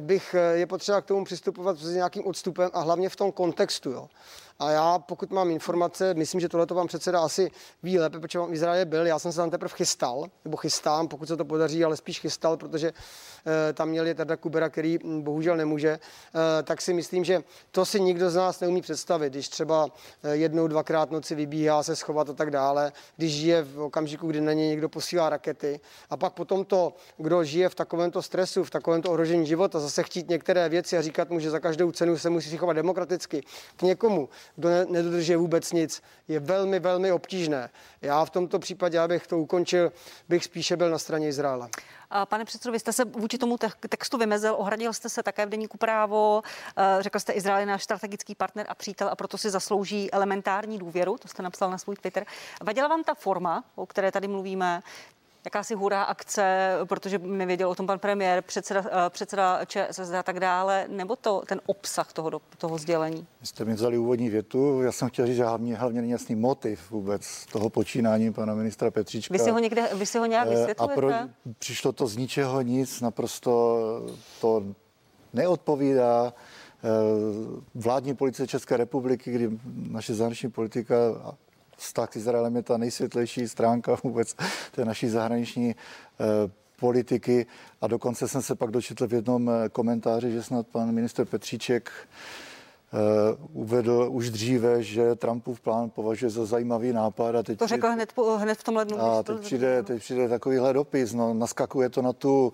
bych 0.00 0.34
je 0.52 0.66
potřeba 0.66 1.00
k 1.00 1.04
tomu 1.04 1.24
přistupovat 1.24 1.78
s 1.78 1.94
nějakým 1.94 2.26
odstupem 2.26 2.70
a 2.72 2.80
hlavně 2.80 3.08
v 3.08 3.16
tom 3.16 3.32
kontextu. 3.32 3.90
Jo. 3.90 4.08
A 4.58 4.70
já, 4.70 4.98
pokud 4.98 5.30
mám 5.30 5.50
informace, 5.50 6.14
myslím, 6.14 6.40
že 6.40 6.48
tohle 6.48 6.66
to 6.66 6.74
vám 6.74 6.86
předseda 6.86 7.20
asi 7.20 7.50
ví 7.82 7.98
lépe, 7.98 8.20
protože 8.20 8.38
v 8.38 8.52
Izraeli 8.52 8.84
byl. 8.84 9.06
Já 9.06 9.18
jsem 9.18 9.32
se 9.32 9.36
tam 9.36 9.50
teprve 9.50 9.74
chystal, 9.74 10.26
nebo 10.44 10.56
chystám, 10.56 11.08
pokud 11.08 11.28
se 11.28 11.36
to 11.36 11.44
podaří, 11.44 11.84
ale 11.84 11.96
spíš 11.96 12.20
chystal, 12.20 12.56
protože 12.56 12.92
e, 13.68 13.72
tam 13.72 13.88
měli 13.88 14.14
teda 14.14 14.36
Kubera, 14.36 14.68
který 14.68 14.98
hm, 15.04 15.22
bohužel 15.22 15.56
nemůže. 15.56 15.88
E, 15.88 16.62
tak 16.62 16.82
si 16.82 16.94
myslím, 16.94 17.24
že 17.24 17.42
to 17.70 17.86
si 17.86 18.00
nikdo 18.00 18.30
z 18.30 18.34
nás 18.34 18.60
neumí 18.60 18.82
představit, 18.82 19.32
když 19.32 19.48
třeba 19.48 19.88
e, 20.22 20.36
jednou, 20.36 20.66
dvakrát 20.66 21.10
noci 21.10 21.34
vybíhá 21.34 21.82
se 21.82 21.96
schovat 21.96 22.30
a 22.30 22.32
tak 22.32 22.50
dále, 22.50 22.92
když 23.16 23.32
žije 23.32 23.62
v 23.62 23.80
okamžiku, 23.80 24.26
kdy 24.26 24.40
na 24.40 24.52
něj 24.52 24.68
někdo 24.68 24.88
posílá 24.88 25.28
rakety. 25.28 25.80
A 26.10 26.16
pak 26.16 26.32
potom 26.32 26.64
to, 26.64 26.92
kdo 27.16 27.44
žije 27.44 27.68
v 27.68 27.74
takovémto 27.74 28.22
stresu, 28.22 28.64
v 28.64 28.70
takovémto 28.70 29.10
ohrožení 29.10 29.46
života, 29.46 29.80
zase 29.80 30.02
chtít 30.02 30.28
některé 30.28 30.68
věci 30.68 30.98
a 30.98 31.02
říkat 31.02 31.30
mu, 31.30 31.40
že 31.40 31.50
za 31.50 31.60
každou 31.60 31.92
cenu 31.92 32.18
se 32.18 32.30
musí 32.30 32.56
chovat 32.56 32.72
demokraticky 32.72 33.42
k 33.76 33.82
někomu, 33.82 34.28
kdo 34.56 34.68
nedodržuje 34.88 35.38
vůbec 35.38 35.72
nic, 35.72 36.02
je 36.28 36.40
velmi, 36.40 36.80
velmi 36.80 37.12
obtížné. 37.12 37.70
Já 38.02 38.24
v 38.24 38.30
tomto 38.30 38.58
případě, 38.58 38.98
abych 38.98 39.26
to 39.26 39.38
ukončil, 39.38 39.92
bych 40.28 40.44
spíše 40.44 40.76
byl 40.76 40.90
na 40.90 40.98
straně 40.98 41.28
Izraela. 41.28 41.68
Pane 42.24 42.44
předsedo, 42.44 42.72
vy 42.72 42.78
jste 42.78 42.92
se 42.92 43.04
vůči 43.04 43.38
tomu 43.38 43.56
textu 43.88 44.18
vymezil, 44.18 44.54
ohradil 44.58 44.92
jste 44.92 45.08
se 45.08 45.22
také 45.22 45.46
v 45.46 45.48
deníku 45.48 45.78
právo, 45.78 46.42
eh, 46.76 46.96
řekl 47.00 47.18
jste, 47.18 47.32
Izrael 47.32 47.60
je 47.60 47.66
náš 47.66 47.84
strategický 47.84 48.34
partner 48.34 48.66
a 48.68 48.74
přítel 48.74 49.08
a 49.08 49.16
proto 49.16 49.38
si 49.38 49.50
zaslouží 49.50 50.12
elementární 50.12 50.78
důvěru, 50.78 51.18
to 51.18 51.28
jste 51.28 51.42
napsal 51.42 51.70
na 51.70 51.78
svůj 51.78 51.96
Twitter. 51.96 52.26
Vadila 52.62 52.88
vám 52.88 53.04
ta 53.04 53.14
forma, 53.14 53.64
o 53.74 53.86
které 53.86 54.12
tady 54.12 54.28
mluvíme, 54.28 54.80
jakási 55.46 55.74
hurá 55.74 56.02
akce, 56.02 56.72
protože 56.84 57.18
nevěděl 57.18 57.68
o 57.68 57.74
tom 57.74 57.86
pan 57.86 57.98
premiér, 57.98 58.42
předseda, 58.42 58.84
eh, 58.86 59.10
předseda 59.10 59.64
ČSSD 59.64 60.14
a 60.14 60.22
tak 60.22 60.40
dále, 60.40 60.86
nebo 60.88 61.16
to 61.16 61.42
ten 61.48 61.60
obsah 61.66 62.12
toho, 62.12 62.40
toho 62.58 62.78
sdělení? 62.78 63.26
Vy 63.40 63.46
jste 63.46 63.64
mi 63.64 63.74
vzali 63.74 63.98
úvodní 63.98 64.30
větu, 64.30 64.82
já 64.82 64.92
jsem 64.92 65.08
chtěl 65.08 65.26
říct, 65.26 65.36
že 65.36 65.44
hlavně, 65.44 65.76
hlavně 65.76 66.00
není 66.00 66.12
jasný 66.12 66.34
motiv 66.34 66.90
vůbec 66.90 67.46
toho 67.52 67.70
počínání 67.70 68.32
pana 68.32 68.54
ministra 68.54 68.90
Petříčka. 68.90 69.32
Vy 69.32 69.38
si 69.38 69.50
ho, 69.50 69.58
někde, 69.58 69.88
vy 69.94 70.06
si 70.06 70.18
ho 70.18 70.26
nějak 70.26 70.48
vysvětlujete? 70.48 70.94
A 70.94 70.96
pro, 70.96 71.10
přišlo 71.58 71.92
to 71.92 72.06
z 72.06 72.16
ničeho 72.16 72.60
nic, 72.60 73.00
naprosto 73.00 73.80
to 74.40 74.64
neodpovídá 75.32 76.32
eh, 76.32 76.88
vládní 77.74 78.14
policie 78.14 78.46
České 78.46 78.76
republiky, 78.76 79.32
kdy 79.32 79.50
naše 79.90 80.14
zahraniční 80.14 80.50
politika 80.50 80.96
vztah 81.76 82.12
s 82.12 82.16
Izraelem 82.16 82.56
je 82.56 82.62
ta 82.62 82.76
nejsvětlejší 82.76 83.48
stránka 83.48 83.96
vůbec 84.04 84.34
té 84.70 84.84
naší 84.84 85.08
zahraniční 85.08 85.70
eh, 85.74 86.24
politiky 86.76 87.46
a 87.80 87.86
dokonce 87.86 88.28
jsem 88.28 88.42
se 88.42 88.54
pak 88.54 88.70
dočetl 88.70 89.06
v 89.08 89.12
jednom 89.12 89.50
eh, 89.50 89.68
komentáři, 89.68 90.32
že 90.32 90.42
snad 90.42 90.66
pan 90.66 90.92
minister 90.92 91.26
Petříček 91.26 91.90
Uh, 92.92 93.62
uvedl 93.62 94.08
už 94.10 94.30
dříve, 94.30 94.82
že 94.82 95.14
Trumpův 95.14 95.60
plán 95.60 95.90
považuje 95.90 96.30
za 96.30 96.44
zajímavý 96.44 96.92
nápad. 96.92 97.34
A 97.36 97.42
teď 97.42 97.58
to 97.58 97.66
řekl 97.66 97.88
hned, 97.88 98.12
po, 98.12 98.36
hned 98.36 98.58
v 98.58 98.64
tom 98.64 98.76
lednu. 98.76 99.00
A 99.00 99.22
teď 99.22 99.38
přijde, 99.38 99.82
teď 99.82 100.02
přijde 100.02 100.28
takovýhle 100.28 100.72
dopis. 100.72 101.14
No, 101.14 101.34
naskakuje 101.34 101.88
to 101.88 102.02
na 102.02 102.12
tu 102.12 102.52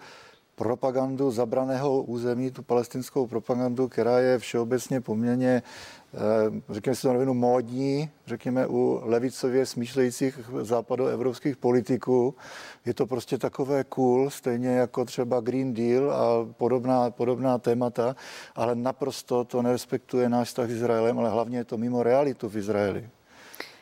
propagandu 0.55 1.31
zabraného 1.31 2.03
území, 2.03 2.51
tu 2.51 2.63
palestinskou 2.63 3.27
propagandu, 3.27 3.89
která 3.89 4.19
je 4.19 4.39
všeobecně 4.39 5.01
poměrně 5.01 5.63
řekněme 6.71 6.97
si 6.97 7.03
to 7.03 7.13
rovinu, 7.13 7.35
módní, 7.35 8.11
řekněme 8.27 8.67
u 8.67 9.01
levicově 9.05 9.67
smýšlejících 9.67 10.41
západoevropských 10.61 11.57
politiků. 11.57 12.35
Je 12.87 12.95
to 12.95 13.07
prostě 13.07 13.39
takové 13.39 13.85
cool, 13.85 14.31
stejně 14.31 14.69
jako 14.69 15.05
třeba 15.05 15.41
Green 15.41 15.75
Deal 15.75 16.11
a 16.11 16.53
podobná, 16.53 17.11
podobná 17.11 17.59
témata, 17.59 18.17
ale 18.55 18.75
naprosto 18.75 19.45
to 19.45 19.63
nerespektuje 19.63 20.29
náš 20.29 20.49
vztah 20.49 20.69
s 20.69 20.73
Izraelem, 20.73 21.19
ale 21.19 21.31
hlavně 21.31 21.59
je 21.59 21.65
to 21.65 21.79
mimo 21.79 22.03
realitu 22.03 22.49
v 22.49 22.57
Izraeli 22.57 23.11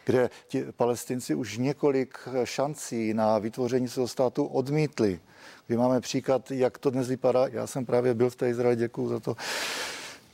kde 0.05 0.31
ti 0.49 0.65
palestinci 0.77 1.35
už 1.35 1.59
několik 1.59 2.19
šancí 2.45 3.15
na 3.15 3.39
vytvoření 3.39 3.89
svého 3.89 4.09
státu 4.09 4.45
odmítli. 4.45 5.21
Kdy 5.67 5.77
máme 5.77 6.01
příklad, 6.01 6.51
jak 6.51 6.79
to 6.79 6.91
dnes 6.91 7.09
vypadá. 7.09 7.47
Já 7.47 7.67
jsem 7.67 7.87
právě 7.87 8.15
byl 8.15 8.31
v 8.31 8.37
té 8.37 8.49
Izraeli, 8.49 8.77
děkuji 8.77 9.09
za 9.09 9.21
to. 9.21 9.37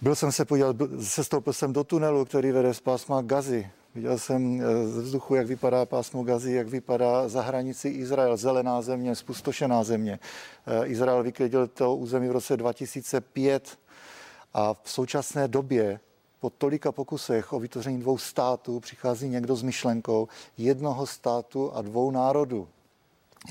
Byl 0.00 0.14
jsem 0.14 0.32
se 0.32 0.44
podívat, 0.44 0.76
sestoupil 1.02 1.52
jsem 1.52 1.72
do 1.72 1.84
tunelu, 1.84 2.24
který 2.24 2.52
vede 2.52 2.74
z 2.74 2.80
pásma 2.80 3.22
Gazy. 3.22 3.70
Viděl 3.94 4.18
jsem 4.18 4.60
eh, 4.60 4.88
ze 4.88 5.02
vzduchu, 5.02 5.34
jak 5.34 5.46
vypadá 5.46 5.86
pásmo 5.86 6.22
Gazy, 6.22 6.52
jak 6.52 6.68
vypadá 6.68 7.28
za 7.28 7.42
hranici 7.42 7.88
Izrael, 7.88 8.36
zelená 8.36 8.82
země, 8.82 9.14
spustošená 9.14 9.84
země. 9.84 10.18
Eh, 10.66 10.86
Izrael 10.86 11.22
vyklidil 11.22 11.66
to 11.66 11.96
území 11.96 12.28
v 12.28 12.32
roce 12.32 12.56
2005 12.56 13.78
a 14.54 14.74
v 14.74 14.90
současné 14.90 15.48
době 15.48 16.00
po 16.40 16.50
tolika 16.50 16.92
pokusech 16.92 17.52
o 17.52 17.60
vytvoření 17.60 18.00
dvou 18.00 18.18
států 18.18 18.80
přichází 18.80 19.28
někdo 19.28 19.56
s 19.56 19.62
myšlenkou 19.62 20.28
jednoho 20.58 21.06
státu 21.06 21.72
a 21.74 21.82
dvou 21.82 22.10
národů. 22.10 22.68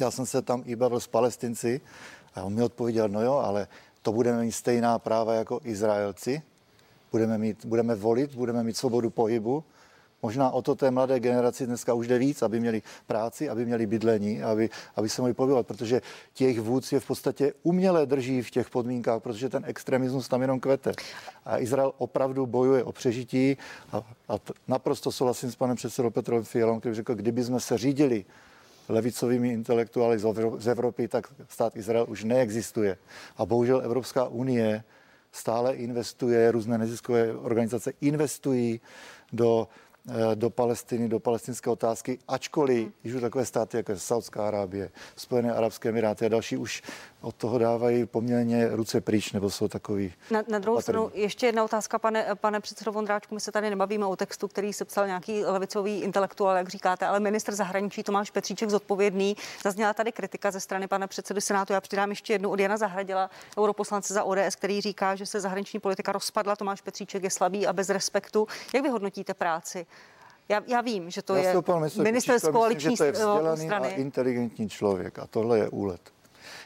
Já 0.01 0.11
jsem 0.11 0.25
se 0.25 0.41
tam 0.41 0.63
i 0.65 0.75
bavil 0.75 0.99
s 0.99 1.07
palestinci 1.07 1.81
a 2.35 2.43
on 2.43 2.53
mi 2.53 2.63
odpověděl, 2.63 3.09
no 3.09 3.21
jo, 3.21 3.33
ale 3.33 3.67
to 4.05 4.11
budeme 4.11 4.41
mít 4.41 4.51
stejná 4.51 4.99
práva 4.99 5.33
jako 5.33 5.59
Izraelci, 5.63 6.41
budeme, 7.11 7.37
mít, 7.37 7.65
budeme 7.65 7.95
volit, 7.95 8.35
budeme 8.35 8.63
mít 8.63 8.77
svobodu 8.77 9.09
pohybu. 9.09 9.63
Možná 10.21 10.51
o 10.51 10.61
to 10.61 10.75
té 10.75 10.91
mladé 10.91 11.19
generaci 11.19 11.65
dneska 11.65 11.93
už 11.93 12.07
jde 12.07 12.17
víc, 12.17 12.41
aby 12.41 12.59
měli 12.59 12.81
práci, 13.07 13.49
aby 13.49 13.65
měli 13.65 13.85
bydlení, 13.85 14.43
aby, 14.43 14.69
aby 14.95 15.09
se 15.09 15.21
mohli 15.21 15.33
pohybovat, 15.33 15.67
protože 15.67 16.01
těch 16.33 16.59
vůdci 16.59 16.95
je 16.95 16.99
v 16.99 17.07
podstatě 17.07 17.53
uměle 17.63 18.05
drží 18.05 18.41
v 18.41 18.51
těch 18.51 18.69
podmínkách, 18.69 19.21
protože 19.21 19.49
ten 19.49 19.63
extremismus 19.65 20.27
tam 20.27 20.41
jenom 20.41 20.59
kvete. 20.59 20.91
A 21.45 21.59
Izrael 21.59 21.93
opravdu 21.97 22.45
bojuje 22.45 22.83
o 22.83 22.91
přežití 22.91 23.57
a, 23.91 24.03
a 24.27 24.37
t- 24.37 24.53
naprosto 24.67 25.11
souhlasím 25.11 25.51
s 25.51 25.55
panem 25.55 25.75
předsedou 25.75 26.09
Petrem 26.09 26.43
Fialou, 26.43 26.79
který 26.79 26.95
řekl, 26.95 27.15
kdyby 27.15 27.43
jsme 27.43 27.59
se 27.59 27.77
řídili 27.77 28.25
levicovými 28.89 29.49
intelektuály 29.49 30.19
z 30.57 30.67
Evropy, 30.67 31.07
tak 31.07 31.33
stát 31.49 31.75
Izrael 31.75 32.05
už 32.09 32.23
neexistuje. 32.23 32.97
A 33.37 33.45
bohužel 33.45 33.81
Evropská 33.81 34.27
unie 34.27 34.83
stále 35.31 35.73
investuje, 35.75 36.51
různé 36.51 36.77
neziskové 36.77 37.33
organizace 37.33 37.93
investují 38.01 38.81
do 39.33 39.67
do 40.35 40.49
Palestiny, 40.49 41.09
do 41.09 41.19
palestinské 41.19 41.69
otázky, 41.69 42.19
ačkoliv 42.27 42.87
již 43.03 43.21
takové 43.21 43.45
státy, 43.45 43.77
jako 43.77 43.91
je 43.91 43.99
Saudská 43.99 44.47
Arábie, 44.47 44.91
Spojené 45.15 45.53
Arabské 45.53 45.89
Emiráty 45.89 46.25
a 46.25 46.29
další 46.29 46.57
už 46.57 46.83
od 47.21 47.35
toho 47.35 47.57
dávají 47.57 48.05
poměrně 48.05 48.67
ruce 48.67 49.01
pryč, 49.01 49.31
nebo 49.31 49.49
jsou 49.49 49.67
takový. 49.67 50.13
Na, 50.31 50.43
na 50.47 50.59
druhou 50.59 50.81
stranu 50.81 51.11
ještě 51.13 51.45
jedna 51.45 51.63
otázka, 51.63 51.99
pane, 51.99 52.25
pane 52.35 52.59
předsedo 52.59 52.91
Vondráčku, 52.91 53.35
my 53.35 53.41
se 53.41 53.51
tady 53.51 53.69
nebavíme 53.69 54.05
o 54.05 54.15
textu, 54.15 54.47
který 54.47 54.73
sepsal 54.73 55.07
nějaký 55.07 55.45
levicový 55.45 56.01
intelektuál, 56.01 56.57
jak 56.57 56.69
říkáte, 56.69 57.05
ale 57.05 57.19
ministr 57.19 57.55
zahraničí 57.55 58.03
Tomáš 58.03 58.31
Petříček 58.31 58.69
zodpovědný. 58.69 59.35
Zazněla 59.63 59.93
tady 59.93 60.11
kritika 60.11 60.51
ze 60.51 60.59
strany 60.59 60.87
pana 60.87 61.07
předsedy 61.07 61.41
Senátu. 61.41 61.73
Já 61.73 61.81
přidám 61.81 62.09
ještě 62.09 62.33
jednu 62.33 62.49
od 62.49 62.59
Jana 62.59 62.77
Zahradila, 62.77 63.29
europoslance 63.57 64.13
za 64.13 64.23
ODS, 64.23 64.55
který 64.55 64.81
říká, 64.81 65.15
že 65.15 65.25
se 65.25 65.39
zahraniční 65.39 65.79
politika 65.79 66.11
rozpadla. 66.11 66.55
Tomáš 66.55 66.81
Petříček 66.81 67.23
je 67.23 67.29
slabý 67.29 67.67
a 67.67 67.73
bez 67.73 67.89
respektu. 67.89 68.47
Jak 68.73 68.83
vy 68.83 68.89
hodnotíte 68.89 69.33
práci 69.33 69.85
já, 70.49 70.61
já 70.67 70.81
vím, 70.81 71.09
že 71.09 71.21
to 71.21 71.35
já 71.35 71.41
je 71.41 71.61
minister 72.03 72.39
z 72.39 72.49
koaliční 72.51 72.89
myslím, 72.89 72.95
že 72.95 72.97
to 72.97 73.03
je 73.03 73.11
vzdělaný 73.11 73.65
strany. 73.65 73.87
a 73.87 73.91
inteligentní 73.91 74.69
člověk 74.69 75.19
a 75.19 75.27
tohle 75.27 75.57
je 75.57 75.69
úlet. 75.69 76.01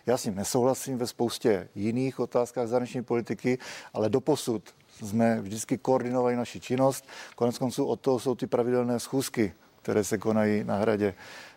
Já 0.06 0.18
s 0.18 0.26
ním 0.26 0.36
nesouhlasím 0.36 0.98
ve 0.98 1.08
spoustě 1.08 1.70
jiných 1.76 2.20
otázkách 2.20 2.68
zahraniční 2.68 3.04
politiky, 3.04 3.58
ale 3.94 4.10
doposud 4.10 4.64
jsme 5.06 5.42
vždycky 5.42 5.78
koordinovali 5.78 6.36
naši 6.36 6.60
činnost. 6.60 7.06
Konec 7.36 7.58
konců 7.58 7.86
od 7.86 8.00
toho 8.00 8.20
jsou 8.20 8.36
ty 8.36 8.48
pravidelné 8.48 9.00
schůzky, 9.00 9.54
které 9.82 10.04
se 10.04 10.18
konají 10.18 10.64
na 10.64 10.76
hradě, 10.76 11.14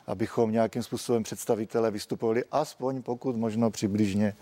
abychom 0.07 0.53
nějakým 0.53 0.83
způsobem 0.83 1.23
představitelé 1.23 1.91
vystupovali 1.91 2.45
aspoň 2.53 3.03
pokud 3.03 3.37
možno 3.37 3.71
přibližně 3.71 4.35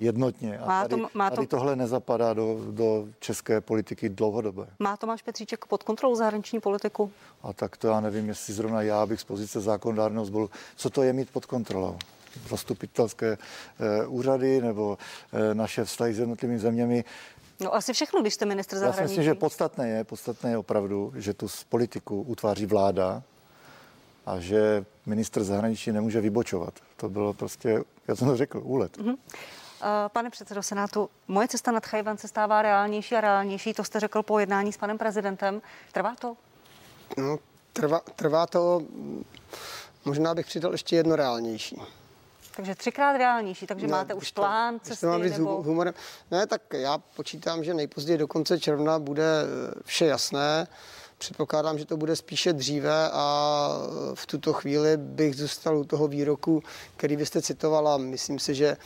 jednotně. 0.00 0.58
A 0.58 0.66
má 0.66 0.82
tady, 0.88 1.02
to, 1.02 1.08
má 1.14 1.30
to... 1.30 1.36
tady 1.36 1.46
tohle 1.46 1.76
nezapadá 1.76 2.34
do, 2.34 2.58
do 2.70 3.08
české 3.18 3.60
politiky 3.60 4.08
dlouhodobé. 4.08 4.66
Má 4.78 4.96
Tomáš 4.96 5.22
Petříček 5.22 5.64
pod 5.64 5.82
kontrolou 5.82 6.14
zahraniční 6.14 6.60
politiku? 6.60 7.10
A 7.42 7.52
tak 7.52 7.76
to 7.76 7.88
já 7.88 8.00
nevím, 8.00 8.28
jestli 8.28 8.54
zrovna 8.54 8.82
já 8.82 9.06
bych 9.06 9.20
z 9.20 9.24
pozice 9.24 9.60
zákonodárného 9.60 10.24
sboru, 10.24 10.50
co 10.76 10.90
to 10.90 11.02
je 11.02 11.12
mít 11.12 11.30
pod 11.30 11.46
kontrolou 11.46 11.98
zastupitelské 12.48 13.38
eh, 13.80 14.06
úřady 14.06 14.60
nebo 14.60 14.98
eh, 15.32 15.54
naše 15.54 15.84
vztahy 15.84 16.14
s 16.14 16.18
jednotlivými 16.18 16.58
zeměmi. 16.58 17.04
No 17.60 17.74
asi 17.74 17.92
všechno, 17.92 18.20
když 18.20 18.34
jste 18.34 18.46
ministr 18.46 18.76
zahraničí. 18.76 19.00
Já 19.02 19.08
si 19.08 19.10
myslím, 19.10 19.24
že 19.24 19.34
podstatné 19.34 19.88
je, 19.88 20.04
podstatné 20.04 20.50
je 20.50 20.58
opravdu, 20.58 21.12
že 21.16 21.34
tu 21.34 21.46
politiku 21.68 22.22
utváří 22.22 22.66
vláda 22.66 23.22
a 24.28 24.40
že 24.40 24.84
ministr 25.06 25.44
zahraničí 25.44 25.92
nemůže 25.92 26.20
vybočovat. 26.20 26.74
To 26.96 27.08
bylo 27.08 27.34
prostě, 27.34 27.82
já 28.08 28.16
jsem 28.16 28.28
to 28.28 28.36
řekl, 28.36 28.60
úlet. 28.64 28.98
Mm-hmm. 28.98 29.16
Pane 30.08 30.30
předsedo 30.30 30.62
Senátu, 30.62 31.10
moje 31.28 31.48
cesta 31.48 31.72
nad 31.72 31.86
Chajvan 31.86 32.18
se 32.18 32.28
stává 32.28 32.62
reálnější 32.62 33.14
a 33.14 33.20
reálnější, 33.20 33.74
to 33.74 33.84
jste 33.84 34.00
řekl 34.00 34.22
po 34.22 34.38
jednání 34.38 34.72
s 34.72 34.76
panem 34.76 34.98
prezidentem. 34.98 35.62
Trvá 35.92 36.14
to? 36.14 36.36
No, 37.16 37.38
trvá, 37.72 38.00
trvá 38.16 38.46
to, 38.46 38.82
možná 40.04 40.34
bych 40.34 40.46
přidal 40.46 40.72
ještě 40.72 40.96
jedno 40.96 41.16
reálnější. 41.16 41.82
Takže 42.56 42.74
třikrát 42.74 43.16
reálnější, 43.16 43.66
takže 43.66 43.86
ne, 43.86 43.90
máte 43.90 44.14
už 44.14 44.32
to, 44.32 44.42
plán 44.42 44.80
cesty? 44.82 45.06
To 45.06 45.12
mám 45.12 45.22
nebo... 45.22 45.62
humorem. 45.62 45.94
Ne, 46.30 46.46
tak 46.46 46.62
já 46.72 46.98
počítám, 46.98 47.64
že 47.64 47.74
nejpozději 47.74 48.18
do 48.18 48.28
konce 48.28 48.60
června 48.60 48.98
bude 48.98 49.42
eh, 49.42 49.74
vše 49.84 50.06
jasné. 50.06 50.66
Předpokládám, 51.18 51.78
že 51.78 51.84
to 51.84 51.96
bude 51.96 52.16
spíše 52.16 52.52
dříve 52.52 53.10
a 53.12 53.72
v 54.14 54.26
tuto 54.26 54.52
chvíli 54.52 54.96
bych 54.96 55.36
zůstal 55.36 55.78
u 55.78 55.84
toho 55.84 56.08
výroku, 56.08 56.62
který 56.96 57.16
vy 57.16 57.26
jste 57.26 57.42
citovala. 57.42 57.96
Myslím 57.96 58.38
si, 58.38 58.54
že 58.54 58.76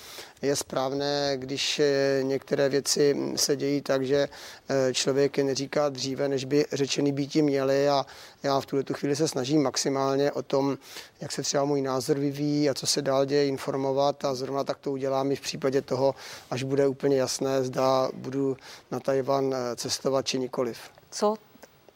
je 0.43 0.57
správné, 0.57 1.33
když 1.37 1.81
některé 2.23 2.69
věci 2.69 3.17
se 3.37 3.57
dějí 3.57 3.81
tak, 3.81 4.07
že 4.07 4.29
eh, 4.69 4.95
člověk 4.95 5.39
je 5.39 5.45
neříká 5.45 5.89
dříve, 5.89 6.29
než 6.29 6.45
by 6.45 6.67
řečený 6.73 7.13
býti 7.13 7.43
měli 7.43 7.89
a 7.89 8.07
já 8.43 8.61
v 8.61 8.67
tuto 8.67 8.95
chvíli 8.95 9.17
se 9.17 9.29
snažím 9.29 9.63
maximálně 9.63 10.33
o 10.33 10.43
tom, 10.43 10.79
jak 11.21 11.33
se 11.33 11.43
třeba 11.43 11.65
můj 11.65 11.83
názor 11.83 12.19
vyvíjí 12.19 12.71
a 12.71 12.75
co 12.75 12.87
se 12.87 13.03
dál 13.03 13.25
děje 13.25 13.47
informovat 13.47 14.25
a 14.25 14.35
zrovna 14.35 14.65
tak 14.65 14.79
to 14.79 14.91
udělám 14.93 15.33
i 15.33 15.37
v 15.37 15.41
případě 15.41 15.83
toho, 15.83 16.15
až 16.51 16.63
bude 16.63 16.87
úplně 16.87 17.17
jasné, 17.17 17.65
zda 17.65 18.11
budu 18.15 18.57
na 18.91 19.01
Tajvan 19.01 19.55
cestovat 19.77 20.27
či 20.27 20.39
nikoliv. 20.39 20.79
Co 21.11 21.35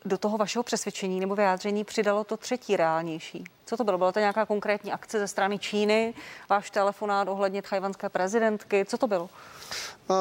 do 0.06 0.18
toho 0.18 0.38
vašeho 0.38 0.62
přesvědčení 0.62 1.20
nebo 1.20 1.34
vyjádření 1.34 1.84
přidalo 1.84 2.24
to 2.24 2.36
třetí 2.36 2.76
reálnější? 2.76 3.44
Co 3.64 3.76
to 3.76 3.84
bylo? 3.84 3.98
Byla 3.98 4.12
to 4.12 4.18
nějaká 4.18 4.46
konkrétní 4.46 4.92
akce 4.92 5.18
ze 5.18 5.28
strany 5.28 5.58
Číny, 5.58 6.14
váš 6.50 6.70
telefonát 6.70 7.28
ohledně 7.28 7.62
tchajvanské 7.62 8.08
prezidentky? 8.08 8.84
Co 8.88 8.98
to 8.98 9.06
bylo? 9.06 9.28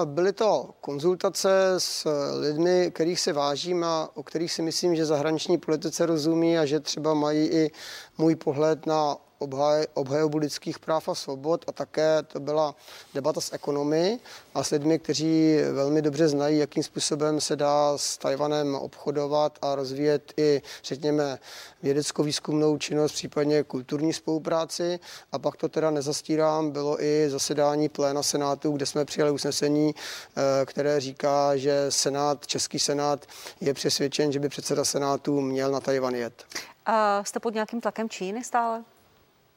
Byly 0.05 0.33
to 0.33 0.69
konzultace 0.81 1.73
s 1.77 2.09
lidmi, 2.39 2.91
kterých 2.93 3.19
se 3.19 3.33
vážím 3.33 3.83
a 3.83 4.09
o 4.13 4.23
kterých 4.23 4.51
si 4.51 4.61
myslím, 4.61 4.95
že 4.95 5.05
zahraniční 5.05 5.57
politice 5.57 6.05
rozumí 6.05 6.57
a 6.57 6.65
že 6.65 6.79
třeba 6.79 7.13
mají 7.13 7.47
i 7.47 7.71
můj 8.17 8.35
pohled 8.35 8.85
na 8.85 9.17
obhaj, 9.45 9.85
obhajobu 9.93 10.37
lidských 10.37 10.79
práv 10.79 11.09
a 11.09 11.15
svobod 11.15 11.65
a 11.67 11.71
také 11.71 12.23
to 12.23 12.39
byla 12.39 12.75
debata 13.13 13.41
s 13.41 13.53
ekonomy 13.53 14.19
a 14.53 14.63
s 14.63 14.69
lidmi, 14.69 14.99
kteří 14.99 15.57
velmi 15.71 16.01
dobře 16.01 16.27
znají, 16.27 16.57
jakým 16.57 16.83
způsobem 16.83 17.41
se 17.41 17.55
dá 17.55 17.97
s 17.97 18.17
Tajvanem 18.17 18.75
obchodovat 18.75 19.59
a 19.61 19.75
rozvíjet 19.75 20.33
i, 20.37 20.61
řekněme, 20.83 21.39
vědecko-výzkumnou 21.83 22.77
činnost, 22.77 23.11
případně 23.11 23.63
kulturní 23.63 24.13
spolupráci. 24.13 24.99
A 25.31 25.39
pak 25.39 25.55
to 25.55 25.69
teda 25.69 25.91
nezastírám, 25.91 26.71
bylo 26.71 27.03
i 27.03 27.29
zasedání 27.29 27.89
pléna 27.89 28.23
Senátu, 28.23 28.71
kde 28.71 28.85
jsme 28.85 29.05
přijali 29.05 29.31
usnesení, 29.31 29.95
eh, 29.95 30.65
které 30.65 30.99
říká, 30.99 31.57
že 31.57 31.85
Senát, 31.89 32.47
Český 32.47 32.79
Senát 32.79 33.25
je 33.61 33.73
přesvědčen, 33.73 34.31
že 34.31 34.39
by 34.39 34.49
předseda 34.49 34.85
Senátu 34.85 35.41
měl 35.41 35.71
na 35.71 35.79
Tajvan 35.79 36.15
jet. 36.15 36.45
A 36.85 37.23
jste 37.23 37.39
pod 37.39 37.53
nějakým 37.53 37.81
tlakem 37.81 38.09
Číny 38.09 38.43
stále? 38.43 38.83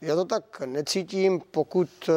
Já 0.01 0.15
to 0.15 0.25
tak 0.25 0.61
necítím, 0.67 1.41
pokud 1.51 1.89
eh, 2.09 2.13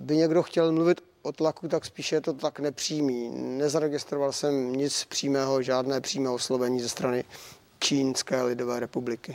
by 0.00 0.16
někdo 0.16 0.42
chtěl 0.42 0.72
mluvit 0.72 1.00
o 1.22 1.32
tlaku, 1.32 1.68
tak 1.68 1.84
spíše 1.84 2.16
je 2.16 2.20
to 2.20 2.32
tak 2.32 2.60
nepřímý. 2.60 3.30
Nezaregistroval 3.34 4.32
jsem 4.32 4.72
nic 4.72 5.04
přímého, 5.04 5.62
žádné 5.62 6.00
přímé 6.00 6.30
oslovení 6.30 6.80
ze 6.80 6.88
strany 6.88 7.24
Čínské 7.78 8.42
lidové 8.42 8.80
republiky. 8.80 9.32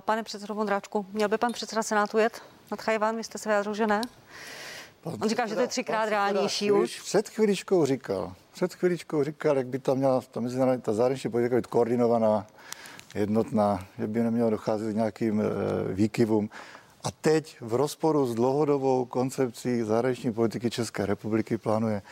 Pane 0.00 0.22
předsedo 0.22 0.54
Vondráčku, 0.54 1.06
měl 1.12 1.28
by 1.28 1.38
pan 1.38 1.52
předseda 1.52 1.82
Senátu 1.82 2.18
jet 2.18 2.42
nad 2.70 2.82
Chajván? 2.82 3.16
Vy 3.16 3.24
jste 3.24 3.38
se 3.38 3.48
vyjádřil, 3.48 3.74
že 3.74 3.86
ne? 3.86 4.00
Pan 5.00 5.14
On 5.22 5.28
říká, 5.28 5.46
že 5.46 5.54
to 5.54 5.60
je 5.60 5.68
třikrát 5.68 6.08
reálnější 6.08 6.72
už. 6.72 7.00
Před 7.00 7.28
chvíličkou 7.28 7.86
říkal, 7.86 8.34
před 8.52 8.74
chvíličkou 8.74 9.24
říkal, 9.24 9.56
jak 9.56 9.66
by 9.66 9.78
tam 9.78 9.98
měla 9.98 10.20
ta 10.30 10.40
mezinárodní, 10.40 10.82
ta 10.82 10.92
zahraniční 10.92 11.30
politika 11.30 11.56
být 11.56 11.66
koordinovaná 11.66 12.46
jednotná, 13.14 13.86
že 13.98 14.06
by 14.06 14.22
nemělo 14.22 14.50
docházet 14.50 14.92
k 14.92 14.96
nějakým 14.96 15.40
e, 15.40 15.44
výkyvům. 15.94 16.50
A 17.04 17.10
teď 17.10 17.56
v 17.60 17.74
rozporu 17.74 18.26
s 18.26 18.34
dlouhodobou 18.34 19.04
koncepcí 19.04 19.82
zahraniční 19.82 20.32
politiky 20.32 20.70
České 20.70 21.06
republiky 21.06 21.58
plánuje 21.58 22.02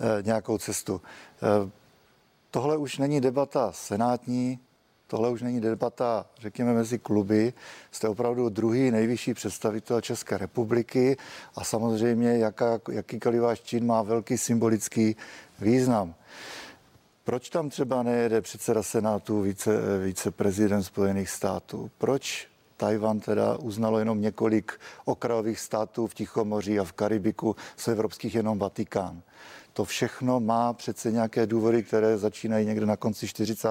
e, 0.00 0.22
nějakou 0.22 0.58
cestu. 0.58 1.00
E, 1.42 1.70
tohle 2.50 2.76
už 2.76 2.98
není 2.98 3.20
debata 3.20 3.72
senátní, 3.72 4.58
tohle 5.06 5.30
už 5.30 5.42
není 5.42 5.60
debata, 5.60 6.26
řekněme, 6.40 6.74
mezi 6.74 6.98
kluby. 6.98 7.52
Jste 7.90 8.08
opravdu 8.08 8.48
druhý 8.48 8.90
nejvyšší 8.90 9.34
představitel 9.34 10.00
České 10.00 10.38
republiky 10.38 11.16
a 11.56 11.64
samozřejmě 11.64 12.38
jaká, 12.38 12.80
jakýkoliv 12.90 13.40
váš 13.40 13.60
čin 13.60 13.86
má 13.86 14.02
velký 14.02 14.38
symbolický 14.38 15.16
význam. 15.60 16.14
Proč 17.28 17.50
tam 17.50 17.70
třeba 17.70 18.02
nejede 18.02 18.40
předseda 18.40 18.82
Senátu, 18.82 19.40
více, 19.40 19.98
více 20.04 20.30
prezident 20.30 20.82
Spojených 20.82 21.30
států? 21.30 21.90
Proč 21.98 22.48
Tajvan 22.76 23.20
teda 23.20 23.56
uznalo 23.56 23.98
jenom 23.98 24.20
několik 24.20 24.80
okrajových 25.04 25.60
států 25.60 26.06
v 26.06 26.14
Tichomoří 26.14 26.80
a 26.80 26.84
v 26.84 26.92
Karibiku, 26.92 27.56
z 27.76 27.88
evropských 27.88 28.34
jenom 28.34 28.58
Vatikán? 28.58 29.22
To 29.72 29.84
všechno 29.84 30.40
má 30.40 30.72
přece 30.72 31.12
nějaké 31.12 31.46
důvody, 31.46 31.82
které 31.82 32.18
začínají 32.18 32.66
někde 32.66 32.86
na 32.86 32.96
konci 32.96 33.28
40. 33.28 33.68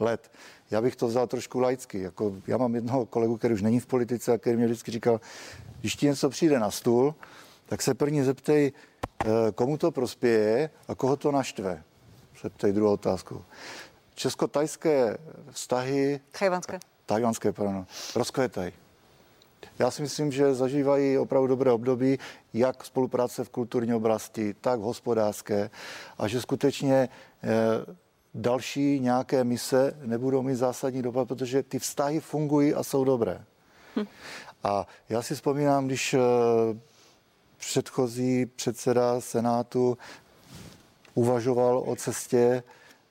let. 0.00 0.30
Já 0.70 0.82
bych 0.82 0.96
to 0.96 1.06
vzal 1.06 1.26
trošku 1.26 1.60
laicky. 1.60 2.00
Jako 2.00 2.36
já 2.46 2.56
mám 2.56 2.74
jednoho 2.74 3.06
kolegu, 3.06 3.36
který 3.36 3.54
už 3.54 3.62
není 3.62 3.80
v 3.80 3.86
politice 3.86 4.32
a 4.32 4.38
který 4.38 4.56
mě 4.56 4.66
vždycky 4.66 4.90
říkal, 4.90 5.20
když 5.80 5.96
ti 5.96 6.06
něco 6.06 6.30
přijde 6.30 6.58
na 6.58 6.70
stůl, 6.70 7.14
tak 7.66 7.82
se 7.82 7.94
první 7.94 8.22
zeptej, 8.22 8.72
eh, 9.24 9.26
komu 9.54 9.76
to 9.76 9.90
prospěje 9.90 10.70
a 10.88 10.94
koho 10.94 11.16
to 11.16 11.32
naštve 11.32 11.82
se 12.40 12.50
ptají 12.50 12.72
druhou 12.72 12.92
otázku. 12.92 13.44
Česko-tajské 14.14 15.18
vztahy... 15.50 16.20
Tajvanské. 16.38 16.78
Tajvanské, 17.06 17.52
pardon. 17.52 17.86
Rozkvětají. 18.16 18.72
Já 19.78 19.90
si 19.90 20.02
myslím, 20.02 20.32
že 20.32 20.54
zažívají 20.54 21.18
opravdu 21.18 21.46
dobré 21.46 21.72
období, 21.72 22.18
jak 22.54 22.84
spolupráce 22.84 23.44
v 23.44 23.50
kulturní 23.50 23.94
oblasti, 23.94 24.54
tak 24.60 24.80
v 24.80 24.82
hospodářské 24.82 25.70
a 26.18 26.28
že 26.28 26.40
skutečně 26.40 27.08
eh, 27.42 27.48
další 28.34 29.00
nějaké 29.00 29.44
mise 29.44 29.96
nebudou 30.02 30.42
mít 30.42 30.54
zásadní 30.54 31.02
dopad, 31.02 31.28
protože 31.28 31.62
ty 31.62 31.78
vztahy 31.78 32.20
fungují 32.20 32.74
a 32.74 32.82
jsou 32.82 33.04
dobré. 33.04 33.44
Hm. 33.96 34.06
A 34.64 34.86
já 35.08 35.22
si 35.22 35.34
vzpomínám, 35.34 35.86
když 35.86 36.14
eh, 36.14 36.18
předchozí 37.56 38.46
předseda 38.46 39.20
Senátu 39.20 39.98
uvažoval 41.14 41.82
o 41.86 41.96
cestě 41.96 42.62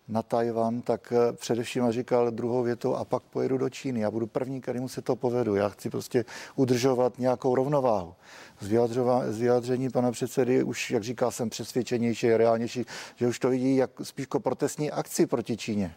na 0.10 0.22
Tajvan, 0.22 0.82
tak 0.82 1.14
eh, 1.16 1.34
především 1.34 1.92
říkal 1.92 2.32
druhou 2.32 2.64
větou 2.64 2.96
a 2.96 3.06
pak 3.06 3.24
pojedu 3.24 3.58
do 3.58 3.70
Číny. 3.70 4.00
Já 4.00 4.12
budu 4.12 4.28
první, 4.28 4.62
kterýmu 4.62 4.88
se 4.88 5.02
to 5.02 5.16
povedu. 5.16 5.56
Já 5.56 5.70
chci 5.70 5.90
prostě 5.90 6.26
udržovat 6.56 7.20
nějakou 7.20 7.56
rovnováhu. 7.56 8.14
Z, 8.60 8.90
z 9.30 9.40
vyjádření 9.40 9.90
pana 9.90 10.12
předsedy 10.12 10.64
už, 10.64 10.92
jak 10.92 11.04
říká, 11.04 11.32
jsem 11.32 11.50
přesvědčenější, 11.50 12.34
reálnější, 12.34 12.86
že 13.16 13.28
už 13.28 13.40
to 13.40 13.50
vidí 13.50 13.76
jak 13.76 13.92
spíš 14.04 14.24
jako 14.24 14.40
protestní 14.40 14.92
akci 14.92 15.26
proti 15.26 15.58
Číně. 15.58 15.94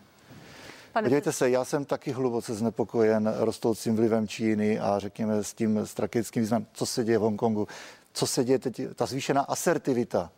Pane 0.92 1.04
Podívejte 1.04 1.32
se, 1.32 1.50
já 1.50 1.64
jsem 1.64 1.84
taky 1.84 2.12
hluboce 2.12 2.54
znepokojen 2.54 3.34
rostoucím 3.38 3.96
vlivem 3.96 4.28
Číny 4.28 4.80
a 4.80 4.98
řekněme 4.98 5.44
s 5.44 5.54
tím 5.54 5.86
strategickým 5.86 6.42
významem, 6.42 6.66
co 6.72 6.86
se 6.86 7.04
děje 7.04 7.18
v 7.18 7.22
Hongkongu, 7.22 7.68
co 8.12 8.26
se 8.26 8.44
děje 8.44 8.58
teď, 8.58 8.80
ta 8.94 9.06
zvýšená 9.06 9.40
asertivita 9.40 10.30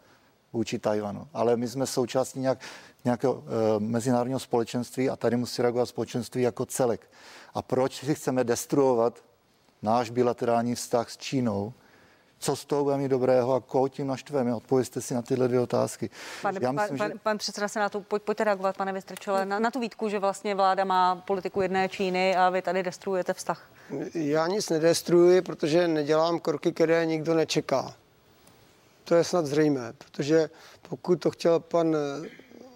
vůči 0.54 0.78
Tajvanu. 0.78 1.28
Ale 1.32 1.56
my 1.56 1.68
jsme 1.68 1.86
součástí 1.86 2.40
nějak, 2.40 2.58
nějakého 3.04 3.42
e, 3.76 3.80
mezinárodního 3.80 4.40
společenství 4.40 5.10
a 5.10 5.16
tady 5.16 5.36
musí 5.36 5.62
reagovat 5.62 5.86
společenství 5.86 6.42
jako 6.42 6.66
celek. 6.66 7.10
A 7.54 7.62
proč 7.62 8.04
si 8.04 8.14
chceme 8.14 8.44
destruovat 8.44 9.24
náš 9.82 10.10
bilaterální 10.10 10.74
vztah 10.74 11.10
s 11.10 11.16
Čínou, 11.16 11.72
co 12.38 12.56
z 12.56 12.64
toho 12.64 12.84
bude 12.84 12.96
mít 12.96 13.08
dobrého 13.08 13.54
a 13.54 13.60
koho 13.60 13.88
tím 13.88 14.06
naštveme? 14.06 14.54
Odpovězte 14.54 15.00
si 15.00 15.14
na 15.14 15.22
tyhle 15.22 15.48
dvě 15.48 15.60
otázky. 15.60 16.10
Pane, 16.42 16.58
Já 16.62 16.72
myslím, 16.72 16.98
pan, 16.98 17.10
že... 17.10 17.18
pan 17.22 17.38
předseda 17.38 17.68
Senátu, 17.68 18.00
pojď, 18.00 18.22
pojďte 18.22 18.44
reagovat, 18.44 18.76
pane 18.76 18.92
Vystrčele, 18.92 19.46
na, 19.46 19.58
na 19.58 19.70
tu 19.70 19.80
výtku, 19.80 20.08
že 20.08 20.18
vlastně 20.18 20.54
vláda 20.54 20.84
má 20.84 21.16
politiku 21.16 21.60
jedné 21.60 21.88
Číny 21.88 22.36
a 22.36 22.50
vy 22.50 22.62
tady 22.62 22.82
destruujete 22.82 23.34
vztah. 23.34 23.70
Já 24.14 24.46
nic 24.46 24.70
nedestruji, 24.70 25.42
protože 25.42 25.88
nedělám 25.88 26.38
kroky, 26.38 26.72
které 26.72 27.06
nikdo 27.06 27.34
nečeká. 27.34 27.94
To 29.04 29.14
je 29.14 29.24
snad 29.24 29.46
zřejmé, 29.46 29.92
protože 29.98 30.50
pokud 30.88 31.16
to 31.16 31.30
chtěl 31.30 31.60
pan 31.60 31.96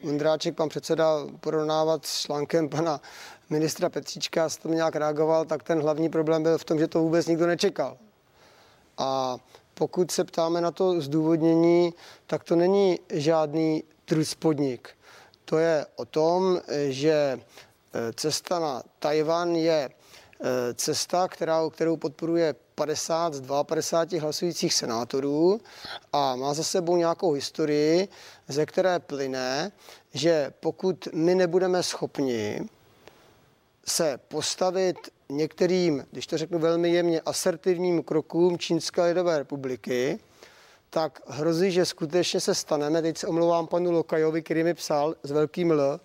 Vondráček, 0.03 0.55
pan 0.55 0.69
předseda, 0.69 1.27
porovnávat 1.41 2.07
s 2.07 2.21
článkem 2.21 2.69
pana 2.69 3.01
ministra 3.51 3.89
Petříčka, 3.89 4.49
s 4.49 4.57
tom 4.57 4.73
nějak 4.73 4.97
reagoval, 4.97 5.45
tak 5.45 5.63
ten 5.63 5.81
hlavní 5.83 6.09
problém 6.09 6.43
byl 6.43 6.59
v 6.59 6.65
tom, 6.65 6.79
že 6.79 6.89
to 6.89 7.01
vůbec 7.01 7.27
nikdo 7.27 7.47
nečekal. 7.47 7.97
A 8.99 9.37
pokud 9.75 10.11
se 10.11 10.25
ptáme 10.25 10.61
na 10.61 10.71
to 10.71 11.01
zdůvodnění, 11.01 11.95
tak 12.27 12.45
to 12.45 12.57
není 12.57 12.99
žádný 13.11 13.85
truspodnik. 14.05 14.89
To 15.45 15.59
je 15.59 15.87
o 15.97 16.05
tom, 16.05 16.61
že 16.89 17.13
e, 17.13 17.39
cesta 18.13 18.59
na 18.59 18.83
Tajvan 18.99 19.55
je 19.55 19.91
cesta, 20.75 21.29
která, 21.29 21.61
kterou 21.71 21.97
podporuje 21.97 22.55
50 22.75 23.35
z 23.35 23.43
52 23.63 24.23
hlasujících 24.23 24.75
senátorů 24.75 25.61
a 26.13 26.37
má 26.37 26.55
za 26.55 26.63
sebou 26.65 26.97
nějakou 26.97 27.33
historii, 27.33 28.09
ze 28.49 28.67
které 28.67 28.99
plyne, 28.99 29.73
že 30.15 30.53
pokud 30.61 31.09
my 31.15 31.35
nebudeme 31.35 31.83
schopni 31.83 32.69
se 33.87 34.19
postavit 34.29 34.97
některým, 35.29 36.07
když 36.11 36.27
to 36.27 36.39
řeknu 36.39 36.59
velmi 36.59 36.91
jemně, 36.91 37.21
asertivním 37.21 38.03
krokům 38.03 38.59
Čínské 38.59 39.05
lidové 39.05 39.39
republiky, 39.39 40.19
tak 40.91 41.21
hrozí, 41.27 41.71
že 41.71 41.85
skutečně 41.85 42.41
se 42.41 42.55
staneme, 42.55 43.03
teď 43.03 43.19
se 43.19 43.27
omlouvám 43.27 43.67
panu 43.67 43.91
Lokajovi, 43.91 44.43
který 44.43 44.65
mi 44.65 44.75
psal 44.75 45.15
s 45.23 45.31
velkým 45.31 45.73
L, 45.73 46.01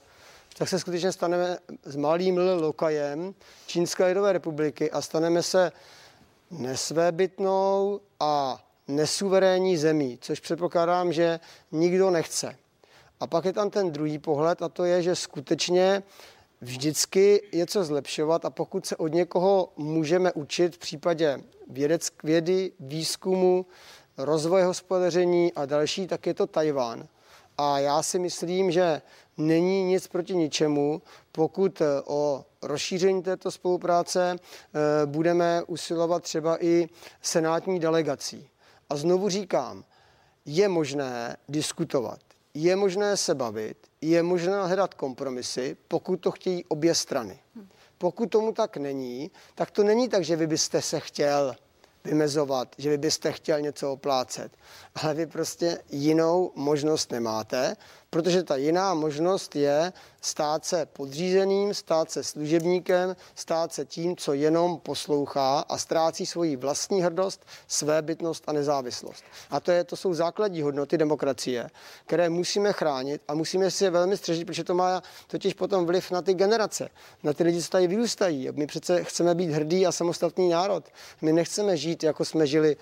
tak 0.57 0.69
se 0.69 0.79
skutečně 0.79 1.11
staneme 1.11 1.57
s 1.83 1.95
malým 1.95 2.37
Lokajem 2.37 3.33
Čínské 3.67 4.05
lidové 4.05 4.33
republiky 4.33 4.91
a 4.91 5.01
staneme 5.01 5.43
se 5.43 5.71
nesvébytnou 6.51 7.99
a 8.19 8.63
nesuverénní 8.87 9.77
zemí, 9.77 10.17
což 10.21 10.39
předpokládám, 10.39 11.13
že 11.13 11.39
nikdo 11.71 12.11
nechce. 12.11 12.55
A 13.19 13.27
pak 13.27 13.45
je 13.45 13.53
tam 13.53 13.69
ten 13.69 13.91
druhý 13.91 14.19
pohled 14.19 14.61
a 14.61 14.69
to 14.69 14.85
je, 14.85 15.01
že 15.01 15.15
skutečně 15.15 16.03
vždycky 16.61 17.41
je 17.51 17.65
co 17.65 17.83
zlepšovat 17.83 18.45
a 18.45 18.49
pokud 18.49 18.85
se 18.85 18.95
od 18.95 19.07
někoho 19.07 19.73
můžeme 19.77 20.31
učit 20.31 20.75
v 20.75 20.77
případě 20.77 21.41
vědec, 21.69 22.09
vědy, 22.23 22.71
výzkumu, 22.79 23.65
rozvoje 24.17 24.65
hospodaření 24.65 25.53
a 25.53 25.65
další, 25.65 26.07
tak 26.07 26.27
je 26.27 26.33
to 26.33 26.47
Tajván. 26.47 27.07
A 27.63 27.79
já 27.79 28.03
si 28.03 28.19
myslím, 28.19 28.71
že 28.71 29.01
není 29.37 29.83
nic 29.83 30.07
proti 30.07 30.35
ničemu, 30.35 31.01
pokud 31.31 31.81
eh, 31.81 31.85
o 32.05 32.45
rozšíření 32.61 33.23
této 33.23 33.51
spolupráce 33.51 34.35
eh, 34.35 35.05
budeme 35.05 35.63
usilovat 35.67 36.23
třeba 36.23 36.63
i 36.63 36.89
senátní 37.21 37.79
delegací. 37.79 38.49
A 38.89 38.95
znovu 38.95 39.29
říkám, 39.29 39.83
je 40.45 40.67
možné 40.69 41.37
diskutovat, 41.49 42.19
je 42.53 42.75
možné 42.75 43.17
se 43.17 43.35
bavit, 43.35 43.77
je 44.01 44.23
možné 44.23 44.67
hledat 44.67 44.93
kompromisy, 44.93 45.77
pokud 45.87 46.17
to 46.17 46.31
chtějí 46.31 46.65
obě 46.65 46.95
strany. 46.95 47.39
Pokud 47.97 48.29
tomu 48.29 48.51
tak 48.51 48.77
není, 48.77 49.31
tak 49.55 49.71
to 49.71 49.83
není 49.83 50.09
tak, 50.09 50.23
že 50.23 50.35
vy 50.35 50.47
byste 50.47 50.81
se 50.81 50.99
chtěl 50.99 51.55
vymezovat, 52.05 52.75
že 52.77 52.89
vy 52.89 52.97
byste 52.97 53.31
chtěl 53.31 53.61
něco 53.61 53.91
oplácet. 53.91 54.51
Ale 54.95 55.13
vy 55.13 55.25
prostě 55.25 55.79
jinou 55.89 56.51
možnost 56.55 57.11
nemáte, 57.11 57.75
protože 58.13 58.43
ta 58.43 58.55
jiná 58.55 58.93
možnost 58.93 59.55
je 59.55 59.93
stát 60.21 60.65
se 60.65 60.85
podřízeným, 60.85 61.73
stát 61.73 62.11
se 62.11 62.23
služebníkem, 62.23 63.15
stát 63.35 63.73
se 63.73 63.85
tím, 63.85 64.17
co 64.17 64.33
jenom 64.33 64.77
poslouchá 64.77 65.59
a 65.59 65.77
ztrácí 65.77 66.25
svoji 66.25 66.55
vlastní 66.55 67.01
hrdost, 67.01 67.45
své 67.67 68.01
bytnost 68.01 68.43
a 68.47 68.53
nezávislost. 68.53 69.23
A 69.49 69.59
to, 69.59 69.71
je, 69.71 69.83
to 69.83 69.95
jsou 69.95 70.13
základní 70.13 70.61
hodnoty 70.61 70.97
demokracie, 70.97 71.69
které 72.05 72.29
musíme 72.29 72.73
chránit 72.73 73.21
a 73.27 73.33
musíme 73.33 73.71
si 73.71 73.83
je 73.83 73.89
velmi 73.89 74.17
střežit, 74.17 74.47
protože 74.47 74.63
to 74.63 74.73
má 74.73 75.03
totiž 75.27 75.53
potom 75.53 75.85
vliv 75.85 76.11
na 76.11 76.21
ty 76.21 76.33
generace, 76.33 76.89
na 77.23 77.33
ty 77.33 77.43
lidi, 77.43 77.61
co 77.61 77.69
tady 77.69 77.87
vyrůstají. 77.87 78.47
My 78.51 78.67
přece 78.67 79.03
chceme 79.03 79.35
být 79.35 79.49
hrdý 79.49 79.87
a 79.87 79.91
samostatný 79.91 80.49
národ. 80.49 80.83
My 81.21 81.33
nechceme 81.33 81.77
žít, 81.77 82.03
jako 82.03 82.25
jsme 82.25 82.47
žili 82.47 82.77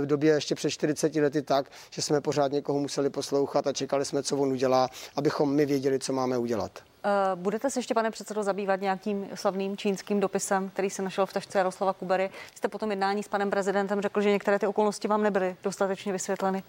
v 0.00 0.06
době 0.06 0.34
ještě 0.34 0.54
před 0.54 0.70
40 0.70 1.14
lety 1.14 1.42
tak, 1.42 1.70
že 1.90 2.02
jsme 2.02 2.20
pořád 2.20 2.52
někoho 2.52 2.78
museli 2.78 3.10
poslouchat 3.10 3.66
a 3.66 3.72
čekali 3.72 4.04
jsme, 4.04 4.22
co 4.22 4.45
udělá, 4.52 4.88
abychom 5.16 5.54
my 5.54 5.66
věděli, 5.66 5.98
co 5.98 6.12
máme 6.12 6.38
udělat. 6.38 6.82
Eh, 7.06 7.36
budete 7.36 7.70
se 7.70 7.78
ještě, 7.78 7.94
pane 7.94 8.10
předsedo, 8.10 8.42
zabývat 8.42 8.80
nějakým 8.80 9.28
slavným 9.34 9.76
čínským 9.76 10.20
dopisem, 10.20 10.68
který 10.68 10.90
se 10.90 11.02
našel 11.02 11.26
v 11.26 11.32
tašce 11.32 11.58
Jaroslava 11.58 11.92
Kubery? 11.92 12.30
Jste 12.54 12.68
potom 12.68 12.90
jednání 12.90 13.22
s 13.22 13.28
panem 13.28 13.50
prezidentem 13.50 14.00
řekl, 14.00 14.20
že 14.20 14.30
některé 14.30 14.58
ty 14.58 14.66
okolnosti 14.66 15.08
vám 15.08 15.22
nebyly 15.22 15.56
dostatečně 15.62 16.12
vysvětleny. 16.12 16.62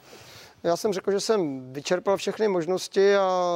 Já 0.64 0.78
jsem 0.78 0.94
řekl, 0.94 1.12
že 1.12 1.20
jsem 1.20 1.74
vyčerpal 1.74 2.18
všechny 2.18 2.48
možnosti 2.48 3.16
a 3.16 3.56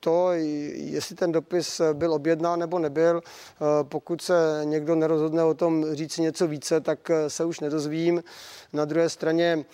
to, 0.00 0.28
jestli 0.72 1.16
ten 1.16 1.32
dopis 1.32 1.80
byl 1.92 2.14
objednán 2.14 2.58
nebo 2.58 2.78
nebyl. 2.78 3.20
Eh, 3.20 3.64
pokud 3.82 4.22
se 4.22 4.60
někdo 4.64 4.94
nerozhodne 4.94 5.44
o 5.44 5.54
tom 5.54 5.94
říct 5.94 6.18
něco 6.18 6.46
více, 6.46 6.80
tak 6.80 7.10
se 7.28 7.44
už 7.44 7.60
nedozvím. 7.60 8.22
Na 8.72 8.84
druhé 8.84 9.08
straně 9.08 9.64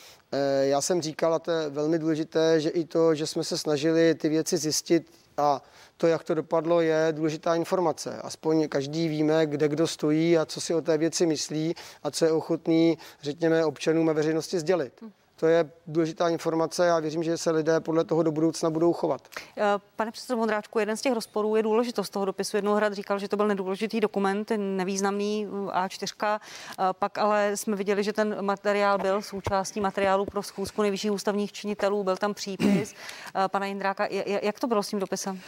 já 0.61 0.81
jsem 0.81 1.03
říkal, 1.03 1.35
a 1.35 1.39
to 1.39 1.51
je 1.51 1.69
velmi 1.69 1.99
důležité, 1.99 2.61
že 2.61 2.71
i 2.71 2.85
to, 2.85 3.15
že 3.15 3.27
jsme 3.27 3.45
se 3.45 3.59
snažili 3.59 4.15
ty 4.15 4.29
věci 4.29 4.57
zjistit 4.57 5.11
a 5.37 5.63
to, 5.97 6.07
jak 6.07 6.25
to 6.25 6.35
dopadlo, 6.35 6.81
je 6.81 7.09
důležitá 7.11 7.55
informace. 7.55 8.17
Aspoň 8.23 8.69
každý 8.69 9.09
víme, 9.09 9.47
kde 9.47 9.69
kdo 9.69 9.87
stojí 9.87 10.39
a 10.39 10.47
co 10.47 10.61
si 10.61 10.75
o 10.75 10.81
té 10.81 10.99
věci 10.99 11.27
myslí 11.27 11.75
a 12.03 12.11
co 12.11 12.25
je 12.25 12.33
ochotný, 12.33 12.99
řekněme, 13.23 13.65
občanům 13.65 14.09
a 14.09 14.13
veřejnosti 14.13 14.61
sdělit. 14.61 15.05
To 15.37 15.47
je 15.47 15.71
důležitá 15.87 16.29
informace 16.29 16.91
a 16.91 17.01
věřím, 17.01 17.23
že 17.23 17.39
se 17.39 17.51
lidé 17.51 17.81
podle 17.81 18.05
toho 18.05 18.23
do 18.23 18.33
budoucna 18.33 18.71
budou 18.71 18.93
chovat. 18.93 19.29
Eh, 19.59 19.63
pane 19.97 20.11
předsedo 20.11 20.37
Vondráčku, 20.37 20.79
jeden 20.79 20.97
z 20.97 21.01
těch 21.01 21.13
rozporů 21.13 21.57
je 21.57 21.63
důležitost 21.63 22.11
toho 22.11 22.25
dopisu. 22.25 22.75
hrad 22.75 22.93
říkal, 22.93 23.19
že 23.19 23.29
to 23.29 23.37
byl 23.37 23.49
nedůležitý 23.49 24.01
dokument, 24.01 24.53
nevýznamný 24.57 25.47
A4, 25.73 26.41
eh, 26.79 26.83
pak 26.93 27.19
ale 27.19 27.57
jsme 27.57 27.77
viděli, 27.77 28.05
že 28.05 28.13
ten 28.13 28.37
materiál 28.41 28.99
byl 28.99 29.23
součástí 29.23 29.81
materiálu 29.81 30.25
pro 30.25 30.43
schůzku 30.43 30.83
nejvyšších 30.83 31.13
ústavních 31.13 31.53
činitelů, 31.53 32.05
byl 32.05 32.17
tam 32.17 32.35
přípis 32.35 32.95
eh, 32.95 33.49
pana 33.49 33.67
Jindráka. 33.67 34.09
Jak 34.43 34.61
to 34.61 34.67
bylo 34.67 34.83
s 34.83 34.89
tím 34.89 34.99
dopisem? 34.99 35.41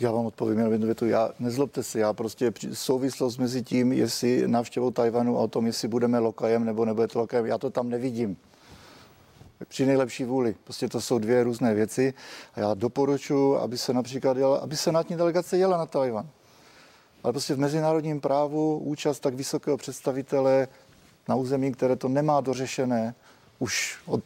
Já 0.00 0.12
vám 0.12 0.26
odpovím 0.26 0.58
jenom 0.58 0.72
jednu 0.72 0.86
větu. 0.86 1.06
Já, 1.06 1.30
nezlobte 1.38 1.82
se, 1.82 1.98
já 1.98 2.12
prostě 2.12 2.52
souvislost 2.72 3.38
mezi 3.38 3.62
tím, 3.62 3.92
jestli 3.92 4.48
návštěvou 4.48 4.90
Tajvanu 4.90 5.38
a 5.38 5.40
o 5.40 5.48
tom, 5.48 5.66
jestli 5.66 5.88
budeme 5.88 6.18
lokajem 6.18 6.64
nebo 6.64 6.84
nebude 6.84 7.08
to 7.08 7.18
lokajem, 7.18 7.46
já 7.46 7.58
to 7.58 7.70
tam 7.70 7.88
nevidím 7.88 8.36
při 9.68 9.86
nejlepší 9.86 10.24
vůli. 10.24 10.54
Prostě 10.64 10.88
to 10.88 11.00
jsou 11.00 11.18
dvě 11.18 11.44
různé 11.44 11.74
věci 11.74 12.14
a 12.54 12.60
já 12.60 12.74
doporučuji, 12.74 13.56
aby 13.58 13.78
se 13.78 13.92
například 13.92 14.36
jela, 14.36 14.58
aby 14.58 14.76
senátní 14.76 15.16
delegace 15.16 15.58
jela 15.58 15.76
na 15.76 15.86
Tajvan. 15.86 16.28
Ale 17.22 17.32
prostě 17.32 17.54
v 17.54 17.58
mezinárodním 17.58 18.20
právu 18.20 18.78
účast 18.78 19.20
tak 19.20 19.34
vysokého 19.34 19.76
představitele 19.76 20.68
na 21.28 21.34
území, 21.34 21.72
které 21.72 21.96
to 21.96 22.08
nemá 22.08 22.40
dořešené 22.40 23.14
už 23.58 23.98
od 24.06 24.24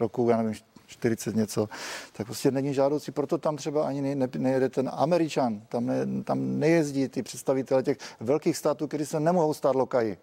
roku, 0.00 0.28
já 0.30 0.36
nevím, 0.36 0.54
40 0.86 1.36
něco, 1.36 1.68
tak 2.12 2.26
prostě 2.26 2.50
není 2.50 2.74
žádoucí. 2.74 3.12
Proto 3.12 3.38
tam 3.38 3.56
třeba 3.56 3.86
ani 3.86 4.02
ne, 4.02 4.14
ne, 4.14 4.28
nejede 4.38 4.68
ten 4.68 4.90
Američan, 4.92 5.60
tam, 5.68 5.86
ne, 5.86 6.06
tam 6.24 6.58
nejezdí 6.58 7.08
ty 7.08 7.22
představitele 7.22 7.82
těch 7.82 7.98
velkých 8.20 8.56
států, 8.56 8.88
kteří 8.88 9.06
se 9.06 9.20
nemohou 9.20 9.54
stát 9.54 9.74
lokaji 9.74 10.18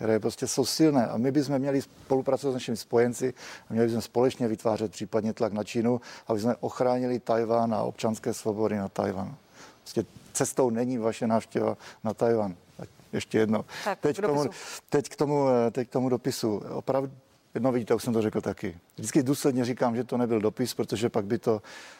které 0.00 0.18
prostě 0.18 0.46
jsou 0.46 0.64
silné. 0.64 1.06
A 1.06 1.16
my 1.16 1.30
bychom 1.30 1.58
měli 1.58 1.82
spolupracovat 1.82 2.52
s 2.52 2.54
našimi 2.54 2.76
spojenci 2.76 3.34
a 3.70 3.72
měli 3.72 3.86
bychom 3.86 4.02
společně 4.02 4.48
vytvářet 4.48 4.92
případně 4.92 5.32
tlak 5.32 5.52
na 5.52 5.64
Čínu, 5.64 6.00
aby 6.26 6.40
jsme 6.40 6.56
ochránili 6.60 7.18
Tajván 7.20 7.74
a 7.74 7.82
občanské 7.82 8.34
svobody 8.34 8.76
na 8.76 8.88
Tajvan. 8.88 9.34
Prostě 9.82 10.04
cestou 10.32 10.70
není 10.70 10.98
vaše 10.98 11.26
návštěva 11.26 11.76
na 12.04 12.14
Tajvan. 12.14 12.54
Tak 12.76 12.88
ještě 13.12 13.38
jedno. 13.38 13.64
Tak, 13.84 13.98
teď, 13.98 14.18
k 14.18 14.22
tomu, 14.22 14.44
teď, 14.90 15.08
k 15.08 15.16
tomu, 15.16 15.46
teď 15.70 15.88
k 15.88 15.92
tomu 15.92 16.08
dopisu. 16.08 16.62
Opravdu, 16.70 17.10
no 17.58 17.72
vidíte, 17.72 17.94
už 17.94 18.02
jsem 18.02 18.12
to 18.12 18.22
řekl 18.22 18.40
taky. 18.40 18.78
Vždycky 18.96 19.22
důsledně 19.22 19.64
říkám, 19.64 19.96
že 19.96 20.04
to 20.04 20.16
nebyl 20.16 20.40
dopis, 20.40 20.74
protože 20.74 21.08
pak 21.08 21.24
by 21.24 21.38
to 21.38 21.62
Eh, 21.62 21.99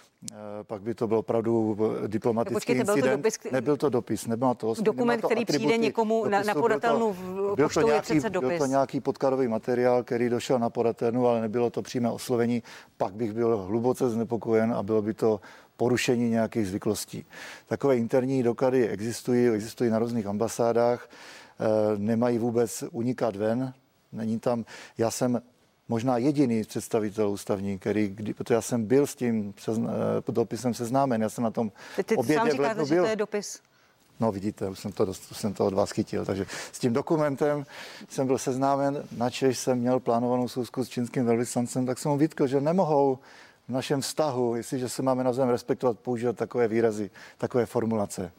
pak 0.63 0.83
by 0.83 0.95
to 0.95 1.07
byl 1.07 1.19
opravdu 1.19 1.79
diplomatický 2.07 2.55
Počkejte, 2.55 2.81
incident. 2.81 3.03
Byl 3.03 3.11
to 3.11 3.17
dopis, 3.17 3.53
Nebyl 3.53 3.77
to 3.77 3.89
dopis, 3.89 4.27
nebyl 4.27 4.55
to 4.55 4.75
Dokument, 4.83 5.21
to 5.21 5.29
který 5.29 5.45
přijde 5.45 5.79
někomu 5.79 6.25
na, 6.29 6.43
na 6.43 6.55
podatelnu 6.55 7.13
v 7.13 7.55
byl 7.57 7.69
to, 7.69 7.81
nějaký, 7.81 8.15
je 8.15 8.31
dopis. 8.31 8.49
byl 8.49 8.59
to 8.59 8.67
nějaký 8.67 9.01
podkladový 9.01 9.49
materiál, 9.49 10.03
který 10.03 10.29
došel 10.29 10.59
na 10.59 10.71
podatelnu, 10.71 11.27
ale 11.27 11.41
nebylo 11.41 11.71
to 11.71 11.83
přímé 11.83 12.11
oslovení. 12.11 12.63
Pak 12.97 13.15
bych 13.15 13.33
byl 13.33 13.57
hluboce 13.57 14.11
znepokojen 14.11 14.73
a 14.73 14.83
bylo 14.83 15.03
by 15.03 15.15
to 15.15 15.41
porušení 15.77 16.31
nějakých 16.31 16.69
zvyklostí. 16.69 17.25
Takové 17.67 17.97
interní 17.97 18.43
doklady 18.43 18.89
existují, 18.89 19.49
existují 19.49 19.91
na 19.91 19.99
různých 19.99 20.27
ambasádách, 20.27 21.09
eh, 21.09 21.99
nemají 21.99 22.39
vůbec 22.39 22.85
unikat 22.93 23.37
ven. 23.37 23.73
Není 24.13 24.39
tam, 24.39 24.65
já 24.99 25.11
jsem 25.11 25.43
možná 25.91 26.19
jediný 26.19 26.65
představitel 26.65 27.31
ústavní, 27.31 27.79
který, 27.79 28.09
kdy, 28.09 28.35
protože 28.35 28.55
já 28.55 28.63
jsem 28.63 28.85
byl 28.85 29.07
s 29.07 29.15
tím 29.15 29.55
sezna, 29.59 29.91
eh, 30.29 30.33
dopisem 30.33 30.75
seznámen, 30.75 31.23
já 31.23 31.29
jsem 31.29 31.45
na 31.45 31.51
tom 31.51 31.73
ty, 31.97 32.05
ty 32.05 32.17
obědě 32.17 32.41
sám 32.41 32.51
říkáte, 32.51 32.87
že 32.87 32.97
to 32.97 33.07
je 33.07 33.17
dopis. 33.17 33.61
No 34.21 34.33
vidíte, 34.33 34.69
už 34.69 34.79
jsem 34.79 34.93
to, 34.93 35.05
už 35.07 35.19
jsem 35.33 35.55
to 35.55 35.67
od 35.67 35.75
vás 35.75 35.91
chytil. 35.91 36.25
Takže 36.25 36.47
s 36.73 36.79
tím 36.79 36.93
dokumentem 36.93 37.67
jsem 38.09 38.27
byl 38.27 38.39
seznámen, 38.39 39.05
načež 39.17 39.59
jsem 39.59 39.79
měl 39.79 40.01
plánovanou 40.01 40.49
schůzku 40.49 40.85
s 40.85 40.89
čínským 40.89 41.27
velvyslancem, 41.27 41.87
tak 41.87 41.99
jsem 41.99 42.11
mu 42.11 42.19
vytkl, 42.19 42.47
že 42.47 42.61
nemohou 42.61 43.19
v 43.69 43.73
našem 43.73 44.01
vztahu, 44.01 44.57
jestliže 44.57 44.89
se 44.89 45.03
máme 45.03 45.25
navzájem 45.25 45.51
respektovat, 45.51 45.99
používat 45.99 46.37
takové 46.37 46.69
výrazy, 46.69 47.11
takové 47.39 47.67
formulace. 47.67 48.33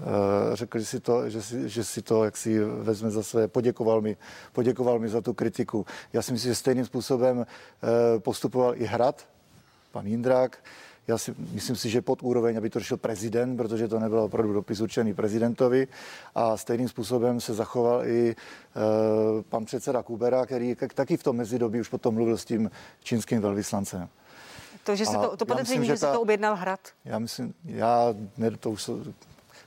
Eh, 0.00 0.56
řekl, 0.56 0.78
že 0.78 0.84
si 0.84 1.00
to, 1.00 1.30
že 1.30 1.42
si, 1.42 1.68
že 1.68 1.84
si 1.84 2.02
to 2.02 2.24
jak 2.24 2.36
si 2.36 2.58
vezme 2.64 3.10
za 3.10 3.22
své, 3.22 3.48
poděkoval 3.48 4.00
mi, 4.00 4.16
poděkoval 4.52 4.98
mi 4.98 5.08
za 5.08 5.20
tu 5.20 5.34
kritiku. 5.34 5.86
Já 6.12 6.22
si 6.22 6.32
myslím, 6.32 6.50
že 6.50 6.54
stejným 6.54 6.84
způsobem 6.84 7.46
eh, 7.46 8.18
postupoval 8.18 8.74
i 8.76 8.84
Hrad, 8.84 9.26
pan 9.92 10.06
Jindrák, 10.06 10.58
já 11.08 11.18
si 11.18 11.34
myslím 11.52 11.76
si, 11.76 11.90
že 11.90 12.02
pod 12.02 12.22
úroveň, 12.22 12.56
aby 12.56 12.70
to 12.70 12.78
řešil 12.78 12.96
prezident, 12.96 13.56
protože 13.56 13.88
to 13.88 13.98
nebylo 13.98 14.24
opravdu 14.24 14.52
dopis 14.52 14.80
určený 14.80 15.14
prezidentovi. 15.14 15.88
A 16.34 16.56
stejným 16.56 16.88
způsobem 16.88 17.40
se 17.40 17.54
zachoval 17.54 18.06
i 18.06 18.30
e, 18.30 18.34
pan 19.42 19.64
předseda 19.64 20.02
Kubera, 20.02 20.46
který 20.46 20.76
taky 20.94 21.16
v 21.16 21.22
tom 21.22 21.36
mezidobí 21.36 21.80
už 21.80 21.88
potom 21.88 22.14
mluvil 22.14 22.38
s 22.38 22.44
tím 22.44 22.70
čínským 23.02 23.40
velvyslancem. 23.40 24.08
To, 24.84 24.96
že 24.96 25.06
se 25.06 25.12
to, 25.12 25.36
to 25.36 25.46
podezření, 25.46 25.86
že, 25.86 25.92
že 25.92 25.96
se 25.96 26.06
to 26.06 26.20
objednal 26.20 26.56
hrad? 26.56 26.80
Já 27.04 27.18
myslím, 27.18 27.54
já, 27.64 28.14
ne, 28.38 28.50
to 28.50 28.70
už 28.70 28.90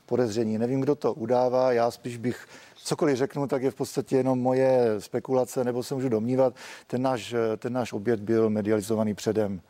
podezření. 0.05 0.57
Nevím, 0.57 0.81
kdo 0.81 0.95
to 0.95 1.13
udává, 1.13 1.71
já 1.71 1.91
spíš 1.91 2.17
bych 2.17 2.47
cokoliv 2.75 3.17
řeknu, 3.17 3.47
tak 3.47 3.63
je 3.63 3.71
v 3.71 3.75
podstatě 3.75 4.17
jenom 4.17 4.39
moje 4.39 4.95
spekulace, 4.99 5.63
nebo 5.63 5.83
se 5.83 5.95
můžu 5.95 6.09
domnívat. 6.09 6.55
Ten 6.87 7.01
náš, 7.01 7.35
ten 7.57 7.73
náš 7.73 7.93
oběd 7.93 8.19
byl 8.19 8.49
medializovaný 8.49 9.13
předem. 9.13 9.61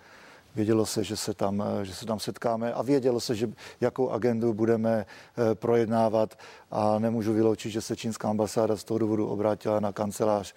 Vědělo 0.55 0.85
se, 0.85 1.03
že 1.03 1.17
se, 1.17 1.33
tam, 1.33 1.63
že 1.83 1.95
se 1.95 2.05
tam 2.05 2.19
setkáme 2.19 2.73
a 2.73 2.81
vědělo 2.81 3.19
se, 3.19 3.35
že 3.35 3.49
jakou 3.81 4.09
agendu 4.09 4.53
budeme 4.53 5.05
eh, 5.05 5.55
projednávat 5.55 6.37
a 6.71 6.99
nemůžu 6.99 7.33
vyloučit, 7.33 7.71
že 7.71 7.81
se 7.81 7.95
čínská 7.95 8.29
ambasáda 8.29 8.77
z 8.77 8.83
toho 8.83 8.97
důvodu 8.97 9.27
obrátila 9.27 9.79
na 9.79 9.91
kancelář, 9.91 10.53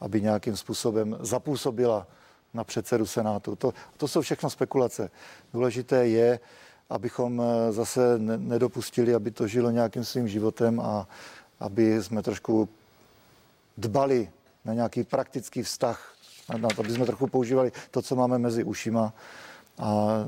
aby 0.00 0.22
nějakým 0.22 0.56
způsobem 0.56 1.16
zapůsobila 1.20 2.06
na 2.54 2.64
předsedu 2.64 3.06
Senátu. 3.06 3.56
To, 3.56 3.74
to 3.96 4.08
jsou 4.08 4.20
všechno 4.20 4.50
spekulace. 4.50 5.10
Důležité 5.52 6.08
je, 6.08 6.40
abychom 6.90 7.42
eh, 7.42 7.72
zase 7.72 8.18
nedopustili, 8.18 9.14
aby 9.14 9.30
to 9.30 9.48
žilo 9.48 9.70
nějakým 9.70 10.04
svým 10.04 10.28
životem 10.28 10.80
a 10.80 11.06
aby 11.60 12.02
jsme 12.02 12.22
trošku 12.22 12.68
dbali 13.76 14.30
na 14.64 14.74
nějaký 14.74 15.04
praktický 15.04 15.62
vztah, 15.62 16.14
na 16.56 16.68
to, 16.68 16.80
aby 16.80 16.92
jsme 16.92 17.06
trochu 17.06 17.26
používali 17.26 17.72
to, 17.90 18.02
co 18.02 18.16
máme 18.16 18.38
mezi 18.38 18.64
ušima 18.64 19.12
a 19.78 20.18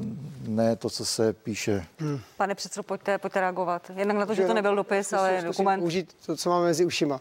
ne 0.46 0.76
to, 0.76 0.90
co 0.90 1.04
se 1.04 1.32
píše. 1.32 1.86
Hmm. 1.98 2.20
Pane 2.36 2.54
předsedo, 2.54 2.82
pojďte, 2.82 3.18
pojďte 3.18 3.40
reagovat. 3.40 3.90
Jednak 3.96 4.16
na 4.16 4.26
to, 4.26 4.34
že 4.34 4.46
to 4.46 4.54
nebyl 4.54 4.76
dopis, 4.76 5.12
ale 5.12 5.42
dokument. 5.42 5.82
Užít 5.82 6.16
to, 6.26 6.36
co 6.36 6.50
máme 6.50 6.64
mezi 6.64 6.84
ušima. 6.84 7.20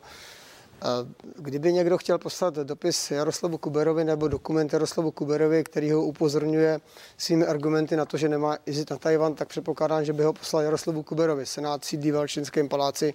Kdyby 1.36 1.74
někdo 1.74 1.98
chtěl 1.98 2.18
poslat 2.18 2.56
dopis 2.56 3.12
Jaroslavu 3.12 3.58
Kuberovi 3.58 4.04
nebo 4.04 4.28
dokument 4.28 4.74
Jaroslavu 4.74 5.12
Kuberovi, 5.12 5.64
který 5.64 5.92
ho 5.92 6.04
upozorňuje 6.04 6.80
svými 7.18 7.46
argumenty 7.46 7.96
na 7.96 8.06
to, 8.06 8.18
že 8.18 8.30
nemá 8.30 8.58
jezdit 8.66 8.90
na 8.90 8.98
Tajvan, 8.98 9.36
tak 9.36 9.48
předpokládám, 9.48 10.06
že 10.06 10.14
by 10.14 10.24
ho 10.24 10.34
poslal 10.34 10.64
Jaroslavu 10.64 11.04
Kuberovi. 11.04 11.46
Senát 11.46 11.86
sídlí 11.86 12.12
v 12.12 12.16
Valčinském 12.16 12.70
paláci 12.70 13.14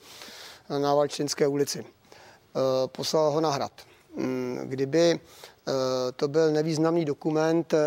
na 0.68 0.94
Valčinské 0.94 1.46
ulici. 1.46 1.78
E, 1.78 1.84
poslal 2.88 3.30
ho 3.30 3.40
na 3.40 3.50
hrad. 3.50 3.72
Mm, 4.16 4.60
kdyby 4.64 5.10
e, 5.10 5.20
to 6.16 6.28
byl 6.28 6.52
nevýznamný 6.52 7.04
dokument, 7.04 7.74
e, 7.74 7.78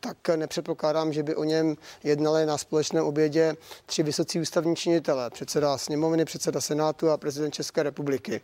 tak 0.00 0.28
nepředpokládám, 0.36 1.12
že 1.12 1.22
by 1.22 1.36
o 1.36 1.44
něm 1.44 1.76
jednali 2.04 2.46
na 2.46 2.58
společném 2.58 3.04
obědě 3.04 3.56
tři 3.86 4.02
vysocí 4.02 4.40
ústavní 4.40 4.76
činitelé, 4.76 5.30
předseda 5.30 5.78
sněmovny, 5.78 6.24
předseda 6.24 6.60
Senátu 6.60 7.10
a 7.10 7.16
prezident 7.16 7.54
České 7.54 7.82
republiky. 7.82 8.40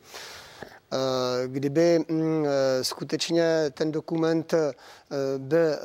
Eh, 0.93 1.49
kdyby 1.49 2.05
mm, 2.09 2.47
eh, 2.47 2.85
skutečně 2.85 3.71
ten 3.75 3.93
dokument 3.93 4.55
eh, 4.55 4.73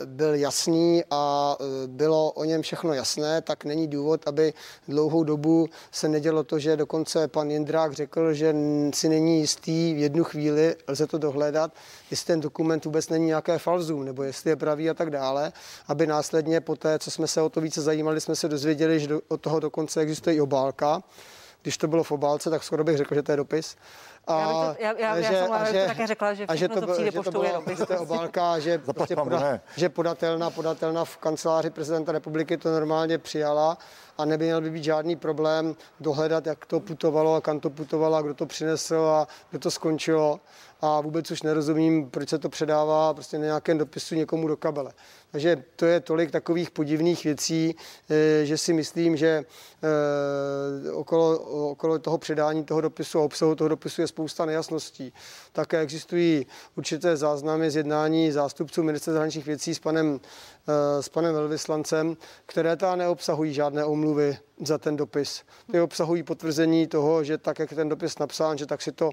byl, 0.05 0.33
jasný 0.33 1.03
a 1.09 1.55
bylo 1.87 2.31
o 2.31 2.43
něm 2.43 2.61
všechno 2.61 2.93
jasné, 2.93 3.41
tak 3.41 3.65
není 3.65 3.87
důvod, 3.87 4.27
aby 4.27 4.53
dlouhou 4.87 5.23
dobu 5.23 5.69
se 5.91 6.07
nedělo 6.07 6.43
to, 6.43 6.59
že 6.59 6.77
dokonce 6.77 7.27
pan 7.27 7.51
Jindrák 7.51 7.93
řekl, 7.93 8.33
že 8.33 8.55
si 8.93 9.09
není 9.09 9.39
jistý 9.39 9.93
v 9.93 9.97
jednu 9.97 10.23
chvíli, 10.23 10.75
lze 10.87 11.07
to 11.07 11.17
dohledat, 11.17 11.71
jestli 12.11 12.25
ten 12.27 12.39
dokument 12.39 12.85
vůbec 12.85 13.09
není 13.09 13.25
nějaké 13.25 13.57
falzum, 13.57 14.05
nebo 14.05 14.23
jestli 14.23 14.49
je 14.49 14.55
pravý 14.55 14.89
a 14.89 14.93
tak 14.93 15.09
dále, 15.09 15.51
aby 15.87 16.07
následně 16.07 16.61
po 16.61 16.75
té, 16.75 16.99
co 16.99 17.11
jsme 17.11 17.27
se 17.27 17.41
o 17.41 17.49
to 17.49 17.61
více 17.61 17.81
zajímali, 17.81 18.21
jsme 18.21 18.35
se 18.35 18.47
dozvěděli, 18.47 18.99
že 18.99 19.09
od 19.27 19.41
toho 19.41 19.59
dokonce 19.59 20.01
existuje 20.01 20.35
i 20.35 20.41
obálka. 20.41 21.03
Když 21.63 21.77
to 21.77 21.87
bylo 21.87 22.03
v 22.03 22.11
obálce, 22.11 22.49
tak 22.49 22.63
skoro 22.63 22.83
bych 22.83 22.97
řekl, 22.97 23.15
že 23.15 23.23
to 23.23 23.31
je 23.31 23.37
dopis. 23.37 23.77
A, 24.27 24.39
já, 24.39 24.47
to, 24.47 24.81
já, 24.81 24.93
já, 24.97 25.21
že, 25.21 25.33
já 25.33 25.43
jsem 25.43 25.53
a 25.53 25.71
že, 25.71 25.85
také 25.87 26.07
řekla, 26.07 26.33
že, 26.33 26.45
a 26.45 26.55
že 26.55 26.67
to, 26.67 26.81
co 26.81 26.87
přijde 26.87 27.11
že 27.11 27.17
poštou, 27.17 27.31
to 27.31 27.39
byla, 27.39 27.63
je 27.69 27.85
to 27.85 27.93
je 27.93 27.99
obálka, 27.99 28.59
že, 28.59 28.77
prostě 28.93 29.15
poda, 29.15 29.59
že 29.77 29.89
podatelna, 29.89 30.49
podatelna 30.49 31.05
v 31.05 31.17
kanceláři 31.17 31.69
prezidenta 31.69 32.11
republiky 32.11 32.57
to 32.57 32.71
normálně 32.71 33.17
přijala 33.17 33.77
a 34.17 34.25
neměl 34.25 34.61
by 34.61 34.69
být 34.69 34.83
žádný 34.83 35.15
problém 35.15 35.75
dohledat, 35.99 36.45
jak 36.45 36.65
to 36.65 36.79
putovalo 36.79 37.35
a 37.35 37.41
kam 37.41 37.59
to 37.59 37.69
putovalo 37.69 38.15
a 38.15 38.21
kdo 38.21 38.33
to 38.33 38.45
přinesl 38.45 38.95
a 38.95 39.27
kdo 39.49 39.59
to 39.59 39.71
skončilo. 39.71 40.39
A 40.85 41.01
vůbec 41.01 41.31
už 41.31 41.41
nerozumím, 41.41 42.09
proč 42.09 42.29
se 42.29 42.39
to 42.39 42.49
předává 42.49 43.13
prostě 43.13 43.37
na 43.37 43.45
nějakém 43.45 43.77
dopisu 43.77 44.15
někomu 44.15 44.47
do 44.47 44.57
kabele. 44.57 44.91
Takže 45.31 45.63
to 45.75 45.85
je 45.85 45.99
tolik 45.99 46.31
takových 46.31 46.71
podivných 46.71 47.23
věcí, 47.23 47.75
eh, 48.09 48.45
že 48.45 48.57
si 48.57 48.73
myslím, 48.73 49.17
že 49.17 49.45
eh, 50.87 50.91
okolo, 50.91 51.39
okolo 51.71 51.99
toho 51.99 52.17
předání 52.17 52.63
toho 52.63 52.81
dopisu 52.81 53.19
a 53.19 53.23
obsahu 53.23 53.55
toho 53.55 53.67
dopisu 53.67 54.01
je 54.01 54.07
spousta 54.07 54.45
nejasností. 54.45 55.13
Také 55.51 55.79
existují 55.79 56.45
určité 56.75 57.17
záznamy 57.17 57.71
z 57.71 57.75
jednání 57.75 58.31
zástupců 58.31 58.83
ministerstva 58.83 59.13
zahraničních 59.13 59.45
věcí 59.45 59.75
s 59.75 59.79
panem, 59.79 60.19
eh, 60.67 61.03
s 61.03 61.09
panem 61.09 61.33
velvyslancem, 61.33 62.17
které 62.45 62.75
ta 62.75 62.95
neobsahují 62.95 63.53
žádné 63.53 63.85
omluvy 63.85 64.37
za 64.61 64.77
ten 64.77 64.95
dopis. 64.95 65.43
Ty 65.71 65.81
obsahují 65.81 66.23
potvrzení 66.23 66.87
toho, 66.87 67.23
že 67.23 67.37
tak, 67.37 67.59
jak 67.59 67.71
je 67.71 67.77
ten 67.77 67.89
dopis 67.89 68.19
napsán, 68.19 68.57
že 68.57 68.65
tak 68.65 68.81
si 68.81 68.91
to 68.91 69.11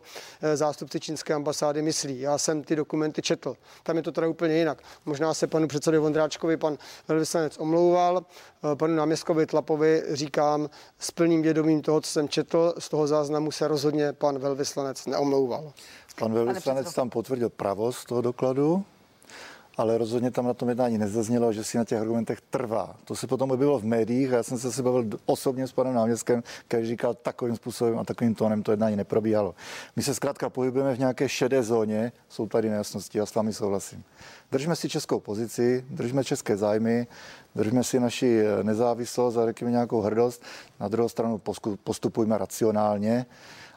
zástupci 0.55 1.01
čínské 1.01 1.35
ambasády 1.35 1.83
myslí. 1.83 2.21
Já 2.21 2.39
jsem 2.39 2.63
ty 2.63 2.77
dokumenty 2.77 3.23
četl. 3.23 3.57
Tam 3.83 3.97
je 3.97 4.03
to 4.03 4.13
teda 4.13 4.29
úplně 4.29 4.57
jinak. 4.57 4.83
Možná 5.07 5.35
se 5.35 5.47
panu 5.47 5.69
předsedovi 5.69 5.99
Vondráčkovi 5.99 6.57
pan 6.57 6.79
velvyslanec 7.09 7.59
omlouval, 7.59 8.25
eh, 8.73 8.77
panu 8.77 8.95
náměstkovi 8.95 9.47
Tlapovi 9.47 10.03
říkám 10.11 10.71
s 10.99 11.11
plným 11.11 11.43
vědomím 11.43 11.83
toho, 11.83 12.01
co 12.01 12.11
jsem 12.11 12.29
četl, 12.29 12.75
z 12.79 12.89
toho 12.89 13.07
záznamu 13.07 13.51
se 13.51 13.69
rozhodně 13.69 14.13
pan 14.13 14.39
velvyslanec 14.39 15.07
neomlouval. 15.07 15.73
Pan 16.19 16.33
velvyslanec 16.33 16.95
tam 16.95 17.11
potvrdil 17.11 17.51
pravost 17.51 18.09
toho 18.09 18.21
dokladu, 18.21 18.85
ale 19.81 19.99
rozhodně 19.99 20.31
tam 20.31 20.47
na 20.47 20.55
tom 20.55 20.69
jednání 20.69 20.99
nezaznělo, 20.99 21.53
že 21.53 21.65
si 21.65 21.79
na 21.79 21.85
těch 21.85 22.01
argumentech 22.01 22.41
trvá. 22.41 22.97
To 23.05 23.17
se 23.17 23.27
potom 23.27 23.51
objevilo 23.51 23.79
v 23.79 23.85
médiích 23.85 24.33
a 24.33 24.37
já 24.37 24.43
jsem 24.43 24.59
se 24.59 24.73
si 24.73 24.83
bavil 24.83 25.05
osobně 25.27 25.67
s 25.67 25.73
panem 25.73 25.95
náměstkem, 25.95 26.43
který 26.69 26.87
říkal 26.87 27.15
takovým 27.15 27.57
způsobem 27.57 27.99
a 27.99 28.05
takovým 28.05 28.35
tónem 28.35 28.63
to 28.63 28.71
jednání 28.71 28.97
neprobíhalo. 28.97 29.55
My 29.97 30.03
se 30.03 30.15
zkrátka 30.15 30.51
pohybujeme 30.51 30.95
v 30.95 30.99
nějaké 30.99 31.29
šedé 31.29 31.63
zóně, 31.63 32.13
jsou 32.29 32.47
tady 32.47 32.71
nejasnosti, 32.71 33.19
já 33.19 33.27
s 33.27 33.35
vámi 33.35 33.53
souhlasím. 33.53 34.05
Držme 34.53 34.77
si 34.77 34.89
českou 34.89 35.21
pozici, 35.21 35.85
držme 35.91 36.25
české 36.25 36.57
zájmy, 36.57 37.07
držme 37.55 37.85
si 37.85 38.01
naši 38.01 38.43
nezávislost 38.63 39.37
a 39.37 39.47
řekněme 39.47 39.71
nějakou 39.71 40.01
hrdost. 40.01 40.43
Na 40.81 40.89
druhou 40.89 41.09
stranu 41.09 41.41
postupujme 41.85 42.39
racionálně 42.39 43.27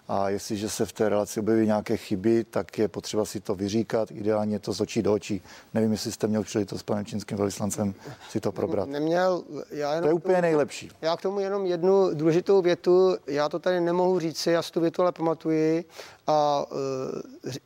a 0.07 0.29
jestliže 0.29 0.69
se 0.69 0.85
v 0.85 0.93
té 0.93 1.09
relaci 1.09 1.39
objeví 1.39 1.65
nějaké 1.65 1.97
chyby, 1.97 2.43
tak 2.43 2.77
je 2.77 2.87
potřeba 2.87 3.25
si 3.25 3.39
to 3.39 3.55
vyříkat, 3.55 4.11
ideálně 4.11 4.59
to 4.59 4.73
z 4.73 4.81
očí 4.81 5.01
do 5.01 5.13
očí. 5.13 5.41
Nevím, 5.73 5.91
jestli 5.91 6.11
jste 6.11 6.27
měl 6.27 6.43
příležitost 6.43 6.79
s 6.79 6.83
panem 6.83 7.05
čínským 7.05 7.37
velvyslancem 7.37 7.93
si 8.29 8.39
to 8.39 8.51
probrat. 8.51 8.89
Neměl, 8.89 9.43
já 9.71 9.89
jenom 9.89 10.01
to 10.01 10.07
je 10.07 10.13
úplně 10.13 10.41
nejlepší. 10.41 10.91
Já 11.01 11.17
k 11.17 11.21
tomu 11.21 11.39
jenom 11.39 11.65
jednu 11.65 12.13
důležitou 12.13 12.61
větu, 12.61 13.17
já 13.27 13.49
to 13.49 13.59
tady 13.59 13.81
nemohu 13.81 14.19
říct, 14.19 14.47
já 14.47 14.61
si 14.61 14.71
tu 14.71 14.81
větu 14.81 15.01
ale 15.01 15.11
pamatuji 15.11 15.85
a 16.28 16.65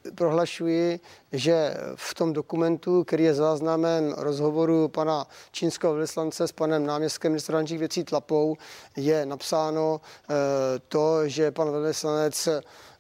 e, 0.10 0.12
prohlašuji, 0.12 1.00
že 1.32 1.74
v 1.96 2.14
tom 2.14 2.34
dokumentu, 2.34 3.04
který 3.04 3.24
je 3.24 3.34
záznamem 3.34 4.14
rozhovoru 4.18 4.88
pana 4.88 5.28
čínského 5.52 5.94
velvyslance 5.94 6.48
s 6.48 6.52
panem 6.52 6.86
náměstkem 6.86 7.32
ministra 7.32 7.62
věcí 7.62 8.04
Tlapou, 8.04 8.58
je 8.96 9.26
napsáno 9.26 10.02
e, 10.30 10.34
to, 10.80 11.28
že 11.28 11.52
pan 11.52 11.72
velvyslanec 11.72 12.48
Eh, 12.48 12.97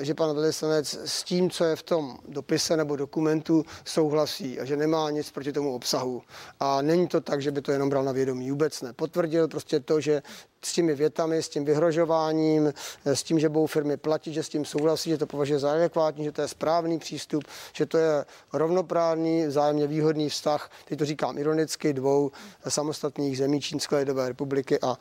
že 0.00 0.14
pan 0.14 0.34
velvyslanec 0.34 0.98
s 1.04 1.22
tím, 1.22 1.50
co 1.50 1.64
je 1.64 1.76
v 1.76 1.82
tom 1.82 2.18
dopise 2.28 2.76
nebo 2.76 2.96
dokumentu, 2.96 3.64
souhlasí 3.84 4.60
a 4.60 4.64
že 4.64 4.76
nemá 4.76 5.10
nic 5.10 5.30
proti 5.30 5.52
tomu 5.52 5.74
obsahu. 5.74 6.22
A 6.60 6.82
není 6.82 7.08
to 7.08 7.20
tak, 7.20 7.42
že 7.42 7.50
by 7.50 7.62
to 7.62 7.72
jenom 7.72 7.88
bral 7.88 8.04
na 8.04 8.12
vědomí. 8.12 8.50
Vůbec 8.50 8.82
ne. 8.82 8.92
Potvrdil 8.92 9.48
prostě 9.48 9.80
to, 9.80 10.00
že 10.00 10.22
s 10.64 10.72
těmi 10.72 10.94
větami, 10.94 11.42
s 11.42 11.48
tím 11.48 11.64
vyhrožováním, 11.64 12.72
eh, 13.04 13.16
s 13.16 13.22
tím, 13.22 13.38
že 13.38 13.48
budou 13.48 13.66
firmy 13.66 13.96
platit, 13.96 14.32
že 14.32 14.42
s 14.42 14.48
tím 14.48 14.64
souhlasí, 14.64 15.10
že 15.10 15.18
to 15.18 15.26
považuje 15.26 15.58
za 15.58 15.72
adekvátní, 15.72 16.24
že 16.24 16.32
to 16.32 16.42
je 16.42 16.48
správný 16.48 16.98
přístup, 16.98 17.44
že 17.72 17.86
to 17.86 17.98
je 17.98 18.24
rovnoprávný, 18.52 19.46
vzájemně 19.46 19.86
výhodný 19.86 20.28
vztah, 20.28 20.70
teď 20.84 20.98
to 20.98 21.04
říkám 21.04 21.38
ironicky, 21.38 21.92
dvou 21.92 22.30
samostatných 22.68 23.38
zemí 23.38 23.60
Čínské 23.60 23.96
lidové 23.96 24.28
republiky 24.28 24.78
a 24.82 24.98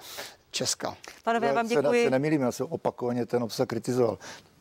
Česka. 0.53 0.97
Pánové, 1.23 1.47
já 1.47 1.53
vám 1.53 1.67
děkuji. 1.67 2.03
Se 2.03 2.09
nemýlím, 2.09 2.41
já 2.41 2.51
jsem 2.51 2.65
opakovaně 2.69 3.25
ten 3.25 3.43
obsah 3.43 3.67
kritizoval. 3.67 4.17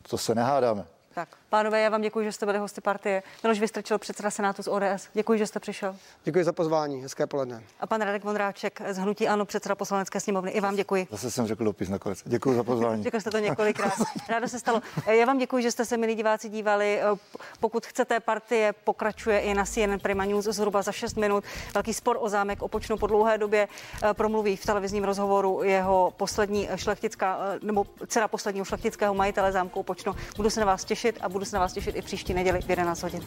To 0.09 0.17
se 0.17 0.35
nehádáme. 0.35 0.85
Tak, 1.15 1.29
pánové, 1.49 1.81
já 1.81 1.89
vám 1.89 2.01
děkuji, 2.01 2.25
že 2.25 2.31
jste 2.31 2.45
byli 2.45 2.57
hosty 2.57 2.81
partie. 2.81 3.23
Miloš 3.43 3.59
Vystrčil, 3.59 3.97
předseda 3.97 4.31
Senátu 4.31 4.63
z 4.63 4.67
ODS. 4.67 5.07
Děkuji, 5.13 5.39
že 5.39 5.47
jste 5.47 5.59
přišel. 5.59 5.95
Děkuji 6.23 6.43
za 6.43 6.53
pozvání. 6.53 7.01
Hezké 7.01 7.27
poledne. 7.27 7.63
A 7.79 7.87
pan 7.87 8.01
Radek 8.01 8.23
Vondráček 8.23 8.81
z 8.91 8.97
Hnutí 8.97 9.27
Ano, 9.27 9.45
předseda 9.45 9.75
poslanecké 9.75 10.19
sněmovny. 10.19 10.51
I 10.51 10.61
vám 10.61 10.75
děkuji. 10.75 11.07
Zase 11.11 11.31
jsem 11.31 11.47
řekl 11.47 11.63
dopis 11.63 11.89
nakonec. 11.89 12.19
Děkuji 12.25 12.55
za 12.55 12.63
pozvání. 12.63 13.03
Řekl 13.13 13.19
jste 13.19 13.31
to 13.31 13.39
několikrát. 13.39 13.93
Ráda 14.29 14.47
se 14.47 14.59
stalo. 14.59 14.81
Já 15.07 15.25
vám 15.25 15.37
děkuji, 15.37 15.63
že 15.63 15.71
jste 15.71 15.85
se, 15.85 15.97
milí 15.97 16.15
diváci, 16.15 16.49
dívali. 16.49 16.99
Pokud 17.59 17.85
chcete, 17.85 18.19
partie 18.19 18.73
pokračuje 18.83 19.39
i 19.39 19.53
na 19.53 19.65
CNN 19.65 19.99
Prima 20.01 20.25
News 20.25 20.45
zhruba 20.45 20.81
za 20.81 20.91
6 20.91 21.17
minut. 21.17 21.43
Velký 21.73 21.93
spor 21.93 22.17
o 22.19 22.29
zámek 22.29 22.61
opočnu 22.61 22.97
po 22.97 23.07
dlouhé 23.07 23.37
době 23.37 23.67
promluví 24.13 24.55
v 24.55 24.65
televizním 24.65 25.03
rozhovoru 25.03 25.63
jeho 25.63 26.13
poslední 26.17 26.69
šlechtická, 26.75 27.39
nebo 27.61 27.85
dcera 28.07 28.27
posledního 28.27 28.65
šlechtického 28.65 29.13
majitele 29.13 29.51
zámku 29.51 29.79
opočno. 29.79 30.15
Budu 30.37 30.49
se 30.49 30.59
na 30.59 30.65
vás 30.65 30.85
těšit 31.03 31.17
a 31.21 31.29
budu 31.29 31.45
se 31.45 31.55
na 31.55 31.59
vás 31.59 31.73
těšit 31.73 31.95
i 31.95 32.01
příští 32.01 32.33
neděli 32.33 32.61
v 32.61 32.69
11 32.69 33.03
hodin. 33.03 33.21